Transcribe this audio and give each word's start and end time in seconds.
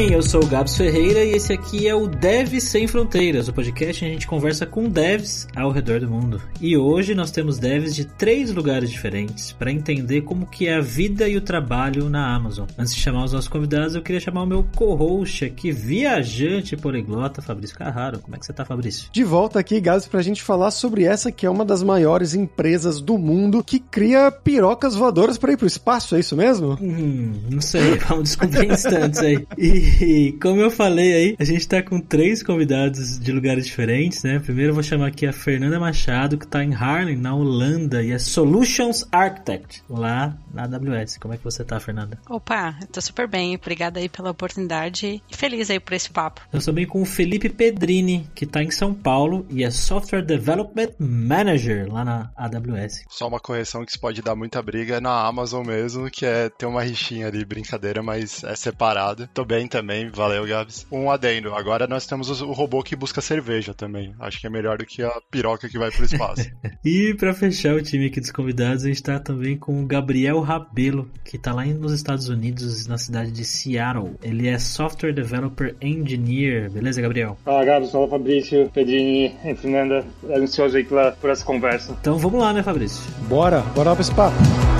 bem? 0.00 0.12
Eu 0.12 0.22
sou 0.22 0.42
o 0.42 0.46
Gabs 0.46 0.76
Ferreira 0.76 1.22
e 1.24 1.32
esse 1.32 1.52
aqui 1.52 1.86
é 1.86 1.94
o 1.94 2.06
Devs 2.06 2.64
Sem 2.64 2.86
Fronteiras, 2.86 3.48
o 3.48 3.52
podcast 3.52 4.02
onde 4.02 4.10
a 4.10 4.14
gente 4.14 4.26
conversa 4.26 4.64
com 4.64 4.88
devs 4.88 5.46
ao 5.54 5.70
redor 5.70 6.00
do 6.00 6.08
mundo. 6.08 6.40
E 6.58 6.76
hoje 6.76 7.14
nós 7.14 7.30
temos 7.30 7.58
devs 7.58 7.94
de 7.94 8.06
três 8.06 8.50
lugares 8.50 8.90
diferentes 8.90 9.52
para 9.52 9.70
entender 9.70 10.22
como 10.22 10.46
que 10.46 10.66
é 10.66 10.76
a 10.76 10.80
vida 10.80 11.28
e 11.28 11.36
o 11.36 11.40
trabalho 11.40 12.08
na 12.08 12.34
Amazon. 12.34 12.66
Antes 12.78 12.94
de 12.94 13.00
chamar 13.00 13.24
os 13.24 13.32
nossos 13.32 13.48
convidados, 13.48 13.94
eu 13.94 14.02
queria 14.02 14.20
chamar 14.20 14.42
o 14.42 14.46
meu 14.46 14.64
co-host 14.74 15.44
aqui, 15.44 15.70
viajante 15.70 16.76
poliglota, 16.76 17.42
Fabrício 17.42 17.76
Carraro. 17.76 18.20
Como 18.20 18.34
é 18.34 18.38
que 18.38 18.46
você 18.46 18.52
tá, 18.54 18.64
Fabrício? 18.64 19.08
De 19.12 19.24
volta 19.24 19.58
aqui, 19.58 19.80
Gabs, 19.80 20.06
pra 20.06 20.22
gente 20.22 20.42
falar 20.42 20.70
sobre 20.70 21.04
essa 21.04 21.30
que 21.30 21.44
é 21.44 21.50
uma 21.50 21.64
das 21.64 21.82
maiores 21.82 22.34
empresas 22.34 23.00
do 23.00 23.18
mundo 23.18 23.62
que 23.62 23.78
cria 23.78 24.30
pirocas 24.30 24.94
voadoras 24.94 25.36
para 25.36 25.52
ir 25.52 25.56
pro 25.58 25.66
espaço, 25.66 26.16
é 26.16 26.20
isso 26.20 26.36
mesmo? 26.36 26.78
Hum, 26.80 27.32
não 27.50 27.60
sei, 27.60 27.98
vamos 28.08 28.30
descobrir 28.30 28.72
instantes 28.72 29.20
aí. 29.20 29.46
E 29.58 29.89
como 30.40 30.60
eu 30.60 30.70
falei 30.70 31.12
aí, 31.12 31.36
a 31.38 31.44
gente 31.44 31.66
tá 31.66 31.82
com 31.82 32.00
três 32.00 32.42
convidados 32.42 33.18
de 33.18 33.32
lugares 33.32 33.66
diferentes, 33.66 34.22
né? 34.22 34.38
Primeiro 34.38 34.70
eu 34.70 34.74
vou 34.74 34.82
chamar 34.82 35.08
aqui 35.08 35.26
a 35.26 35.32
Fernanda 35.32 35.78
Machado, 35.78 36.38
que 36.38 36.46
tá 36.46 36.64
em 36.64 36.74
Harlem, 36.74 37.16
na 37.16 37.34
Holanda, 37.34 38.02
e 38.02 38.12
é 38.12 38.18
Solutions 38.18 39.06
Architect, 39.10 39.82
lá 39.88 40.36
na 40.52 40.64
AWS. 40.64 41.18
Como 41.18 41.34
é 41.34 41.36
que 41.36 41.44
você 41.44 41.64
tá, 41.64 41.78
Fernanda? 41.80 42.18
Opa, 42.28 42.76
eu 42.80 42.86
tô 42.86 43.00
super 43.00 43.28
bem. 43.28 43.54
Obrigada 43.54 44.00
aí 44.00 44.08
pela 44.08 44.30
oportunidade 44.30 45.22
e 45.30 45.36
feliz 45.36 45.70
aí 45.70 45.80
por 45.80 45.94
esse 45.94 46.10
papo. 46.10 46.42
Eu 46.52 46.60
sou 46.60 46.74
bem 46.74 46.86
com 46.86 47.02
o 47.02 47.06
Felipe 47.06 47.48
Pedrini, 47.48 48.28
que 48.34 48.46
tá 48.46 48.62
em 48.62 48.70
São 48.70 48.94
Paulo 48.94 49.46
e 49.50 49.64
é 49.64 49.70
Software 49.70 50.22
Development 50.22 50.90
Manager 50.98 51.92
lá 51.92 52.04
na 52.04 52.30
AWS. 52.36 53.04
Só 53.08 53.28
uma 53.28 53.40
correção 53.40 53.84
que 53.84 53.92
se 53.92 53.98
pode 53.98 54.22
dar 54.22 54.34
muita 54.34 54.62
briga 54.62 54.96
é 54.96 55.00
na 55.00 55.26
Amazon 55.26 55.66
mesmo, 55.66 56.10
que 56.10 56.24
é 56.24 56.48
ter 56.48 56.66
uma 56.66 56.82
rixinha 56.82 57.28
ali, 57.28 57.44
brincadeira, 57.44 58.02
mas 58.02 58.44
é 58.44 58.54
separado. 58.56 59.28
Tô 59.32 59.44
bem 59.44 59.66
também, 59.66 59.79
valeu, 60.12 60.46
Gabs. 60.46 60.86
Um 60.90 61.10
adendo, 61.10 61.54
agora 61.54 61.86
nós 61.86 62.06
temos 62.06 62.40
o 62.40 62.52
robô 62.52 62.82
que 62.82 62.96
busca 62.96 63.20
cerveja 63.20 63.74
também. 63.74 64.14
Acho 64.18 64.40
que 64.40 64.46
é 64.46 64.50
melhor 64.50 64.78
do 64.78 64.86
que 64.86 65.02
a 65.02 65.12
piroca 65.30 65.68
que 65.68 65.78
vai 65.78 65.90
pro 65.90 66.04
espaço. 66.04 66.50
e 66.84 67.14
para 67.14 67.34
fechar 67.34 67.74
o 67.74 67.82
time 67.82 68.06
aqui 68.06 68.20
dos 68.20 68.30
convidados, 68.30 68.84
a 68.84 68.88
gente 68.88 69.02
tá 69.02 69.18
também 69.18 69.56
com 69.56 69.82
o 69.82 69.86
Gabriel 69.86 70.40
Rabelo, 70.40 71.10
que 71.24 71.38
tá 71.38 71.52
lá 71.52 71.64
nos 71.64 71.92
Estados 71.92 72.28
Unidos, 72.28 72.86
na 72.86 72.98
cidade 72.98 73.30
de 73.30 73.44
Seattle. 73.44 74.14
Ele 74.22 74.48
é 74.48 74.58
Software 74.58 75.12
Developer 75.12 75.74
Engineer. 75.80 76.70
Beleza, 76.70 77.00
Gabriel? 77.00 77.38
Fala, 77.44 77.64
Gabs. 77.64 77.90
Fala, 77.90 78.08
Fabrício, 78.08 78.70
Pedrini 78.72 79.36
e 79.44 79.54
Fernanda. 79.54 80.04
Ansioso 80.34 80.76
aí 80.76 80.84
por 80.84 81.30
essa 81.30 81.44
conversa. 81.44 81.96
Então 82.00 82.18
vamos 82.18 82.40
lá, 82.40 82.52
né, 82.52 82.62
Fabrício? 82.62 83.02
Bora, 83.28 83.60
bora 83.60 83.90
lá 83.90 83.96
pra 83.96 84.79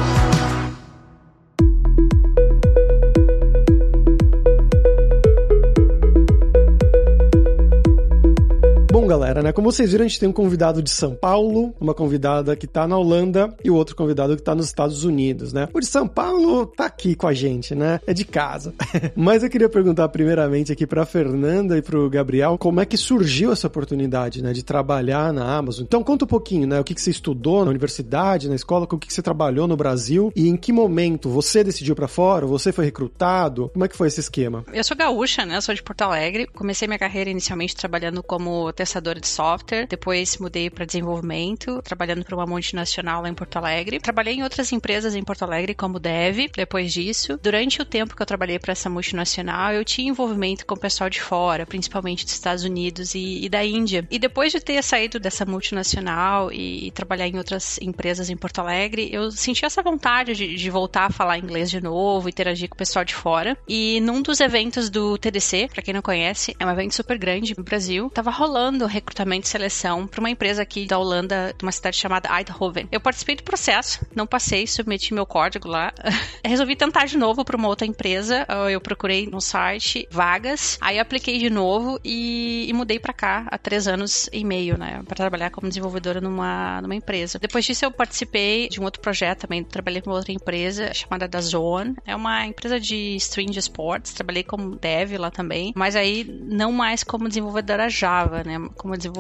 né? 9.50 9.52
Como 9.52 9.70
vocês 9.70 9.90
viram, 9.90 10.04
a 10.04 10.08
gente 10.08 10.18
tem 10.18 10.28
um 10.28 10.32
convidado 10.32 10.82
de 10.82 10.90
São 10.90 11.14
Paulo, 11.14 11.74
uma 11.80 11.92
convidada 11.92 12.56
que 12.56 12.66
tá 12.66 12.86
na 12.86 12.96
Holanda 12.96 13.54
e 13.62 13.70
o 13.70 13.74
outro 13.74 13.94
convidado 13.96 14.36
que 14.36 14.42
tá 14.42 14.54
nos 14.54 14.66
Estados 14.66 15.04
Unidos, 15.04 15.52
né? 15.52 15.68
O 15.72 15.80
de 15.80 15.86
São 15.86 16.06
Paulo 16.06 16.66
tá 16.66 16.86
aqui 16.86 17.14
com 17.14 17.26
a 17.26 17.34
gente, 17.34 17.74
né? 17.74 18.00
É 18.06 18.14
de 18.14 18.24
casa. 18.24 18.72
Mas 19.14 19.42
eu 19.42 19.50
queria 19.50 19.68
perguntar 19.68 20.08
primeiramente 20.08 20.72
aqui 20.72 20.86
pra 20.86 21.04
Fernanda 21.04 21.76
e 21.76 21.82
pro 21.82 22.08
Gabriel 22.08 22.56
como 22.58 22.80
é 22.80 22.86
que 22.86 22.96
surgiu 22.96 23.52
essa 23.52 23.66
oportunidade, 23.66 24.42
né? 24.42 24.52
De 24.52 24.62
trabalhar 24.62 25.32
na 25.32 25.56
Amazon. 25.56 25.84
Então 25.84 26.02
conta 26.02 26.24
um 26.24 26.28
pouquinho, 26.28 26.66
né? 26.66 26.80
O 26.80 26.84
que, 26.84 26.94
que 26.94 27.02
você 27.02 27.10
estudou 27.10 27.64
na 27.64 27.70
universidade, 27.70 28.48
na 28.48 28.54
escola, 28.54 28.86
com 28.86 28.96
o 28.96 28.98
que, 28.98 29.08
que 29.08 29.14
você 29.14 29.22
trabalhou 29.22 29.66
no 29.66 29.76
Brasil 29.76 30.32
e 30.36 30.48
em 30.48 30.56
que 30.56 30.72
momento 30.72 31.28
você 31.28 31.64
decidiu 31.64 31.96
para 31.96 32.08
fora, 32.08 32.46
você 32.46 32.72
foi 32.72 32.84
recrutado? 32.84 33.68
Como 33.72 33.84
é 33.84 33.88
que 33.88 33.96
foi 33.96 34.08
esse 34.08 34.20
esquema? 34.20 34.64
Eu 34.72 34.84
sou 34.84 34.96
gaúcha, 34.96 35.44
né? 35.44 35.60
Sou 35.60 35.75
de 35.75 35.82
Porto 35.82 36.02
Alegre. 36.02 36.46
Comecei 36.46 36.86
minha 36.86 36.98
carreira 36.98 37.30
inicialmente 37.30 37.75
trabalhando 37.75 38.22
como 38.22 38.72
testadora 38.72 39.19
de 39.19 39.26
software, 39.26 39.39
depois 39.88 40.36
mudei 40.38 40.68
para 40.68 40.84
desenvolvimento, 40.84 41.80
trabalhando 41.82 42.24
para 42.24 42.36
uma 42.36 42.46
multinacional 42.46 43.22
lá 43.22 43.28
em 43.28 43.34
Porto 43.34 43.56
Alegre. 43.56 43.98
Trabalhei 43.98 44.34
em 44.34 44.42
outras 44.42 44.70
empresas 44.72 45.14
em 45.14 45.22
Porto 45.22 45.42
Alegre 45.42 45.74
como 45.74 45.98
dev. 45.98 46.50
Depois 46.54 46.92
disso, 46.92 47.38
durante 47.42 47.80
o 47.80 47.84
tempo 47.84 48.14
que 48.14 48.22
eu 48.22 48.26
trabalhei 48.26 48.58
para 48.58 48.72
essa 48.72 48.90
multinacional, 48.90 49.72
eu 49.72 49.84
tinha 49.84 50.10
envolvimento 50.10 50.66
com 50.66 50.74
o 50.74 50.78
pessoal 50.78 51.08
de 51.08 51.20
fora, 51.20 51.64
principalmente 51.64 52.24
dos 52.24 52.34
Estados 52.34 52.64
Unidos 52.64 53.14
e, 53.14 53.44
e 53.44 53.48
da 53.48 53.64
Índia. 53.64 54.06
E 54.10 54.18
depois 54.18 54.52
de 54.52 54.60
ter 54.60 54.82
saído 54.82 55.18
dessa 55.18 55.46
multinacional 55.46 56.52
e, 56.52 56.88
e, 56.88 56.90
trabalhar 56.90 57.26
em 57.26 57.38
outras 57.38 57.78
empresas 57.80 58.28
em 58.28 58.36
Porto 58.36 58.60
Alegre, 58.60 59.08
eu 59.12 59.30
senti 59.30 59.64
essa 59.64 59.82
vontade 59.82 60.34
de, 60.34 60.54
de 60.54 60.70
voltar 60.70 61.06
a 61.06 61.10
falar 61.10 61.38
inglês 61.38 61.70
de 61.70 61.80
novo, 61.80 62.28
interagir 62.28 62.68
com 62.68 62.74
o 62.74 62.78
pessoal 62.78 63.04
de 63.04 63.14
fora. 63.14 63.56
E 63.68 64.00
num 64.00 64.20
dos 64.20 64.40
eventos 64.40 64.90
do 64.90 65.16
TDC, 65.16 65.68
para 65.72 65.82
quem 65.82 65.94
não 65.94 66.02
conhece, 66.02 66.54
é 66.58 66.66
um 66.66 66.70
evento 66.70 66.94
super 66.94 67.16
grande 67.16 67.54
no 67.56 67.64
Brasil, 67.64 68.10
tava 68.10 68.30
rolando 68.30 68.86
recrutamento 68.86 69.29
e 69.38 69.46
seleção 69.46 70.06
para 70.06 70.20
uma 70.20 70.30
empresa 70.30 70.62
aqui 70.62 70.86
da 70.86 70.98
Holanda, 70.98 71.54
de 71.56 71.64
uma 71.64 71.72
cidade 71.72 71.96
chamada 71.96 72.28
Eindhoven. 72.28 72.88
Eu 72.91 73.00
participei 73.00 73.36
do 73.36 73.42
processo, 73.42 74.04
não 74.14 74.26
passei, 74.26 74.66
submeti 74.66 75.14
meu 75.14 75.26
código 75.26 75.68
lá. 75.68 75.92
Resolvi 76.44 76.76
tentar 76.76 77.06
de 77.06 77.16
novo 77.16 77.44
para 77.44 77.56
uma 77.56 77.69
outra 77.69 77.86
empresa. 77.86 78.46
Eu 78.70 78.80
procurei 78.80 79.26
no 79.26 79.40
site 79.40 80.08
vagas, 80.10 80.78
aí 80.80 80.98
apliquei 80.98 81.38
de 81.38 81.50
novo 81.50 81.98
e, 82.04 82.66
e 82.69 82.72
mudei 82.72 82.98
para 82.98 83.12
cá 83.12 83.46
há 83.50 83.58
três 83.58 83.86
anos 83.86 84.28
e 84.32 84.44
meio, 84.44 84.76
né, 84.78 85.02
para 85.06 85.16
trabalhar 85.16 85.50
como 85.50 85.69
desenvolvedora 85.69 86.20
numa, 86.20 86.80
numa 86.82 86.94
empresa. 86.94 87.38
Depois 87.38 87.64
disso, 87.64 87.84
eu 87.84 87.90
participei 87.90 88.69
de 88.69 88.80
um 88.80 88.84
outro 88.84 89.00
projeto 89.00 89.40
também, 89.40 89.62
trabalhei 89.62 90.00
com 90.00 90.10
outra 90.10 90.32
empresa 90.32 90.92
chamada 90.94 91.28
da 91.28 91.40
Zone. 91.40 91.94
É 92.06 92.14
uma 92.16 92.46
empresa 92.46 92.80
de 92.80 93.16
stream 93.16 93.50
de 93.50 93.58
esportes, 93.58 94.12
trabalhei 94.12 94.42
como 94.42 94.76
dev 94.76 95.12
lá 95.19 95.30
também, 95.30 95.72
mas 95.76 95.96
aí 95.96 96.24
não 96.24 96.72
mais 96.72 97.04
como 97.04 97.28
desenvolvedora 97.28 97.88
Java, 97.88 98.42
né, 98.44 98.58
como 98.76 98.96
desenvolvedora 98.96 99.19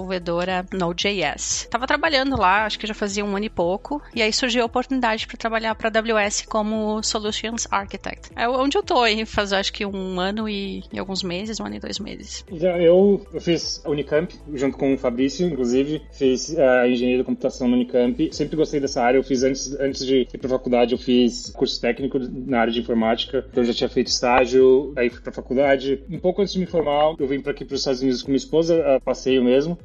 Node.js. 0.72 1.68
Tava 1.70 1.86
trabalhando 1.86 2.38
lá, 2.38 2.64
acho 2.64 2.78
que 2.78 2.86
já 2.86 2.94
fazia 2.94 3.24
um 3.24 3.36
ano 3.36 3.46
e 3.46 3.50
pouco, 3.50 4.02
e 4.14 4.22
aí 4.22 4.32
surgiu 4.32 4.62
a 4.62 4.66
oportunidade 4.66 5.26
para 5.26 5.36
trabalhar 5.36 5.74
para 5.74 5.88
a 5.88 6.00
AWS 6.00 6.42
como 6.42 7.02
Solutions 7.02 7.66
Architect. 7.70 8.30
É 8.36 8.48
onde 8.48 8.76
eu 8.76 8.82
tô, 8.82 9.04
faz 9.26 9.52
acho 9.52 9.72
que 9.72 9.84
um 9.84 10.20
ano 10.20 10.48
e, 10.48 10.82
e, 10.92 10.98
alguns 10.98 11.22
meses, 11.22 11.60
um 11.60 11.64
ano 11.64 11.76
e 11.76 11.80
dois 11.80 11.98
meses. 11.98 12.44
Eu, 12.50 13.26
eu 13.32 13.40
fiz 13.40 13.80
a 13.84 13.90
Unicamp, 13.90 14.34
junto 14.54 14.76
com 14.76 14.94
o 14.94 14.98
Fabrício, 14.98 15.46
inclusive, 15.46 16.02
fiz 16.12 16.56
a 16.58 16.88
engenharia 16.88 17.18
de 17.18 17.24
computação 17.24 17.68
na 17.68 17.76
Unicamp. 17.76 18.30
Sempre 18.32 18.56
gostei 18.56 18.80
dessa 18.80 19.02
área, 19.02 19.18
eu 19.18 19.24
fiz 19.24 19.42
antes, 19.42 19.74
antes 19.78 20.04
de 20.04 20.26
ir 20.32 20.38
para 20.38 20.48
faculdade, 20.48 20.92
eu 20.92 20.98
fiz 20.98 21.50
curso 21.50 21.80
técnico 21.80 22.18
na 22.18 22.60
área 22.60 22.72
de 22.72 22.80
informática, 22.80 23.44
então 23.50 23.62
eu 23.62 23.66
já 23.66 23.74
tinha 23.74 23.88
feito 23.88 24.08
estágio, 24.08 24.92
aí 24.96 25.10
fui 25.10 25.20
para 25.20 25.32
faculdade. 25.32 26.02
Um 26.10 26.18
pouco 26.18 26.42
antes 26.42 26.54
de 26.54 26.60
me 26.60 26.66
formar, 26.66 27.14
eu 27.18 27.26
vim 27.26 27.40
para 27.40 27.52
aqui 27.52 27.64
para 27.64 27.74
os 27.74 27.80
Estados 27.80 28.02
Unidos 28.02 28.22
com 28.22 28.28
minha 28.28 28.36
esposa, 28.36 29.00
passeio 29.04 29.42
mesmo, 29.42 29.78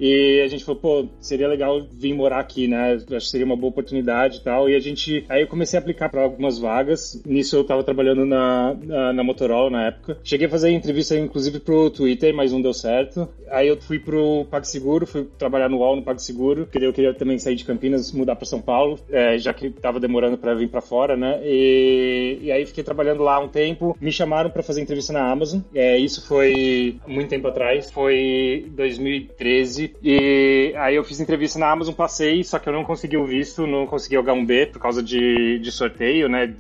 a 0.44 0.48
gente 0.48 0.64
falou, 0.64 0.80
pô, 0.80 1.08
seria 1.20 1.48
legal 1.48 1.86
vir 1.92 2.14
morar 2.14 2.40
aqui, 2.40 2.68
né? 2.68 2.94
Acho 2.94 3.06
que 3.06 3.22
seria 3.22 3.46
uma 3.46 3.56
boa 3.56 3.70
oportunidade 3.70 4.38
e 4.38 4.42
tal. 4.42 4.70
E 4.70 4.76
a 4.76 4.80
gente. 4.80 5.26
Aí 5.30 5.42
eu 5.42 5.48
comecei 5.48 5.78
a 5.78 5.82
aplicar 5.82 6.10
para 6.10 6.22
algumas 6.22 6.60
vagas. 6.60 7.22
Nisso 7.26 7.56
eu 7.56 7.64
tava 7.64 7.84
trabalhando 7.84 8.26
na, 8.26 8.76
na, 8.82 9.14
na, 9.14 9.24
Motorola 9.24 9.70
na 9.70 9.88
época. 9.88 10.18
Cheguei 10.24 10.48
a 10.48 10.50
fazer 10.50 10.70
entrevista, 10.72 11.18
inclusive, 11.18 11.60
pro 11.60 11.90
Twitter, 11.90 12.34
mas 12.34 12.52
não 12.52 12.62
deu 12.62 12.74
certo. 12.74 13.28
Aí 13.50 13.68
eu 13.68 13.80
fui 13.82 14.00
pro 14.00 14.46
PagSeguro, 14.50 15.06
fui 15.08 15.28
trabalhar 15.38 15.70
no 15.70 15.78
UOL 15.78 15.98
no 15.98 16.04
PagSeguro, 16.04 16.66
porque 16.66 16.86
eu 16.86 16.94
queria 16.94 17.14
também 17.14 17.38
sair 17.38 17.56
de 17.56 17.66
Campinas, 17.66 18.12
mudar 18.12 18.36
para 18.36 18.46
São 18.46 18.62
Paulo, 18.62 19.00
é, 19.10 19.38
já 19.38 19.54
que 19.54 19.70
tava 19.70 20.00
demorando 20.00 20.38
para 20.38 20.54
vir 20.54 20.70
para 20.70 20.82
fora, 20.82 21.16
né? 21.16 21.40
E, 21.44 22.40
e, 22.42 22.52
aí 22.52 22.66
fiquei 22.66 22.84
trabalhando 22.84 23.24
lá 23.24 23.40
um 23.40 23.48
tempo. 23.48 23.96
Me 24.00 24.12
chamaram 24.12 24.50
para 24.50 24.64
fazer 24.64 24.82
entrevista 24.82 25.14
na 25.14 25.30
Amazon. 25.30 25.62
É, 25.74 25.98
isso 25.98 26.26
foi 26.28 26.98
muito 27.08 27.30
tempo 27.30 27.48
atrás. 27.48 27.92
Foi 27.92 28.66
2013. 28.76 29.95
E 30.04 30.74
aí 30.78 30.96
eu 30.96 31.04
fiz 31.04 31.20
entrevista 31.20 31.60
na 31.60 31.72
Amazon, 31.72 31.94
passei, 31.94 32.44
só 32.44 32.60
que 32.60 32.70
eu 32.70 32.74
não 32.74 32.84
consegui 32.84 33.18
o 33.18 33.26
visto, 33.26 33.66
não 33.66 33.86
consegui 33.86 34.18
o 34.18 34.24
H1B 34.24 34.72
por 34.72 34.80
causa 34.80 35.02
de, 35.02 35.60
de 35.60 35.72
sorteio, 35.72 36.30
né? 36.30 36.54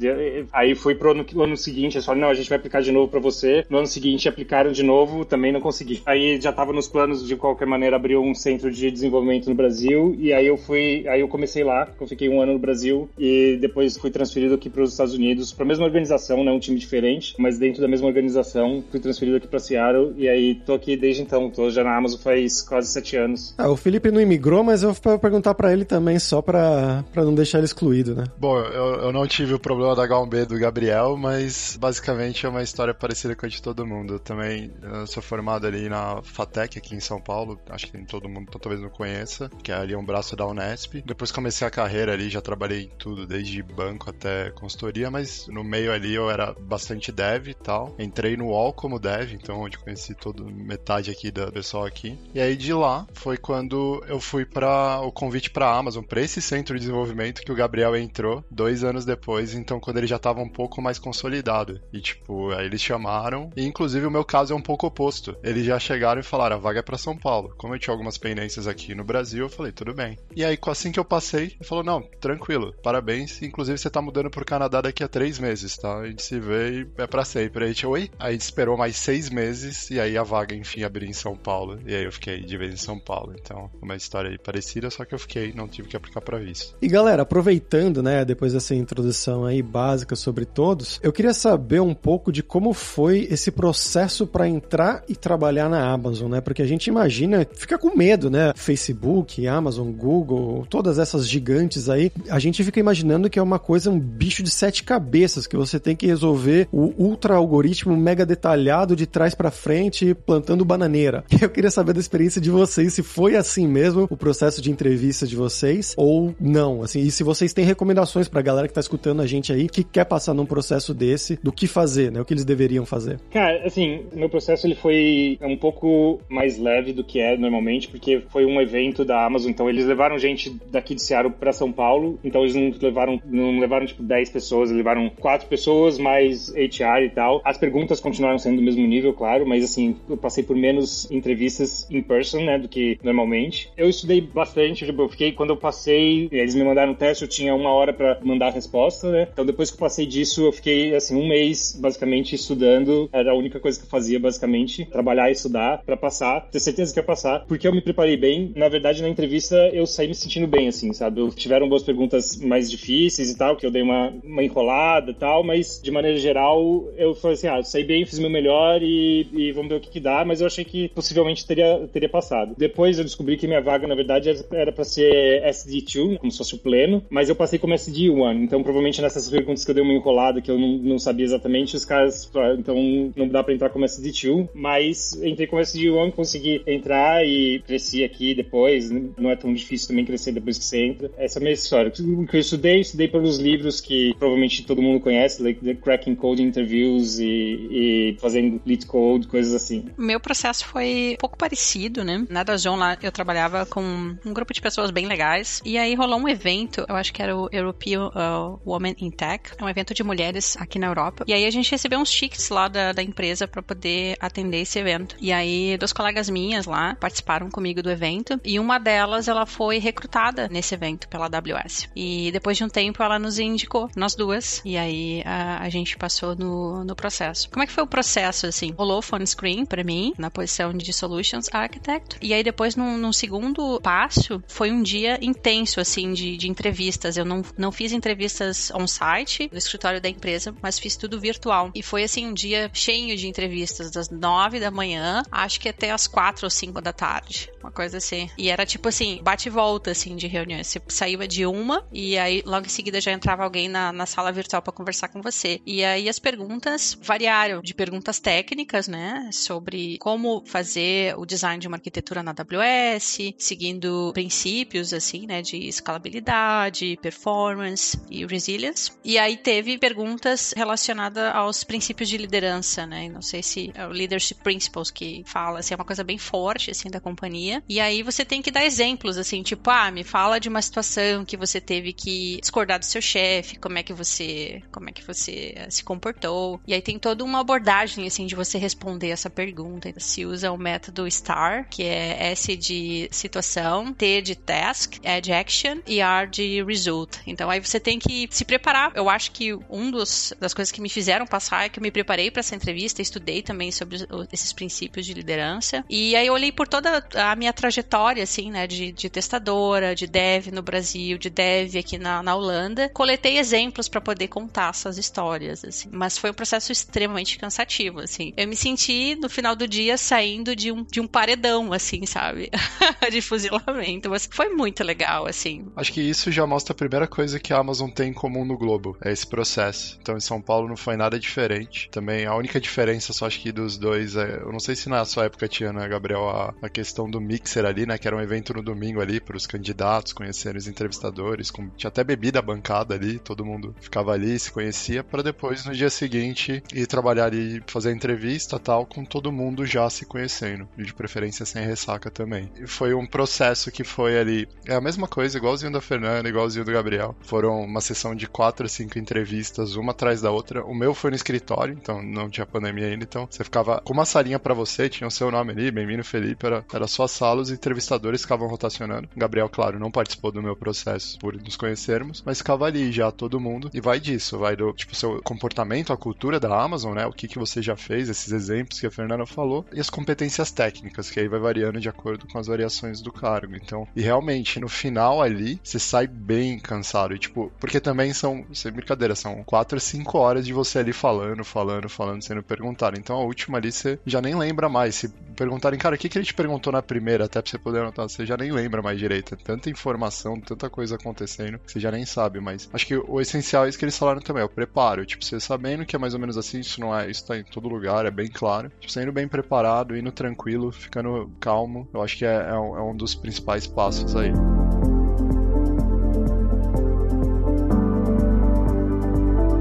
Aí 0.52 0.76
fui 0.76 0.96
pro 0.96 1.12
ano, 1.12 1.26
ano 1.42 1.58
seguinte, 1.58 1.96
eles 1.96 2.06
falaram, 2.06 2.22
não, 2.22 2.30
a 2.30 2.34
gente 2.34 2.50
vai 2.50 2.58
aplicar 2.58 2.82
de 2.82 2.92
novo 2.92 3.10
para 3.10 3.20
você. 3.20 3.66
No 3.70 3.78
ano 3.78 3.88
seguinte 3.88 4.28
aplicaram 4.28 4.72
de 4.72 4.84
novo, 4.84 5.26
também 5.26 5.52
não 5.52 5.62
consegui. 5.62 6.02
Aí 6.06 6.40
já 6.40 6.52
tava 6.52 6.74
nos 6.74 6.88
planos 6.88 7.28
de 7.28 7.36
qualquer 7.36 7.68
maneira 7.68 7.96
abrir 7.96 8.18
um 8.18 8.34
centro 8.34 8.72
de 8.72 8.90
desenvolvimento 8.90 9.50
no 9.50 9.56
Brasil 9.56 10.16
e 10.18 10.34
aí 10.34 10.48
eu 10.48 10.58
fui, 10.58 11.08
aí 11.08 11.22
eu 11.22 11.28
comecei 11.28 11.64
lá, 11.64 11.88
eu 12.00 12.08
fiquei 12.08 12.30
um 12.30 12.42
ano 12.42 12.54
no 12.54 12.60
Brasil 12.60 13.10
e 13.18 13.58
depois 13.60 13.98
fui 13.98 14.10
transferido 14.10 14.56
aqui 14.56 14.70
para 14.70 14.84
os 14.84 14.92
Estados 14.92 15.14
Unidos, 15.14 15.52
para 15.54 15.66
a 15.66 15.68
mesma 15.68 15.86
organização, 15.86 16.44
né, 16.44 16.52
um 16.52 16.60
time 16.60 16.78
diferente, 16.78 17.36
mas 17.38 17.58
dentro 17.58 17.82
da 17.82 17.88
mesma 17.88 18.08
organização, 18.08 18.84
fui 18.90 19.00
transferido 19.00 19.38
aqui 19.38 19.48
para 19.48 19.60
Seattle 19.60 20.14
e 20.18 20.28
aí 20.28 20.56
tô 20.56 20.74
aqui 20.74 20.96
desde 20.96 21.22
então, 21.22 21.50
tô 21.50 21.70
já 21.70 21.84
na 21.84 21.96
Amazon 21.96 22.20
faz 22.20 22.62
quase 22.62 22.92
sete 22.92 23.16
anos 23.18 23.25
anos. 23.26 23.54
Ah, 23.58 23.70
o 23.70 23.76
Felipe 23.76 24.12
não 24.12 24.22
imigrou, 24.22 24.64
mas 24.64 24.84
eu 24.84 24.94
vou 24.94 25.20
perguntar 25.20 25.54
para 25.56 25.74
ele 25.74 25.86
também, 25.86 26.18
só 26.20 26.42
para 26.42 27.04
não 27.16 27.36
deixar 27.36 27.58
ele 27.58 27.66
excluído, 27.66 28.16
né? 28.16 28.24
Bom, 28.38 28.58
eu, 28.58 28.96
eu 28.96 29.12
não 29.12 29.28
tive 29.28 29.54
o 29.54 29.60
problema 29.60 29.96
da 29.96 30.08
H1B 30.08 30.46
do 30.46 30.60
Gabriel, 30.60 31.18
mas 31.18 31.78
basicamente 31.80 32.46
é 32.46 32.50
uma 32.50 32.64
história 32.64 32.94
parecida 32.94 33.36
com 33.36 33.46
a 33.46 33.50
de 33.50 33.62
todo 33.62 33.86
mundo. 33.86 34.16
Eu 34.16 34.20
também 34.20 34.72
eu 34.82 35.08
sou 35.08 35.22
formado 35.22 35.68
ali 35.68 35.90
na 35.90 36.22
FATEC, 36.24 36.78
aqui 36.78 36.96
em 36.96 37.00
São 37.00 37.20
Paulo, 37.20 37.60
acho 37.70 37.88
que 37.88 37.98
todo 38.06 38.30
mundo 38.30 38.52
talvez 38.60 38.82
não 38.82 38.90
conheça, 38.90 39.50
que 39.64 39.72
é 39.72 39.76
ali 39.76 39.96
um 39.96 40.06
braço 40.06 40.36
da 40.36 40.46
Unesp. 40.46 41.02
Depois 41.06 41.32
comecei 41.32 41.68
a 41.68 41.72
carreira 41.72 42.14
ali, 42.14 42.30
já 42.30 42.42
trabalhei 42.42 42.84
em 42.84 42.90
tudo, 42.98 43.26
desde 43.26 43.62
banco 43.64 44.10
até 44.10 44.52
consultoria, 44.52 45.10
mas 45.10 45.48
no 45.48 45.64
meio 45.64 45.92
ali 45.92 46.14
eu 46.14 46.30
era 46.30 46.54
bastante 46.54 47.12
dev 47.12 47.48
e 47.48 47.54
tal. 47.54 47.96
Entrei 47.98 48.38
no 48.38 48.48
UOL 48.48 48.74
como 48.74 49.00
dev, 49.00 49.34
então 49.34 49.60
onde 49.60 49.78
conheci 49.80 50.14
todo 50.14 50.46
metade 50.46 51.12
aqui 51.12 51.32
da 51.32 51.52
pessoal 51.52 51.86
aqui. 51.86 52.18
E 52.34 52.40
aí 52.40 52.56
de 52.56 52.74
lá 52.74 53.05
foi 53.14 53.38
quando 53.38 54.04
eu 54.08 54.20
fui 54.20 54.46
para 54.46 55.02
o 55.02 55.12
convite 55.12 55.50
para 55.50 55.76
Amazon, 55.76 56.04
para 56.04 56.22
esse 56.22 56.42
centro 56.42 56.76
de 56.76 56.82
desenvolvimento 56.82 57.42
que 57.42 57.52
o 57.52 57.56
Gabriel 57.56 57.96
entrou 57.96 58.44
dois 58.50 58.84
anos 58.84 59.06
depois, 59.06 59.54
então 59.54 59.80
quando 59.80 59.98
ele 59.98 60.08
já 60.08 60.18
estava 60.18 60.42
um 60.42 60.50
pouco 60.50 60.82
mais 60.82 61.00
consolidado. 61.00 61.82
E 61.92 62.00
tipo, 62.00 62.52
aí 62.52 62.66
eles 62.66 62.82
chamaram, 62.82 63.50
e 63.56 63.64
inclusive 63.66 64.06
o 64.06 64.12
meu 64.12 64.24
caso 64.24 64.54
é 64.54 64.56
um 64.56 64.62
pouco 64.62 64.88
oposto. 64.88 65.36
Eles 65.44 65.66
já 65.66 65.80
chegaram 65.80 66.22
e 66.22 66.24
falaram: 66.24 66.56
a 66.56 66.60
vaga 66.60 66.80
é 66.80 66.84
para 66.84 66.98
São 66.98 67.18
Paulo. 67.18 67.54
Como 67.58 67.74
eu 67.74 67.80
tinha 67.80 67.94
algumas 67.94 68.18
pendências 68.18 68.68
aqui 68.68 68.94
no 68.94 69.04
Brasil, 69.04 69.46
eu 69.46 69.50
falei: 69.50 69.72
tudo 69.72 69.94
bem. 69.94 70.18
E 70.36 70.44
aí 70.44 70.58
assim 70.68 70.92
que 70.92 71.00
eu 71.00 71.06
passei, 71.06 71.56
ele 71.56 71.64
falou: 71.64 71.84
não, 71.84 72.02
tranquilo, 72.20 72.74
parabéns. 72.84 73.42
Inclusive 73.42 73.78
você 73.78 73.90
tá 73.90 74.02
mudando 74.02 74.30
pro 74.30 74.46
Canadá 74.46 74.82
daqui 74.82 75.04
a 75.04 75.08
três 75.08 75.40
meses, 75.40 75.78
tá? 75.78 76.00
A 76.00 76.08
gente 76.08 76.24
se 76.24 76.40
vê 76.40 76.82
e 76.82 76.88
é 76.98 77.08
pra 77.08 77.24
sempre. 77.24 77.66
A 77.66 77.68
gente, 77.68 77.86
oi? 77.86 78.10
Aí 78.20 78.30
a 78.30 78.32
gente 78.32 78.42
esperou 78.42 78.78
mais 78.78 78.98
seis 78.98 79.30
meses 79.30 79.90
e 79.90 80.00
aí 80.00 80.18
a 80.18 80.24
vaga, 80.24 80.56
enfim, 80.56 80.84
abriu 80.84 81.10
em 81.10 81.14
São 81.14 81.36
Paulo. 81.36 81.80
E 81.86 81.96
aí 81.96 82.04
eu 82.04 82.12
fiquei 82.12 82.42
de 82.42 82.58
vez 82.58 82.74
em 82.74 82.78
São 82.78 82.95
Paulo. 83.00 83.34
Então, 83.40 83.70
uma 83.82 83.96
história 83.96 84.30
aí 84.30 84.38
parecida, 84.38 84.90
só 84.90 85.06
que 85.06 85.14
eu 85.14 85.20
fiquei, 85.20 85.54
não 85.54 85.68
tive 85.68 85.88
que 85.88 85.98
aplicar 85.98 86.22
pra 86.22 86.38
visto. 86.38 86.76
E 86.82 86.88
galera, 86.88 87.24
aproveitando, 87.24 88.02
né, 88.02 88.24
depois 88.26 88.54
dessa 88.54 88.76
introdução 88.76 89.46
aí 89.46 89.62
básica 89.62 90.16
sobre 90.16 90.46
todos, 90.46 91.00
eu 91.04 91.12
queria 91.12 91.34
saber 91.34 91.82
um 91.82 91.94
pouco 91.94 92.32
de 92.32 92.44
como 92.44 92.74
foi 92.74 93.28
esse 93.30 93.52
processo 93.52 94.28
para 94.28 94.48
entrar 94.48 95.04
e 95.08 95.16
trabalhar 95.16 95.70
na 95.70 95.86
Amazon, 95.88 96.32
né? 96.32 96.42
Porque 96.42 96.62
a 96.62 96.68
gente 96.68 96.88
imagina, 96.88 97.48
fica 97.54 97.78
com 97.78 97.96
medo, 97.96 98.30
né? 98.30 98.54
Facebook, 98.56 99.48
Amazon, 99.48 99.92
Google, 99.92 100.66
todas 100.70 101.00
essas 101.00 101.28
gigantes 101.28 101.90
aí, 101.90 102.12
a 102.30 102.40
gente 102.40 102.64
fica 102.64 102.80
imaginando 102.80 103.30
que 103.30 103.40
é 103.40 103.42
uma 103.42 103.60
coisa, 103.60 103.90
um 103.90 104.00
bicho 104.00 104.44
de 104.44 104.50
sete 104.50 104.84
cabeças, 104.84 105.48
que 105.48 105.58
você 105.58 105.80
tem 105.80 105.96
que 105.96 106.08
resolver 106.08 106.68
o 106.72 106.94
ultra 106.98 107.36
algoritmo 107.36 107.96
mega 107.96 108.26
detalhado 108.26 108.96
de 108.96 109.06
trás 109.06 109.34
para 109.34 109.52
frente, 109.52 110.14
plantando 110.14 110.66
bananeira. 110.66 111.24
Eu 111.42 111.50
queria 111.50 111.72
saber 111.72 111.94
da 111.94 112.00
experiência 112.00 112.42
de 112.42 112.50
vocês, 112.50 112.85
se 112.90 113.04
foi 113.04 113.36
assim 113.36 113.68
mesmo 113.68 114.08
o 114.10 114.18
processo 114.18 114.62
de 114.62 114.72
entrevista 114.72 115.26
de 115.28 115.36
vocês 115.36 115.94
ou 115.98 116.36
não, 116.40 116.84
assim, 116.84 117.02
e 117.02 117.12
se 117.12 117.24
vocês 117.24 117.54
têm 117.54 117.66
recomendações 117.66 118.28
pra 118.28 118.42
galera 118.42 118.68
que 118.68 118.74
tá 118.74 118.82
escutando 118.82 119.22
a 119.22 119.28
gente 119.28 119.52
aí, 119.52 119.68
que 119.68 119.84
quer 119.84 120.06
passar 120.06 120.34
num 120.34 120.46
processo 120.46 120.94
desse, 120.94 121.40
do 121.42 121.52
que 121.52 121.68
fazer, 121.68 122.12
né? 122.12 122.22
O 122.22 122.26
que 122.26 122.34
eles 122.34 122.46
deveriam 122.46 122.86
fazer. 122.86 123.20
Cara, 123.32 123.66
assim, 123.66 124.06
meu 124.14 124.30
processo 124.30 124.68
ele 124.68 124.76
foi 124.76 125.38
um 125.42 125.58
pouco 125.58 126.20
mais 126.30 126.58
leve 126.58 126.94
do 126.94 127.04
que 127.04 127.20
é 127.20 127.38
normalmente, 127.38 127.88
porque 127.88 128.22
foi 128.30 128.46
um 128.46 128.60
evento 128.62 129.04
da 129.04 129.26
Amazon, 129.26 129.50
então 129.50 129.70
eles 129.70 129.86
levaram 129.86 130.18
gente 130.18 130.56
daqui 130.70 130.96
de 130.96 131.02
Seattle 131.02 131.34
para 131.34 131.54
São 131.54 131.72
Paulo, 131.72 132.20
então 132.24 132.42
eles 132.42 132.56
não 132.56 132.74
levaram, 132.82 133.22
não 133.26 133.60
levaram 133.60 133.86
tipo 133.86 134.04
10 134.04 134.30
pessoas, 134.30 134.70
eles 134.70 134.78
levaram 134.78 135.10
quatro 135.10 135.48
pessoas 135.48 135.98
mais 135.98 136.50
HR 136.50 137.06
e 137.06 137.10
tal. 137.10 137.42
As 137.44 137.58
perguntas 137.58 138.00
continuaram 138.00 138.38
sendo 138.38 138.58
do 138.58 138.62
mesmo 138.62 138.86
nível, 138.86 139.14
claro, 139.14 139.46
mas 139.48 139.64
assim, 139.64 139.96
eu 140.10 140.18
passei 140.18 140.44
por 140.44 140.56
menos 140.56 141.10
entrevistas 141.12 141.90
in 141.90 142.02
person, 142.02 142.42
né, 142.42 142.58
do 142.58 142.68
que 142.68 142.75
normalmente. 143.04 143.70
Eu 143.78 143.90
estudei 143.90 144.22
bastante, 144.22 144.86
tipo, 144.86 145.02
eu 145.02 145.10
fiquei 145.10 145.32
quando 145.32 145.52
eu 145.52 145.58
passei, 145.58 146.28
eles 146.32 146.56
me 146.56 146.64
mandaram 146.64 146.92
um 146.92 146.96
teste, 146.96 147.24
eu 147.24 147.30
tinha 147.30 147.54
uma 147.54 147.72
hora 147.72 147.94
para 147.94 148.20
mandar 148.24 148.48
a 148.48 148.52
resposta, 148.52 149.10
né? 149.12 149.28
Então 149.32 149.46
depois 149.46 149.70
que 149.70 149.76
eu 149.76 149.80
passei 149.80 150.06
disso, 150.06 150.46
eu 150.46 150.52
fiquei 150.52 150.96
assim 150.96 151.16
um 151.16 151.28
mês 151.28 151.78
basicamente 151.80 152.36
estudando, 152.36 153.10
era 153.12 153.32
a 153.32 153.36
única 153.36 153.60
coisa 153.60 153.80
que 153.80 153.86
eu 153.86 153.90
fazia 153.90 154.20
basicamente, 154.20 154.86
trabalhar 154.86 155.30
e 155.30 155.34
estudar 155.34 155.82
para 155.86 155.98
passar, 155.98 156.50
ter 156.50 156.60
certeza 156.60 156.94
que 156.94 157.00
ia 157.00 157.04
passar, 157.04 157.46
porque 157.48 157.68
eu 157.68 157.74
me 157.74 157.82
preparei 157.82 158.18
bem. 158.18 158.52
Na 158.56 158.70
verdade, 158.70 159.02
na 159.02 159.10
entrevista 159.10 159.56
eu 159.74 159.86
saí 159.86 160.08
me 160.08 160.16
sentindo 160.16 160.48
bem 160.48 160.68
assim, 160.68 160.92
sabe? 160.94 161.22
Eu 161.22 161.30
tiveram 161.30 161.70
boas 161.70 161.84
perguntas 161.84 162.38
mais 162.38 162.70
difíceis 162.70 163.30
e 163.30 163.38
tal, 163.38 163.56
que 163.56 163.66
eu 163.66 163.72
dei 163.72 163.82
uma, 163.82 164.14
uma 164.24 164.44
enrolada 164.44 165.12
e 165.12 165.14
tal, 165.14 165.44
mas 165.44 165.82
de 165.82 165.92
maneira 165.92 166.18
geral 166.18 166.90
eu 166.98 167.14
falei 167.16 167.36
assim, 167.36 167.48
ah, 167.48 167.64
saí 167.64 167.84
bem, 167.84 168.06
fiz 168.06 168.20
meu 168.20 168.30
melhor 168.30 168.82
e, 168.82 169.28
e 169.34 169.52
vamos 169.52 169.70
ver 169.70 169.76
o 169.76 169.80
que, 169.80 169.90
que 169.90 170.00
dá, 170.00 170.24
mas 170.26 170.42
eu 170.42 170.48
achei 170.48 170.64
que 170.64 170.90
possivelmente 170.90 171.46
teria, 171.46 171.88
teria 171.92 172.10
passado. 172.10 172.56
Depois 172.66 172.98
eu 172.98 173.04
descobri 173.04 173.38
que 173.38 173.46
minha 173.46 173.62
vaga, 173.62 173.86
na 173.88 173.94
verdade, 173.94 174.28
era 174.52 174.72
para 174.72 174.84
ser 174.84 175.44
SD2, 175.44 176.18
como 176.18 176.32
se 176.32 176.40
fosse 176.40 176.56
o 176.56 176.58
pleno, 176.58 177.06
mas 177.12 177.30
eu 177.30 177.36
passei 177.36 177.60
como 177.60 177.76
SD1, 177.76 178.44
então 178.44 178.64
provavelmente 178.64 179.02
nessas 179.04 179.30
perguntas 179.30 179.64
que 179.64 179.70
eu 179.70 179.76
dei 179.76 179.84
uma 179.84 179.94
enrolada 179.94 180.42
que 180.42 180.50
eu 180.50 180.58
não, 180.58 180.78
não 180.80 181.00
sabia 181.00 181.26
exatamente, 181.26 181.76
os 181.76 181.86
caras, 181.86 182.28
então 182.58 182.76
não 183.16 183.28
dá 183.28 183.44
para 183.44 183.54
entrar 183.54 183.70
como 183.70 183.86
SD2, 183.86 184.50
mas 184.56 185.14
entrei 185.24 185.46
como 185.46 185.62
SD1, 185.62 186.12
consegui 186.14 186.64
entrar 186.66 187.24
e 187.24 187.60
cresci 187.60 188.04
aqui 188.04 188.34
depois, 188.34 188.90
não 188.90 189.30
é 189.30 189.36
tão 189.36 189.54
difícil 189.54 189.90
também 189.90 190.06
crescer 190.06 190.32
depois 190.32 190.58
que 190.58 190.66
você 190.66 190.86
entra. 190.86 191.12
Essa 191.18 191.38
é 191.38 191.40
a 191.40 191.44
minha 191.44 191.54
história. 191.54 191.92
O 192.00 192.26
que 192.26 192.36
eu 192.36 192.42
estudei, 192.42 192.80
estudei 192.80 193.08
pelos 193.08 193.38
livros 193.38 193.80
que 193.80 194.16
provavelmente 194.18 194.66
todo 194.66 194.82
mundo 194.82 195.00
conhece, 195.00 195.44
like 195.44 195.64
The 195.64 195.76
Cracking 195.76 196.16
Code 196.16 196.42
Interviews 196.42 197.20
e, 197.20 197.26
e 197.26 198.18
fazendo 198.20 198.60
lead 198.66 198.88
code, 198.88 199.28
coisas 199.28 199.54
assim. 199.54 199.86
Meu 199.98 200.20
processo 200.20 200.66
foi 200.66 201.14
um 201.14 201.18
pouco 201.18 201.38
parecido, 201.38 202.04
né? 202.04 202.26
Na 202.30 202.44
Dajon 202.56 202.78
lá 202.78 202.98
eu 203.02 203.12
trabalhava 203.12 203.66
com 203.66 203.82
um 204.26 204.34
grupo 204.34 204.54
de 204.54 204.62
pessoas 204.62 204.90
bem 204.90 205.06
legais 205.06 205.62
e 205.66 205.78
aí 205.78 205.94
rolou 205.94 206.20
um 206.20 206.28
evento, 206.28 206.86
eu 206.88 206.96
acho 206.96 207.12
que 207.12 207.22
era 207.22 207.36
o 207.36 207.50
European 207.52 208.08
uh, 208.08 208.60
Women 208.66 208.96
in 209.00 209.12
Tech, 209.12 209.52
é 209.58 209.64
um 209.64 209.68
evento 209.68 209.94
de 209.94 210.04
mulheres 210.04 210.56
aqui 210.58 210.80
na 210.80 210.88
Europa. 210.88 211.26
E 211.28 211.34
aí 211.34 211.46
a 211.46 211.52
gente 211.52 211.70
recebeu 211.70 212.00
uns 212.00 212.10
tickets 212.10 212.50
lá 212.50 212.68
da, 212.68 212.94
da 212.94 213.04
empresa 213.04 213.48
para 213.48 213.62
poder 213.62 214.16
atender 214.22 214.62
esse 214.62 214.80
evento. 214.80 215.18
E 215.20 215.34
aí 215.34 215.78
duas 215.78 215.92
colegas 215.92 216.30
minhas 216.30 216.66
lá 216.66 216.96
participaram 216.96 217.50
comigo 217.50 217.84
do 217.84 217.92
evento 217.92 218.40
e 218.44 218.58
uma 218.58 218.80
delas 218.80 219.28
ela 219.28 219.46
foi 219.46 219.78
recrutada 219.78 220.48
nesse 220.48 220.74
evento 220.74 221.08
pela 221.10 221.26
AWS. 221.26 221.90
E 221.96 222.32
depois 222.32 222.58
de 222.58 222.64
um 222.64 222.70
tempo 222.70 223.04
ela 223.04 223.20
nos 223.20 223.38
indicou, 223.38 223.90
nós 223.96 224.16
duas, 224.16 224.62
e 224.64 224.78
aí 224.78 225.22
a, 225.26 225.62
a 225.62 225.70
gente 225.70 225.98
passou 225.98 226.36
no, 226.36 226.86
no 226.86 226.96
processo. 226.96 227.50
Como 227.50 227.64
é 227.64 227.68
que 227.68 227.74
foi 227.74 227.84
o 227.84 227.88
processo, 227.88 228.48
assim? 228.48 228.72
Rolou 228.72 229.02
phone 229.02 229.28
screen 229.28 229.66
para 229.66 229.84
mim, 229.84 230.14
na 230.18 230.32
posição 230.32 230.74
de 230.74 230.94
Solutions 230.94 231.50
Architect, 231.52 232.18
e 232.22 232.34
aí 232.34 232.45
depois, 232.46 232.76
num, 232.76 232.98
num 232.98 233.12
segundo 233.12 233.82
passo, 233.82 234.42
foi 234.48 234.72
um 234.72 234.82
dia 234.82 235.20
intenso, 235.22 235.80
assim, 235.80 236.14
de, 236.14 236.38
de 236.38 236.48
entrevistas. 236.48 237.18
Eu 237.18 237.26
não, 237.26 237.42
não 237.58 237.72
fiz 237.72 237.92
entrevistas 237.92 238.72
on-site 238.72 239.50
no 239.52 239.58
escritório 239.58 240.00
da 240.00 240.08
empresa, 240.08 240.56
mas 240.62 240.80
fiz 240.80 240.96
tudo 240.96 241.20
virtual. 241.20 241.72
E 241.76 241.84
foi, 241.84 242.04
assim, 242.04 242.28
um 242.28 242.34
dia 242.34 242.70
cheio 242.74 243.18
de 243.18 243.28
entrevistas, 243.28 243.92
das 243.92 244.10
nove 244.10 244.60
da 244.60 244.72
manhã, 244.72 245.24
acho 245.32 245.60
que 245.60 245.68
até 245.68 245.92
as 245.92 246.08
quatro 246.08 246.46
ou 246.46 246.50
cinco 246.50 246.80
da 246.80 246.94
tarde, 246.94 247.50
uma 247.62 247.72
coisa 247.72 247.98
assim. 247.98 248.30
E 248.38 248.50
era 248.50 248.66
tipo 248.66 248.88
assim, 248.88 249.20
bate 249.24 249.50
e 249.50 249.52
volta, 249.52 249.92
assim, 249.92 250.16
de 250.16 250.28
reuniões. 250.28 250.68
Você 250.68 250.82
saía 250.88 251.28
de 251.28 251.46
uma 251.46 251.86
e 251.92 252.18
aí 252.18 252.44
logo 252.46 252.66
em 252.66 252.70
seguida 252.70 253.02
já 253.02 253.12
entrava 253.12 253.44
alguém 253.44 253.68
na, 253.68 253.92
na 253.92 254.06
sala 254.06 254.32
virtual 254.32 254.62
para 254.62 254.74
conversar 254.74 255.08
com 255.08 255.22
você. 255.22 255.60
E 255.66 255.84
aí 255.84 256.08
as 256.08 256.20
perguntas 256.20 256.98
variaram 257.02 257.62
de 257.62 257.74
perguntas 257.74 258.20
técnicas, 258.20 258.88
né, 258.88 259.30
sobre 259.32 259.98
como 260.00 260.44
fazer 260.46 261.18
o 261.18 261.26
design 261.26 261.60
de 261.60 261.68
uma 261.68 261.78
arquitetura 261.78 262.22
na 262.22 262.34
AWS, 262.38 263.34
seguindo 263.38 264.12
princípios 264.14 264.94
assim, 264.94 265.26
né, 265.26 265.42
de 265.42 265.58
escalabilidade, 265.68 266.98
performance 267.02 268.00
e 268.10 268.26
resilience. 268.26 268.92
E 269.04 269.18
aí 269.18 269.38
teve 269.38 269.78
perguntas 269.78 270.54
relacionadas 270.56 271.34
aos 271.34 271.64
princípios 271.64 272.10
de 272.10 272.18
liderança, 272.18 272.86
né? 272.86 273.10
Não 273.10 273.22
sei 273.22 273.42
se 273.42 273.72
é 273.74 273.86
o 273.86 273.90
leadership 273.90 274.42
principles 274.44 274.92
que 274.92 275.24
fala, 275.26 275.60
assim, 275.60 275.74
é 275.74 275.78
uma 275.78 275.86
coisa 275.86 276.04
bem 276.04 276.18
forte 276.18 276.72
assim 276.72 276.90
da 276.90 277.00
companhia. 277.00 277.64
E 277.68 277.80
aí 277.80 278.04
você 278.04 278.26
tem 278.26 278.42
que 278.42 278.52
dar 278.52 278.66
exemplos 278.66 279.18
assim, 279.18 279.44
tipo, 279.44 279.70
ah, 279.70 279.92
me 279.92 280.04
fala 280.04 280.40
de 280.40 280.50
uma 280.50 280.62
situação 280.62 281.26
que 281.26 281.38
você 281.38 281.62
teve 281.62 281.94
que 281.94 282.40
discordar 282.42 282.80
do 282.80 282.86
seu 282.86 283.02
chefe, 283.02 283.58
como 283.58 283.78
é 283.78 283.84
que 283.84 283.94
você, 283.94 284.62
como 284.72 284.90
é 284.90 284.92
que 284.92 285.04
você 285.04 285.54
eh, 285.56 285.70
se 285.70 285.84
comportou. 285.84 286.60
E 286.68 286.74
aí 286.74 286.82
tem 286.82 286.98
toda 286.98 287.24
uma 287.24 287.40
abordagem 287.40 288.06
assim 288.08 288.26
de 288.26 288.36
você 288.36 288.58
responder 288.58 289.10
essa 289.10 289.30
pergunta. 289.30 289.94
Se 289.98 290.26
usa 290.26 290.52
o 290.52 290.58
método 290.58 291.10
STAR, 291.10 291.68
que 291.70 291.84
é 291.84 292.25
S 292.32 292.56
de 292.56 293.08
situação, 293.12 293.94
T 293.94 294.22
de 294.22 294.36
task, 294.36 294.96
E 295.04 295.22
de 295.22 295.32
action 295.32 295.78
e 295.86 296.00
R 296.00 296.28
de 296.30 296.64
result. 296.64 297.18
Então 297.26 297.50
aí 297.50 297.60
você 297.60 297.80
tem 297.80 298.00
que 298.00 298.28
se 298.32 298.46
preparar. 298.46 298.92
Eu 298.96 299.10
acho 299.10 299.32
que 299.32 299.54
um 299.70 299.92
dos 299.92 300.34
das 300.40 300.54
coisas 300.54 300.72
que 300.72 300.82
me 300.82 300.90
fizeram 300.90 301.26
passar 301.26 301.66
é 301.66 301.70
que 301.70 301.80
eu 301.80 301.84
me 301.84 301.92
preparei 301.92 302.30
para 302.32 302.40
essa 302.40 302.56
entrevista, 302.56 303.02
estudei 303.02 303.42
também 303.42 303.72
sobre 303.72 303.98
esses 304.32 304.52
princípios 304.54 305.06
de 305.06 305.14
liderança. 305.14 305.84
E 305.90 306.16
aí 306.16 306.28
eu 306.28 306.34
olhei 306.34 306.52
por 306.52 306.68
toda 306.68 307.06
a 307.16 307.36
minha 307.36 307.54
trajetória 307.54 308.24
assim, 308.24 308.52
né, 308.52 308.68
de, 308.68 308.92
de 308.92 309.10
testadora, 309.10 309.96
de 309.96 310.08
dev 310.08 310.48
no 310.48 310.62
Brasil, 310.62 311.18
de 311.18 311.30
dev 311.30 311.76
aqui 311.78 311.98
na, 311.98 312.22
na 312.22 312.36
Holanda. 312.36 312.90
Coletei 312.90 313.38
exemplos 313.38 313.88
para 313.88 314.02
poder 314.02 314.28
contar 314.28 314.70
essas 314.70 314.98
histórias, 314.98 315.64
assim. 315.64 315.90
Mas 315.92 316.18
foi 316.18 316.32
um 316.32 316.34
processo 316.34 316.72
extremamente 316.72 317.38
cansativo, 317.38 318.00
assim. 318.00 318.34
Eu 318.36 318.48
me 318.48 318.56
senti, 318.56 319.16
no 319.16 319.30
final 319.30 319.56
do 319.56 319.68
dia, 319.68 319.98
saindo 319.98 320.56
de 320.56 320.72
um, 320.72 320.84
de 320.84 321.00
um 321.00 321.08
paredão, 321.08 321.74
assim, 321.74 322.05
sabe? 322.06 322.50
de 323.12 323.22
fuzilamento. 323.22 324.10
Mas 324.10 324.28
foi 324.32 324.50
muito 324.50 324.84
legal, 324.84 325.28
assim. 325.28 325.66
Acho 325.76 325.94
que 325.94 326.02
isso 326.02 326.32
já 326.32 326.46
mostra 326.46 326.74
a 326.74 326.76
primeira 326.76 327.08
coisa 327.08 327.40
que 327.40 327.54
a 327.54 327.58
Amazon 327.58 327.90
tem 327.90 328.10
em 328.10 328.14
comum 328.14 328.46
no 328.46 328.58
globo, 328.58 328.98
é 329.04 329.12
esse 329.12 329.26
processo. 329.26 329.98
Então 330.02 330.18
em 330.18 330.22
São 330.22 330.42
Paulo 330.42 330.68
não 330.68 330.78
foi 330.78 330.96
nada 330.96 331.20
diferente. 331.20 331.90
Também 331.90 332.26
a 332.26 332.36
única 332.36 332.60
diferença, 332.60 333.14
só 333.14 333.26
acho 333.26 333.40
que 333.40 333.52
dos 333.52 333.78
dois, 333.78 334.16
é, 334.16 334.42
eu 334.42 334.52
não 334.52 334.60
sei 334.60 334.76
se 334.76 334.90
na 334.90 335.04
sua 335.06 335.26
época 335.26 335.48
tinha, 335.48 335.72
né, 335.72 335.88
Gabriel, 335.88 336.30
a, 336.30 336.54
a 336.62 336.70
questão 336.70 337.10
do 337.10 337.22
mixer 337.22 337.66
ali, 337.66 337.86
né, 337.86 337.98
que 337.98 338.08
era 338.08 338.16
um 338.16 338.22
evento 338.22 338.54
no 338.54 338.62
domingo 338.62 339.02
ali 339.02 339.20
para 339.20 339.38
os 339.38 339.48
candidatos 339.48 340.14
conhecerem 340.14 340.58
os 340.58 340.68
entrevistadores, 340.68 341.52
com, 341.52 341.70
tinha 341.70 341.90
até 341.90 342.04
bebida 342.04 342.42
bancada 342.42 342.96
ali, 342.96 343.20
todo 343.20 343.46
mundo 343.46 343.76
ficava 343.80 344.14
ali, 344.14 344.38
se 344.38 344.52
conhecia, 344.52 345.04
para 345.04 345.24
depois 345.24 345.66
no 345.66 345.74
dia 345.74 345.90
seguinte 345.90 346.64
ir 346.74 346.88
trabalhar 346.88 347.26
ali, 347.26 347.62
fazer 347.68 347.90
a 347.90 347.94
entrevista 347.94 348.60
tal, 348.60 348.86
com 348.86 349.04
todo 349.04 349.32
mundo 349.32 349.66
já 349.66 349.90
se 349.90 350.06
conhecendo, 350.06 350.68
e 350.78 350.84
de 350.84 350.94
preferência 350.94 351.46
sem 351.46 351.66
ressaca 351.96 352.12
também. 352.12 352.52
E 352.60 352.68
foi 352.68 352.94
um 352.94 353.06
processo 353.06 353.72
que 353.72 353.84
foi 353.84 354.18
ali, 354.18 354.48
é 354.68 354.76
a 354.76 354.82
mesma 354.82 355.08
coisa, 355.08 355.38
igualzinho 355.38 355.72
da 355.72 355.82
Fernanda, 355.82 356.28
igualzinho 356.28 356.66
do 356.66 356.72
Gabriel. 356.72 357.16
Foram 357.22 357.62
uma 357.62 357.82
sessão 357.82 358.14
de 358.14 358.28
quatro 358.28 358.66
a 358.66 358.70
cinco 358.70 359.00
entrevistas, 359.00 359.76
uma 359.76 359.92
atrás 359.92 360.22
da 360.22 360.32
outra. 360.32 360.64
O 360.66 360.76
meu 360.76 360.94
foi 360.94 361.10
no 361.10 361.16
escritório, 361.16 361.78
então 361.80 362.04
não 362.04 362.30
tinha 362.30 362.46
pandemia 362.46 362.88
ainda, 362.88 363.04
então 363.04 363.28
você 363.30 363.44
ficava 363.44 363.82
com 363.82 363.94
uma 363.94 364.06
salinha 364.06 364.40
para 364.40 364.54
você, 364.54 364.90
tinha 364.90 365.08
o 365.08 365.12
seu 365.12 365.32
nome 365.32 365.52
ali, 365.52 365.72
bem-vindo 365.72 366.04
Felipe, 366.04 366.46
era, 366.46 366.66
era 366.74 366.88
sua 366.88 367.08
sala, 367.08 367.42
os 367.42 367.52
entrevistadores 367.52 368.22
ficavam 368.22 368.48
rotacionando. 368.48 369.10
O 369.16 369.20
Gabriel, 369.20 369.50
claro, 369.50 369.80
não 369.80 369.92
participou 369.92 370.32
do 370.32 370.42
meu 370.42 370.56
processo 370.56 371.18
por 371.20 371.36
nos 371.36 371.56
conhecermos, 371.56 372.22
mas 372.26 372.40
ficava 372.40 372.66
ali 372.66 372.92
já 372.92 373.12
todo 373.12 373.40
mundo. 373.40 373.70
E 373.74 373.82
vai 373.82 374.00
disso, 374.00 374.38
vai 374.38 374.56
do 374.56 374.74
tipo 374.74 374.96
seu 374.96 375.22
comportamento, 375.24 375.94
a 375.94 375.98
cultura 375.98 376.40
da 376.40 376.62
Amazon, 376.62 376.96
né? 376.96 377.06
O 377.06 377.14
que, 377.14 377.28
que 377.28 377.40
você 377.40 377.62
já 377.62 377.76
fez, 377.76 378.10
esses 378.10 378.32
exemplos 378.32 378.80
que 378.80 378.88
a 378.88 378.92
Fernanda 378.92 379.26
falou, 379.26 379.66
e 379.74 379.80
as 379.80 379.90
competências 379.90 380.52
técnicas, 380.52 381.10
que 381.10 381.20
aí 381.20 381.28
vai 381.28 381.40
variando 381.40 381.80
de 381.86 381.90
acordo 381.90 382.28
com 382.28 382.40
as 382.40 382.48
variações 382.48 383.00
do 383.00 383.12
cargo. 383.12 383.56
Então, 383.56 383.88
e 383.96 384.02
realmente, 384.02 384.60
no 384.60 384.68
final 384.68 385.22
ali, 385.22 385.60
você 385.64 385.78
sai 385.78 386.08
bem 386.08 386.58
cansado. 386.60 387.14
E, 387.14 387.20
tipo, 387.20 387.52
porque 387.60 387.80
também 387.80 388.12
são, 388.14 388.46
sem 388.54 388.72
brincadeira, 388.72 389.16
são 389.16 389.44
4 389.44 389.78
a 389.78 389.80
5 389.80 390.18
horas 390.18 390.46
de 390.46 390.54
você 390.54 390.80
ali 390.80 390.94
falando, 390.94 391.44
falando, 391.44 391.88
falando, 391.88 392.24
sendo 392.24 392.42
perguntado. 392.42 392.98
Então 392.98 393.18
a 393.18 393.24
última 393.24 393.58
ali 393.58 393.72
você 393.72 394.00
já 394.06 394.22
nem 394.22 394.36
lembra 394.36 394.68
mais. 394.68 394.96
Se 394.96 395.10
perguntarem, 395.36 395.78
cara, 395.78 395.96
o 395.96 395.98
que, 395.98 396.10
que 396.10 396.18
ele 396.18 396.26
te 396.26 396.34
perguntou 396.34 396.74
na 396.74 396.82
primeira, 396.82 397.26
até 397.26 397.42
pra 397.42 397.50
você 397.50 397.60
poder 397.60 397.82
anotar, 397.82 398.10
você 398.10 398.26
já 398.26 398.36
nem 398.36 398.52
lembra 398.52 398.82
mais 398.82 398.98
direito. 398.98 399.36
É 399.36 399.38
tanta 399.38 399.70
informação, 399.70 400.40
tanta 400.40 400.70
coisa 400.70 400.96
acontecendo, 400.96 401.60
que 401.60 401.72
você 401.72 401.80
já 401.80 401.92
nem 401.92 402.06
sabe. 402.06 402.40
Mas 402.40 402.68
acho 402.74 402.88
que 402.88 402.96
o 402.96 403.22
essencial 403.22 403.66
é 403.66 403.70
isso 403.70 403.78
que 403.78 403.86
eles 403.86 403.98
falaram 403.98 404.22
também, 404.22 404.42
é 404.42 404.46
o 404.46 404.50
preparo. 404.50 405.06
Tipo, 405.06 405.24
você 405.24 405.40
sabendo 405.40 405.86
que 405.86 405.96
é 405.96 406.00
mais 406.00 406.14
ou 406.14 406.20
menos 406.20 406.38
assim, 406.38 406.60
isso 406.60 406.82
não 406.82 406.98
é, 406.98 407.10
isso 407.10 407.26
tá 407.26 407.38
em 407.38 407.44
todo 407.44 407.70
lugar, 407.70 408.06
é 408.06 408.12
bem 408.12 408.28
claro. 408.28 408.72
Tipo, 408.80 408.92
você 408.92 409.04
indo 409.04 409.12
bem 409.12 409.28
preparado, 409.28 409.96
indo 409.96 410.12
tranquilo, 410.12 410.72
ficando 410.72 411.30
calmo, 411.40 411.75
eu 411.94 412.02
acho 412.02 412.18
que 412.18 412.26
é, 412.26 412.34
é 412.34 412.54
um, 412.54 412.78
é 412.78 412.82
um 412.84 412.96
dos 412.96 413.16
principais 413.16 413.68
passos 413.68 414.16
aí. 414.16 414.32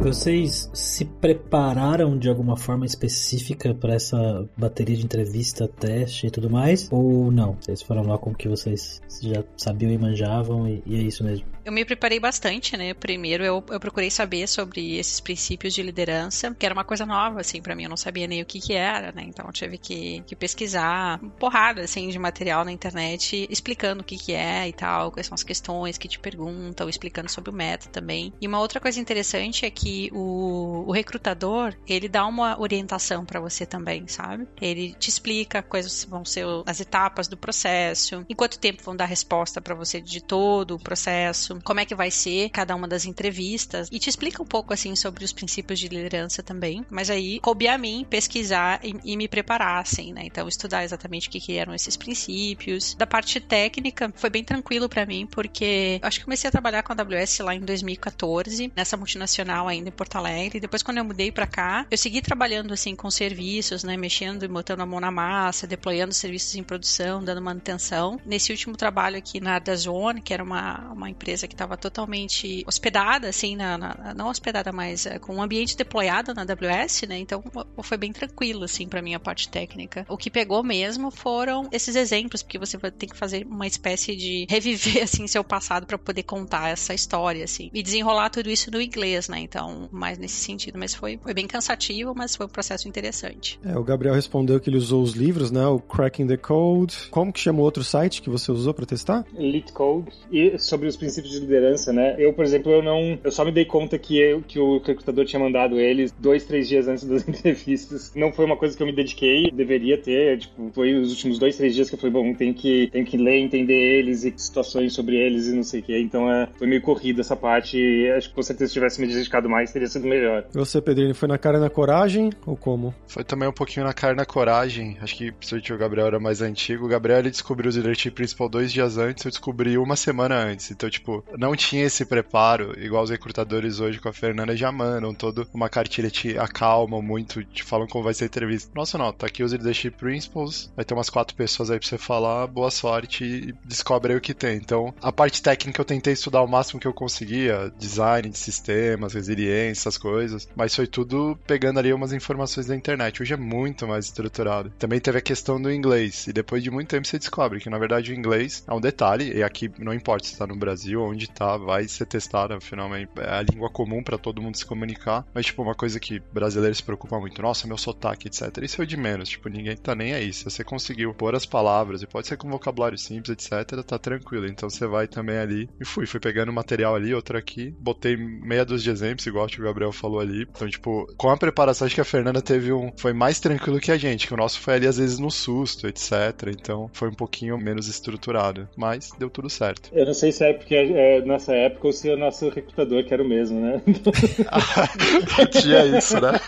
Vocês 0.04 0.70
se 0.74 1.06
prepararam 1.06 2.18
de 2.18 2.28
alguma 2.28 2.58
forma 2.58 2.84
específica 2.84 3.74
para 3.74 3.94
essa 3.94 4.46
bateria 4.54 4.96
de 4.96 5.02
entrevista, 5.02 5.66
teste 5.66 6.26
e 6.26 6.30
tudo 6.30 6.50
mais? 6.50 6.92
Ou 6.92 7.30
não? 7.30 7.56
Vocês 7.58 7.80
foram 7.80 8.02
lá 8.02 8.18
com 8.18 8.30
o 8.30 8.34
que 8.34 8.46
vocês 8.46 9.00
já 9.22 9.42
sabiam 9.56 9.90
e 9.90 9.96
manjavam 9.96 10.68
e, 10.68 10.82
e 10.84 10.96
é 10.96 11.02
isso 11.02 11.24
mesmo? 11.24 11.53
Eu 11.64 11.72
me 11.72 11.84
preparei 11.84 12.20
bastante, 12.20 12.76
né? 12.76 12.92
Primeiro 12.92 13.42
eu, 13.42 13.64
eu 13.70 13.80
procurei 13.80 14.10
saber 14.10 14.46
sobre 14.46 14.96
esses 14.98 15.18
princípios 15.18 15.72
de 15.72 15.82
liderança, 15.82 16.54
que 16.54 16.66
era 16.66 16.74
uma 16.74 16.84
coisa 16.84 17.06
nova, 17.06 17.40
assim, 17.40 17.62
para 17.62 17.74
mim. 17.74 17.84
Eu 17.84 17.88
não 17.88 17.96
sabia 17.96 18.26
nem 18.26 18.42
o 18.42 18.46
que 18.46 18.60
que 18.60 18.74
era, 18.74 19.12
né? 19.12 19.24
Então 19.26 19.46
eu 19.46 19.52
tive 19.52 19.78
que, 19.78 20.22
que 20.26 20.36
pesquisar 20.36 21.18
porrada, 21.38 21.82
assim, 21.82 22.08
de 22.08 22.18
material 22.18 22.64
na 22.66 22.72
internet 22.72 23.46
explicando 23.48 24.02
o 24.02 24.04
que 24.04 24.18
que 24.18 24.34
é 24.34 24.68
e 24.68 24.72
tal, 24.74 25.10
quais 25.10 25.26
são 25.26 25.34
as 25.34 25.42
questões 25.42 25.96
que 25.96 26.06
te 26.06 26.18
perguntam, 26.18 26.88
explicando 26.88 27.30
sobre 27.30 27.50
o 27.50 27.54
método 27.54 27.92
também. 27.92 28.32
E 28.40 28.46
uma 28.46 28.60
outra 28.60 28.78
coisa 28.78 29.00
interessante 29.00 29.64
é 29.64 29.70
que 29.70 30.10
o, 30.12 30.84
o 30.86 30.92
recrutador, 30.92 31.74
ele 31.86 32.08
dá 32.08 32.26
uma 32.26 32.60
orientação 32.60 33.24
para 33.24 33.40
você 33.40 33.64
também, 33.64 34.06
sabe? 34.06 34.46
Ele 34.60 34.92
te 34.94 35.08
explica 35.08 35.62
quais 35.62 36.04
vão 36.04 36.26
ser 36.26 36.44
as 36.66 36.80
etapas 36.80 37.26
do 37.26 37.38
processo, 37.38 38.24
em 38.28 38.34
quanto 38.34 38.58
tempo 38.58 38.82
vão 38.82 38.94
dar 38.94 39.06
resposta 39.06 39.62
para 39.62 39.74
você 39.74 40.00
de 40.00 40.22
todo 40.22 40.74
o 40.74 40.78
processo, 40.78 41.53
como 41.62 41.80
é 41.80 41.84
que 41.84 41.94
vai 41.94 42.10
ser 42.10 42.50
cada 42.50 42.74
uma 42.74 42.88
das 42.88 43.04
entrevistas 43.04 43.88
e 43.90 43.98
te 43.98 44.08
explica 44.08 44.42
um 44.42 44.46
pouco 44.46 44.72
assim 44.72 44.94
sobre 44.96 45.24
os 45.24 45.32
princípios 45.32 45.78
de 45.78 45.88
liderança 45.88 46.42
também. 46.42 46.84
Mas 46.90 47.10
aí 47.10 47.40
coube 47.40 47.68
a 47.68 47.78
mim 47.78 48.06
pesquisar 48.08 48.80
e, 48.82 48.94
e 49.04 49.16
me 49.16 49.28
preparar, 49.28 49.82
assim, 49.82 50.12
né? 50.12 50.22
Então 50.24 50.48
estudar 50.48 50.84
exatamente 50.84 51.28
o 51.28 51.30
que, 51.30 51.40
que 51.40 51.56
eram 51.56 51.74
esses 51.74 51.96
princípios. 51.96 52.94
Da 52.94 53.06
parte 53.06 53.40
técnica 53.40 54.12
foi 54.16 54.30
bem 54.30 54.44
tranquilo 54.44 54.88
para 54.88 55.06
mim 55.06 55.26
porque 55.26 55.98
acho 56.02 56.18
que 56.18 56.24
comecei 56.24 56.48
a 56.48 56.50
trabalhar 56.50 56.82
com 56.82 56.92
a 56.92 56.96
AWS 56.96 57.38
lá 57.40 57.54
em 57.54 57.60
2014 57.60 58.72
nessa 58.76 58.96
multinacional 58.96 59.68
ainda 59.68 59.88
em 59.88 59.92
Porto 59.92 60.16
Alegre. 60.16 60.60
Depois 60.60 60.82
quando 60.82 60.98
eu 60.98 61.04
mudei 61.04 61.30
para 61.30 61.46
cá, 61.46 61.86
eu 61.90 61.98
segui 61.98 62.20
trabalhando 62.20 62.72
assim 62.72 62.94
com 62.94 63.10
serviços, 63.10 63.84
né? 63.84 63.96
Mexendo 63.96 64.44
e 64.44 64.48
botando 64.48 64.80
a 64.80 64.86
mão 64.86 65.00
na 65.00 65.10
massa, 65.10 65.66
deployando 65.66 66.14
serviços 66.14 66.54
em 66.54 66.62
produção, 66.62 67.22
dando 67.22 67.42
manutenção. 67.42 68.20
Nesse 68.24 68.52
último 68.52 68.76
trabalho 68.76 69.16
aqui 69.16 69.40
na 69.40 69.58
Dazone, 69.58 70.20
que 70.20 70.32
era 70.32 70.42
uma, 70.42 70.92
uma 70.92 71.10
empresa 71.10 71.43
empresa 71.44 71.48
que 71.48 71.54
estava 71.54 71.76
totalmente 71.76 72.64
hospedada, 72.66 73.28
assim, 73.28 73.56
na, 73.56 73.78
na, 73.78 74.14
não 74.14 74.28
hospedada, 74.28 74.72
mas 74.72 75.06
é, 75.06 75.18
com 75.18 75.36
um 75.36 75.42
ambiente 75.42 75.76
deployado 75.76 76.34
na 76.34 76.42
AWS, 76.42 77.02
né? 77.08 77.18
Então 77.18 77.42
foi 77.82 77.96
bem 77.96 78.12
tranquilo, 78.12 78.64
assim, 78.64 78.88
para 78.88 79.02
mim 79.02 79.14
a 79.14 79.20
parte 79.20 79.48
técnica. 79.48 80.04
O 80.08 80.16
que 80.16 80.30
pegou 80.30 80.62
mesmo 80.62 81.10
foram 81.10 81.68
esses 81.70 81.96
exemplos, 81.96 82.42
porque 82.42 82.58
você 82.58 82.76
vai 82.76 82.90
ter 82.90 83.06
que 83.06 83.16
fazer 83.16 83.46
uma 83.46 83.66
espécie 83.66 84.16
de 84.16 84.46
reviver, 84.50 85.04
assim, 85.04 85.26
seu 85.26 85.44
passado 85.44 85.86
para 85.86 85.98
poder 85.98 86.22
contar 86.22 86.70
essa 86.70 86.94
história, 86.94 87.44
assim, 87.44 87.70
e 87.72 87.82
desenrolar 87.82 88.30
tudo 88.30 88.50
isso 88.50 88.70
no 88.70 88.80
inglês, 88.80 89.28
né? 89.28 89.40
Então, 89.40 89.88
mais 89.92 90.18
nesse 90.18 90.36
sentido. 90.36 90.78
Mas 90.78 90.94
foi, 90.94 91.18
foi 91.22 91.34
bem 91.34 91.46
cansativo, 91.46 92.14
mas 92.14 92.34
foi 92.34 92.46
um 92.46 92.48
processo 92.48 92.88
interessante. 92.88 93.58
É, 93.64 93.76
o 93.76 93.84
Gabriel 93.84 94.14
respondeu 94.14 94.60
que 94.60 94.70
ele 94.70 94.76
usou 94.76 95.02
os 95.02 95.12
livros, 95.12 95.50
né? 95.50 95.66
O 95.66 95.78
Cracking 95.78 96.26
the 96.26 96.36
Code. 96.36 97.08
Como 97.10 97.32
que 97.32 97.40
chama 97.40 97.60
o 97.60 97.62
outro 97.62 97.84
site 97.84 98.22
que 98.22 98.30
você 98.30 98.50
usou 98.50 98.72
para 98.72 98.86
testar? 98.86 99.24
Elite 99.36 99.72
Code. 99.72 100.10
E 100.30 100.58
sobre 100.58 100.88
os 100.88 100.96
princípios 100.96 101.33
de 101.34 101.40
liderança, 101.40 101.92
né? 101.92 102.14
Eu, 102.18 102.32
por 102.32 102.44
exemplo, 102.44 102.72
eu 102.72 102.82
não. 102.82 103.18
Eu 103.22 103.32
só 103.32 103.44
me 103.44 103.52
dei 103.52 103.64
conta 103.64 103.98
que, 103.98 104.18
eu, 104.18 104.42
que 104.42 104.58
o 104.58 104.78
recrutador 104.78 105.24
tinha 105.24 105.40
mandado 105.40 105.78
eles 105.78 106.12
dois, 106.12 106.44
três 106.44 106.68
dias 106.68 106.88
antes 106.88 107.04
das 107.04 107.26
entrevistas. 107.28 108.12
Não 108.14 108.32
foi 108.32 108.44
uma 108.44 108.56
coisa 108.56 108.76
que 108.76 108.82
eu 108.82 108.86
me 108.86 108.92
dediquei, 108.92 109.50
deveria 109.50 109.98
ter. 109.98 110.38
Tipo, 110.38 110.70
foi 110.74 110.94
os 110.94 111.10
últimos 111.10 111.38
dois, 111.38 111.56
três 111.56 111.74
dias 111.74 111.88
que 111.88 111.94
eu 111.94 111.98
falei, 111.98 112.12
bom, 112.12 112.34
tem 112.34 112.52
que, 112.52 112.88
tem 112.90 113.04
que 113.04 113.16
ler, 113.16 113.38
entender 113.38 113.74
eles 113.74 114.24
e 114.24 114.32
situações 114.36 114.92
sobre 114.92 115.16
eles 115.16 115.46
e 115.46 115.54
não 115.54 115.62
sei 115.62 115.80
o 115.80 115.82
que. 115.82 115.98
Então 115.98 116.30
é, 116.30 116.48
foi 116.56 116.66
meio 116.66 116.82
corrido 116.82 117.20
essa 117.20 117.36
parte. 117.36 117.78
E 117.78 118.10
acho 118.10 118.28
que 118.28 118.34
com 118.34 118.42
certeza 118.42 118.68
se 118.68 118.74
tivesse 118.74 119.00
me 119.00 119.06
dedicado 119.06 119.48
mais, 119.48 119.72
teria 119.72 119.88
sido 119.88 120.06
melhor. 120.06 120.44
Você, 120.52 120.80
Pedrinho, 120.80 121.14
foi 121.14 121.28
na 121.28 121.38
cara 121.38 121.58
e 121.58 121.60
na 121.60 121.70
coragem 121.70 122.30
ou 122.46 122.56
como? 122.56 122.94
Foi 123.06 123.24
também 123.24 123.48
um 123.48 123.52
pouquinho 123.52 123.86
na 123.86 123.92
cara 123.92 124.12
e 124.12 124.16
na 124.16 124.24
coragem. 124.24 124.96
Acho 125.00 125.16
que 125.16 125.32
se 125.40 125.72
o 125.72 125.78
Gabriel 125.78 126.06
era 126.06 126.20
mais 126.20 126.40
antigo. 126.42 126.84
O 126.84 126.88
Gabriel 126.88 127.18
ele 127.18 127.30
descobriu 127.30 127.70
o 127.70 127.74
Leadership 127.74 128.10
Principal 128.12 128.48
dois 128.48 128.72
dias 128.72 128.98
antes, 128.98 129.24
eu 129.24 129.30
descobri 129.30 129.76
uma 129.78 129.96
semana 129.96 130.36
antes. 130.36 130.70
Então, 130.70 130.88
tipo, 130.88 131.23
não 131.36 131.56
tinha 131.56 131.84
esse 131.84 132.04
preparo, 132.04 132.74
igual 132.78 133.02
os 133.02 133.10
recrutadores 133.10 133.80
hoje 133.80 134.00
com 134.00 134.08
a 134.08 134.12
Fernanda 134.12 134.56
já 134.56 134.70
mandam 134.70 135.14
toda 135.14 135.46
uma 135.52 135.68
cartilha 135.68 136.10
te 136.10 136.38
acalmam 136.38 137.02
muito, 137.02 137.44
te 137.44 137.62
falam 137.62 137.86
como 137.86 138.04
vai 138.04 138.14
ser 138.14 138.24
a 138.24 138.26
entrevista. 138.26 138.70
Nossa, 138.74 138.98
não, 138.98 139.12
tá 139.12 139.26
aqui 139.26 139.42
os 139.42 139.52
leadership 139.52 139.92
principles, 139.92 140.72
vai 140.76 140.84
ter 140.84 140.94
umas 140.94 141.10
quatro 141.10 141.36
pessoas 141.36 141.70
aí 141.70 141.78
pra 141.78 141.88
você 141.88 141.98
falar, 141.98 142.46
boa 142.46 142.70
sorte 142.70 143.24
e 143.24 143.54
descobre 143.64 144.12
aí 144.12 144.18
o 144.18 144.20
que 144.20 144.34
tem. 144.34 144.56
Então, 144.56 144.94
a 145.02 145.12
parte 145.12 145.42
técnica 145.42 145.80
eu 145.80 145.84
tentei 145.84 146.12
estudar 146.12 146.42
o 146.42 146.48
máximo 146.48 146.80
que 146.80 146.86
eu 146.86 146.94
conseguia, 146.94 147.72
design 147.78 148.28
de 148.28 148.38
sistemas, 148.38 149.14
resiliência, 149.14 149.82
essas 149.82 149.98
coisas, 149.98 150.48
mas 150.54 150.74
foi 150.74 150.86
tudo 150.86 151.38
pegando 151.46 151.78
ali 151.78 151.92
umas 151.92 152.12
informações 152.12 152.66
da 152.66 152.76
internet. 152.76 153.22
Hoje 153.22 153.34
é 153.34 153.36
muito 153.36 153.86
mais 153.86 154.06
estruturado. 154.06 154.70
Também 154.78 155.00
teve 155.00 155.18
a 155.18 155.22
questão 155.22 155.60
do 155.60 155.72
inglês, 155.72 156.26
e 156.26 156.32
depois 156.32 156.62
de 156.62 156.70
muito 156.70 156.88
tempo 156.88 157.06
você 157.06 157.18
descobre 157.18 157.60
que 157.60 157.70
na 157.70 157.78
verdade 157.78 158.12
o 158.12 158.14
inglês 158.14 158.64
é 158.66 158.74
um 158.74 158.80
detalhe, 158.80 159.32
e 159.36 159.42
aqui 159.42 159.70
não 159.78 159.92
importa 159.92 160.26
se 160.26 160.36
tá 160.36 160.46
no 160.46 160.56
Brasil, 160.56 161.02
onde 161.14 161.30
tá, 161.30 161.56
vai 161.56 161.88
ser 161.88 162.06
testada, 162.06 162.60
finalmente. 162.60 163.10
É 163.16 163.38
a 163.38 163.42
língua 163.42 163.70
comum 163.70 164.02
para 164.02 164.18
todo 164.18 164.42
mundo 164.42 164.56
se 164.56 164.66
comunicar. 164.66 165.26
Mas, 165.32 165.46
tipo, 165.46 165.62
uma 165.62 165.74
coisa 165.74 165.98
que 165.98 166.20
brasileiros 166.32 166.78
se 166.78 166.84
preocupam 166.84 167.20
muito. 167.20 167.40
Nossa, 167.40 167.66
meu 167.66 167.78
sotaque, 167.78 168.28
etc. 168.28 168.58
Isso 168.62 168.82
é 168.82 168.86
de 168.86 168.96
menos. 168.96 169.28
Tipo, 169.28 169.48
ninguém 169.48 169.76
tá 169.76 169.94
nem 169.94 170.12
aí. 170.12 170.32
Se 170.32 170.44
você 170.44 170.62
conseguiu 170.62 171.14
pôr 171.14 171.34
as 171.34 171.46
palavras, 171.46 172.02
e 172.02 172.06
pode 172.06 172.26
ser 172.26 172.36
com 172.36 172.50
vocabulário 172.50 172.98
simples, 172.98 173.30
etc., 173.30 173.82
tá 173.82 173.98
tranquilo. 173.98 174.46
Então 174.46 174.68
você 174.68 174.86
vai 174.86 175.06
também 175.08 175.38
ali. 175.38 175.68
E 175.80 175.84
fui, 175.84 176.06
fui 176.06 176.20
pegando 176.20 176.52
material 176.52 176.94
ali, 176.94 177.14
outro 177.14 177.38
aqui. 177.38 177.74
Botei 177.78 178.16
meia 178.16 178.64
dúzia 178.64 178.84
de 178.84 178.90
exemplos, 178.90 179.26
igual 179.26 179.46
que 179.46 179.60
o 179.60 179.64
Gabriel 179.64 179.92
falou 179.92 180.20
ali. 180.20 180.42
Então, 180.42 180.68
tipo, 180.68 181.06
com 181.16 181.30
a 181.30 181.36
preparação, 181.36 181.86
acho 181.86 181.94
que 181.94 182.00
a 182.00 182.04
Fernanda 182.04 182.42
teve 182.42 182.72
um. 182.72 182.92
Foi 182.96 183.12
mais 183.12 183.40
tranquilo 183.40 183.80
que 183.80 183.92
a 183.92 183.96
gente, 183.96 184.26
que 184.26 184.34
o 184.34 184.36
nosso 184.36 184.60
foi 184.60 184.74
ali, 184.74 184.86
às 184.86 184.98
vezes, 184.98 185.18
no 185.18 185.30
susto, 185.30 185.86
etc. 185.86 186.48
Então, 186.48 186.90
foi 186.92 187.08
um 187.08 187.14
pouquinho 187.14 187.56
menos 187.58 187.88
estruturado. 187.88 188.68
Mas 188.76 189.10
deu 189.18 189.30
tudo 189.30 189.48
certo. 189.48 189.90
Eu 189.92 190.06
não 190.06 190.14
sei 190.14 190.32
se 190.32 190.44
é 190.44 190.52
porque 190.52 190.74
é, 191.04 191.18
é, 191.18 191.20
nessa 191.22 191.52
época 191.52 191.86
ou 191.86 191.92
se 191.92 192.08
é 192.08 192.14
o 192.14 192.16
nosso 192.16 192.48
recrutador 192.48 193.04
que 193.04 193.12
era 193.12 193.22
o 193.22 193.28
mesmo, 193.28 193.60
né? 193.60 193.82
Tinha 195.52 195.84
isso, 195.98 196.20
né? 196.20 196.40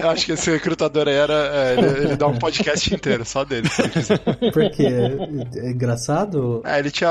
Eu 0.00 0.10
acho 0.10 0.26
que 0.26 0.32
esse 0.32 0.50
recrutador 0.50 1.08
era. 1.08 1.32
É, 1.32 1.72
ele, 1.74 1.86
ele, 2.04 2.16
dá 2.16 2.26
um 2.26 2.38
podcast 2.38 2.94
inteiro 2.94 3.24
só 3.24 3.44
dele, 3.44 3.68
se 3.68 3.88
quiser. 3.88 4.18
Por 4.18 4.70
quê? 4.70 4.88
É 5.56 5.70
engraçado? 5.70 6.62
É, 6.64 6.78
ele 6.78 6.90
tinha 6.90 7.10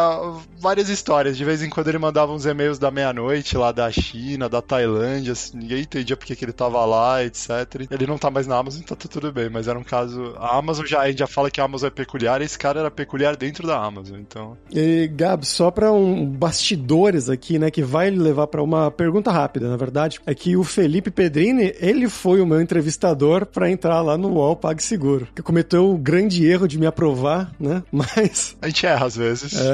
várias 0.58 0.90
histórias. 0.90 1.38
De 1.38 1.46
vez 1.46 1.62
em 1.62 1.70
quando 1.70 1.88
ele 1.88 1.98
mandava 1.98 2.32
uns 2.32 2.46
e-mails 2.46 2.80
da 2.80 2.90
meia-noite 2.90 3.58
lá 3.58 3.72
da 3.72 3.92
China, 3.92 4.50
da 4.50 4.62
Tailândia. 4.62 5.34
Assim, 5.34 5.58
ninguém 5.58 5.82
entendia 5.82 6.18
porque 6.18 6.36
que 6.36 6.46
ele 6.46 6.54
tava 6.54 6.84
lá, 6.86 7.24
etc. 7.24 7.50
Ele 7.90 8.08
não 8.08 8.18
tá 8.18 8.32
mais 8.32 8.48
na 8.48 8.58
Amazon, 8.58 8.82
então 8.84 8.98
tá 8.98 9.08
tudo 9.08 9.32
bem. 9.32 9.50
Mas 9.50 9.68
era 9.68 9.78
um 9.78 9.84
caso. 9.84 10.34
A 10.38 10.58
Amazon 10.58 10.86
já, 10.86 11.02
a 11.02 11.08
gente 11.08 11.20
já 11.20 11.28
fala 11.28 11.52
que 11.52 11.62
a 11.62 11.64
Amazon 11.64 11.88
é 11.88 11.92
peculiar, 11.92 12.42
e 12.42 12.46
esse 12.46 12.58
cara 12.58 12.80
era 12.80 12.92
peculiar 12.92 13.36
dentro 13.36 13.68
da 13.68 13.78
Amazon, 13.78 14.20
então. 14.20 14.58
E, 14.72 15.08
Gab, 15.14 15.46
só 15.46 15.70
pra 15.70 15.92
um 15.92 16.26
bastidores 16.62 17.28
aqui, 17.28 17.58
né, 17.58 17.72
que 17.72 17.82
vai 17.82 18.12
levar 18.12 18.46
para 18.46 18.62
uma 18.62 18.92
pergunta 18.92 19.32
rápida, 19.32 19.68
na 19.68 19.76
verdade, 19.76 20.20
é 20.26 20.36
que 20.36 20.56
o 20.56 20.64
Felipe 20.64 21.10
Pedrini, 21.10 21.74
ele 21.80 22.08
foi 22.08 22.40
o 22.40 22.46
meu 22.46 22.62
entrevistador 22.62 23.48
para 23.48 23.70
entrar 23.70 24.02
lá 24.02 24.18
no 24.18 24.30
UOL 24.30 24.56
PagSeguro. 24.56 25.28
Que 25.36 25.42
cometeu 25.42 25.90
o 25.90 25.98
grande 25.98 26.46
erro 26.46 26.68
de 26.68 26.78
me 26.78 26.86
aprovar, 26.86 27.52
né? 27.60 27.82
Mas. 27.92 28.56
A 28.62 28.68
gente 28.68 28.86
erra 28.86 29.08
às 29.08 29.16
vezes. 29.16 29.54
É... 29.60 29.74